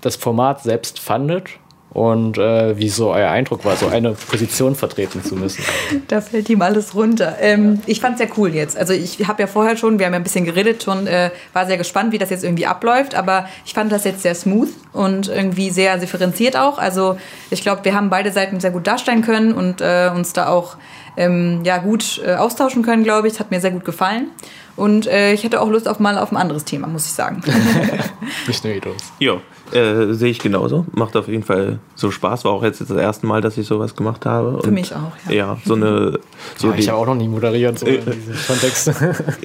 das 0.00 0.16
Format 0.16 0.62
selbst 0.62 0.98
fandet 0.98 1.50
und 1.92 2.38
äh, 2.38 2.76
wie 2.78 2.88
so 2.88 3.10
euer 3.10 3.30
Eindruck 3.30 3.64
war, 3.64 3.76
so 3.76 3.88
eine 3.88 4.12
Position 4.12 4.74
vertreten 4.74 5.22
zu 5.22 5.36
müssen. 5.36 5.62
Da 6.08 6.20
fällt 6.20 6.48
ihm 6.48 6.62
alles 6.62 6.94
runter. 6.94 7.36
Ähm, 7.40 7.80
ich 7.86 8.00
fand 8.00 8.14
es 8.14 8.18
sehr 8.18 8.38
cool 8.38 8.54
jetzt. 8.54 8.76
Also 8.76 8.92
ich 8.92 9.26
habe 9.28 9.42
ja 9.42 9.46
vorher 9.46 9.76
schon, 9.76 9.98
wir 9.98 10.06
haben 10.06 10.12
ja 10.12 10.18
ein 10.18 10.22
bisschen 10.22 10.44
geredet 10.44 10.82
schon, 10.82 11.06
äh, 11.06 11.30
war 11.52 11.66
sehr 11.66 11.76
gespannt, 11.76 12.12
wie 12.12 12.18
das 12.18 12.30
jetzt 12.30 12.44
irgendwie 12.44 12.66
abläuft, 12.66 13.14
aber 13.14 13.46
ich 13.64 13.74
fand 13.74 13.92
das 13.92 14.04
jetzt 14.04 14.22
sehr 14.22 14.34
smooth 14.34 14.70
und 14.92 15.28
irgendwie 15.28 15.70
sehr 15.70 15.98
differenziert 15.98 16.56
auch. 16.56 16.78
Also 16.78 17.18
ich 17.50 17.62
glaube, 17.62 17.84
wir 17.84 17.94
haben 17.94 18.08
beide 18.10 18.32
Seiten 18.32 18.60
sehr 18.60 18.70
gut 18.70 18.86
darstellen 18.86 19.22
können 19.22 19.52
und 19.52 19.80
äh, 19.80 20.10
uns 20.14 20.32
da 20.32 20.48
auch 20.48 20.76
ähm, 21.16 21.60
ja, 21.64 21.78
gut 21.78 22.22
äh, 22.24 22.34
austauschen 22.34 22.82
können, 22.82 23.04
glaube 23.04 23.26
ich. 23.26 23.34
Das 23.34 23.40
hat 23.40 23.50
mir 23.50 23.60
sehr 23.60 23.70
gut 23.70 23.84
gefallen. 23.84 24.30
Und 24.76 25.06
äh, 25.06 25.32
ich 25.32 25.44
hätte 25.44 25.60
auch 25.60 25.68
Lust 25.68 25.88
auf 25.88 25.98
mal 25.98 26.16
auf 26.18 26.32
ein 26.32 26.36
anderes 26.36 26.64
Thema, 26.64 26.86
muss 26.86 27.06
ich 27.06 27.12
sagen. 27.12 27.42
Nicht 28.46 28.64
nur 28.64 28.72
Edos. 28.72 28.96
Ja, 29.18 29.40
äh, 29.72 30.12
sehe 30.12 30.30
ich 30.30 30.38
genauso. 30.38 30.86
Macht 30.92 31.16
auf 31.16 31.28
jeden 31.28 31.42
Fall 31.42 31.78
so 31.94 32.10
Spaß. 32.10 32.44
War 32.44 32.52
auch 32.52 32.62
jetzt 32.62 32.80
das 32.80 32.90
erste 32.90 33.26
Mal, 33.26 33.40
dass 33.40 33.58
ich 33.58 33.66
sowas 33.66 33.96
gemacht 33.96 34.26
habe. 34.26 34.60
Für 34.62 34.70
mich 34.70 34.94
auch, 34.94 35.12
ja. 35.28 35.32
Ja, 35.32 35.58
so 35.64 35.74
eine. 35.74 36.18
So 36.56 36.70
ja, 36.70 36.74
ich 36.76 36.88
habe 36.88 36.98
auch 36.98 37.06
noch 37.06 37.14
nie 37.14 37.28
moderiert, 37.28 37.78
so 37.78 37.86
äh, 37.86 37.96
in 37.96 38.04
diesem 38.04 38.34
Kontext. 38.46 38.92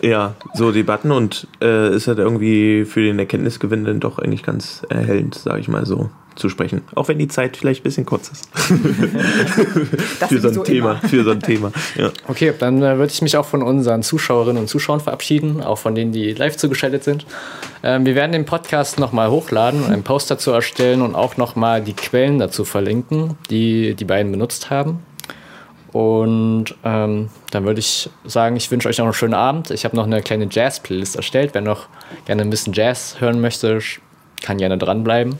ja, 0.02 0.36
so 0.54 0.72
Debatten 0.72 1.12
und 1.12 1.48
äh, 1.62 1.96
ist 1.96 2.08
halt 2.08 2.18
irgendwie 2.18 2.86
für 2.86 3.02
den 3.02 3.18
Erkenntnisgewinn 3.18 3.86
dann 3.86 4.00
doch 4.00 4.20
eigentlich 4.20 4.44
ganz 4.44 4.82
erhellend, 4.90 5.36
sage 5.36 5.60
ich 5.60 5.68
mal 5.68 5.86
so 5.86 6.10
zu 6.38 6.50
sprechen. 6.50 6.84
Auch 6.96 7.08
wenn 7.08 7.18
die 7.18 7.28
Zeit 7.28 7.58
vielleicht 7.58 7.82
ein 7.82 7.84
bisschen 7.84 8.06
kurz 8.06 8.30
ist. 8.30 8.50
für, 10.28 10.40
so 10.40 10.48
ein 10.48 10.54
so 10.54 10.64
Thema, 10.64 10.96
für 10.96 11.24
so 11.24 11.32
ein 11.32 11.42
Thema. 11.42 11.72
Ja. 11.96 12.12
Okay, 12.28 12.54
dann 12.58 12.78
äh, 12.82 12.98
würde 12.98 13.12
ich 13.12 13.22
mich 13.22 13.38
auch 13.38 13.46
von 13.46 13.64
unseren 13.64 14.04
Zuschauerinnen 14.04 14.62
und 14.62 14.68
Zuschauern 14.68 15.00
verabschieden, 15.00 15.62
auch 15.62 15.78
von 15.78 15.96
denen, 15.96 16.12
die 16.12 16.34
live 16.34 16.58
zugeschaltet 16.58 17.04
sind. 17.04 17.26
Ähm, 17.84 18.06
wir 18.06 18.16
werden 18.16 18.32
den 18.32 18.46
Podcast 18.46 19.00
nochmal 19.00 19.30
hochladen, 19.30 19.86
einen 19.86 20.04
Post 20.04 20.32
dazu 20.32 20.52
erstellen 20.52 21.02
und 21.02 21.16
auch 21.16 21.38
nochmal 21.38 21.82
die 21.82 21.94
Quellen 21.94 22.40
dazu 22.40 22.66
verlinken, 22.66 23.38
die 23.50 23.96
die 23.96 24.06
beiden 24.06 24.32
benutzt 24.32 24.70
haben. 24.70 25.00
Und 25.92 26.76
ähm, 26.84 27.30
dann 27.50 27.66
würde 27.66 27.80
ich 27.80 28.10
sagen, 28.26 28.56
ich 28.56 28.70
wünsche 28.70 28.88
euch 28.88 29.00
noch 29.00 29.06
einen 29.06 29.14
schönen 29.14 29.34
Abend. 29.34 29.72
Ich 29.72 29.86
habe 29.86 29.96
noch 29.96 30.04
eine 30.04 30.22
kleine 30.22 30.48
Jazz-Playlist 30.50 31.16
erstellt. 31.16 31.52
Wer 31.54 31.62
noch 31.62 31.88
gerne 32.26 32.44
ein 32.44 32.50
bisschen 32.50 32.74
Jazz 32.74 33.16
hören 33.20 33.42
möchte, 33.42 33.80
kann 34.42 34.58
gerne 34.58 34.78
dranbleiben 34.78 35.40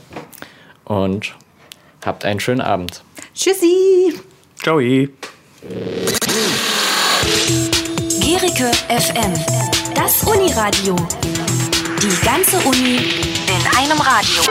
und 0.88 1.34
habt 2.04 2.24
einen 2.24 2.40
schönen 2.40 2.60
Abend. 2.60 3.02
Tschüssi. 3.34 4.14
Ciao. 4.62 4.78
Gericke 8.20 8.70
FM. 8.88 9.34
Das 9.94 10.22
Uniradio. 10.24 10.96
Die 12.02 12.24
ganze 12.24 12.58
Uni 12.66 12.96
in 12.96 13.76
einem 13.76 14.00
Radio. 14.00 14.42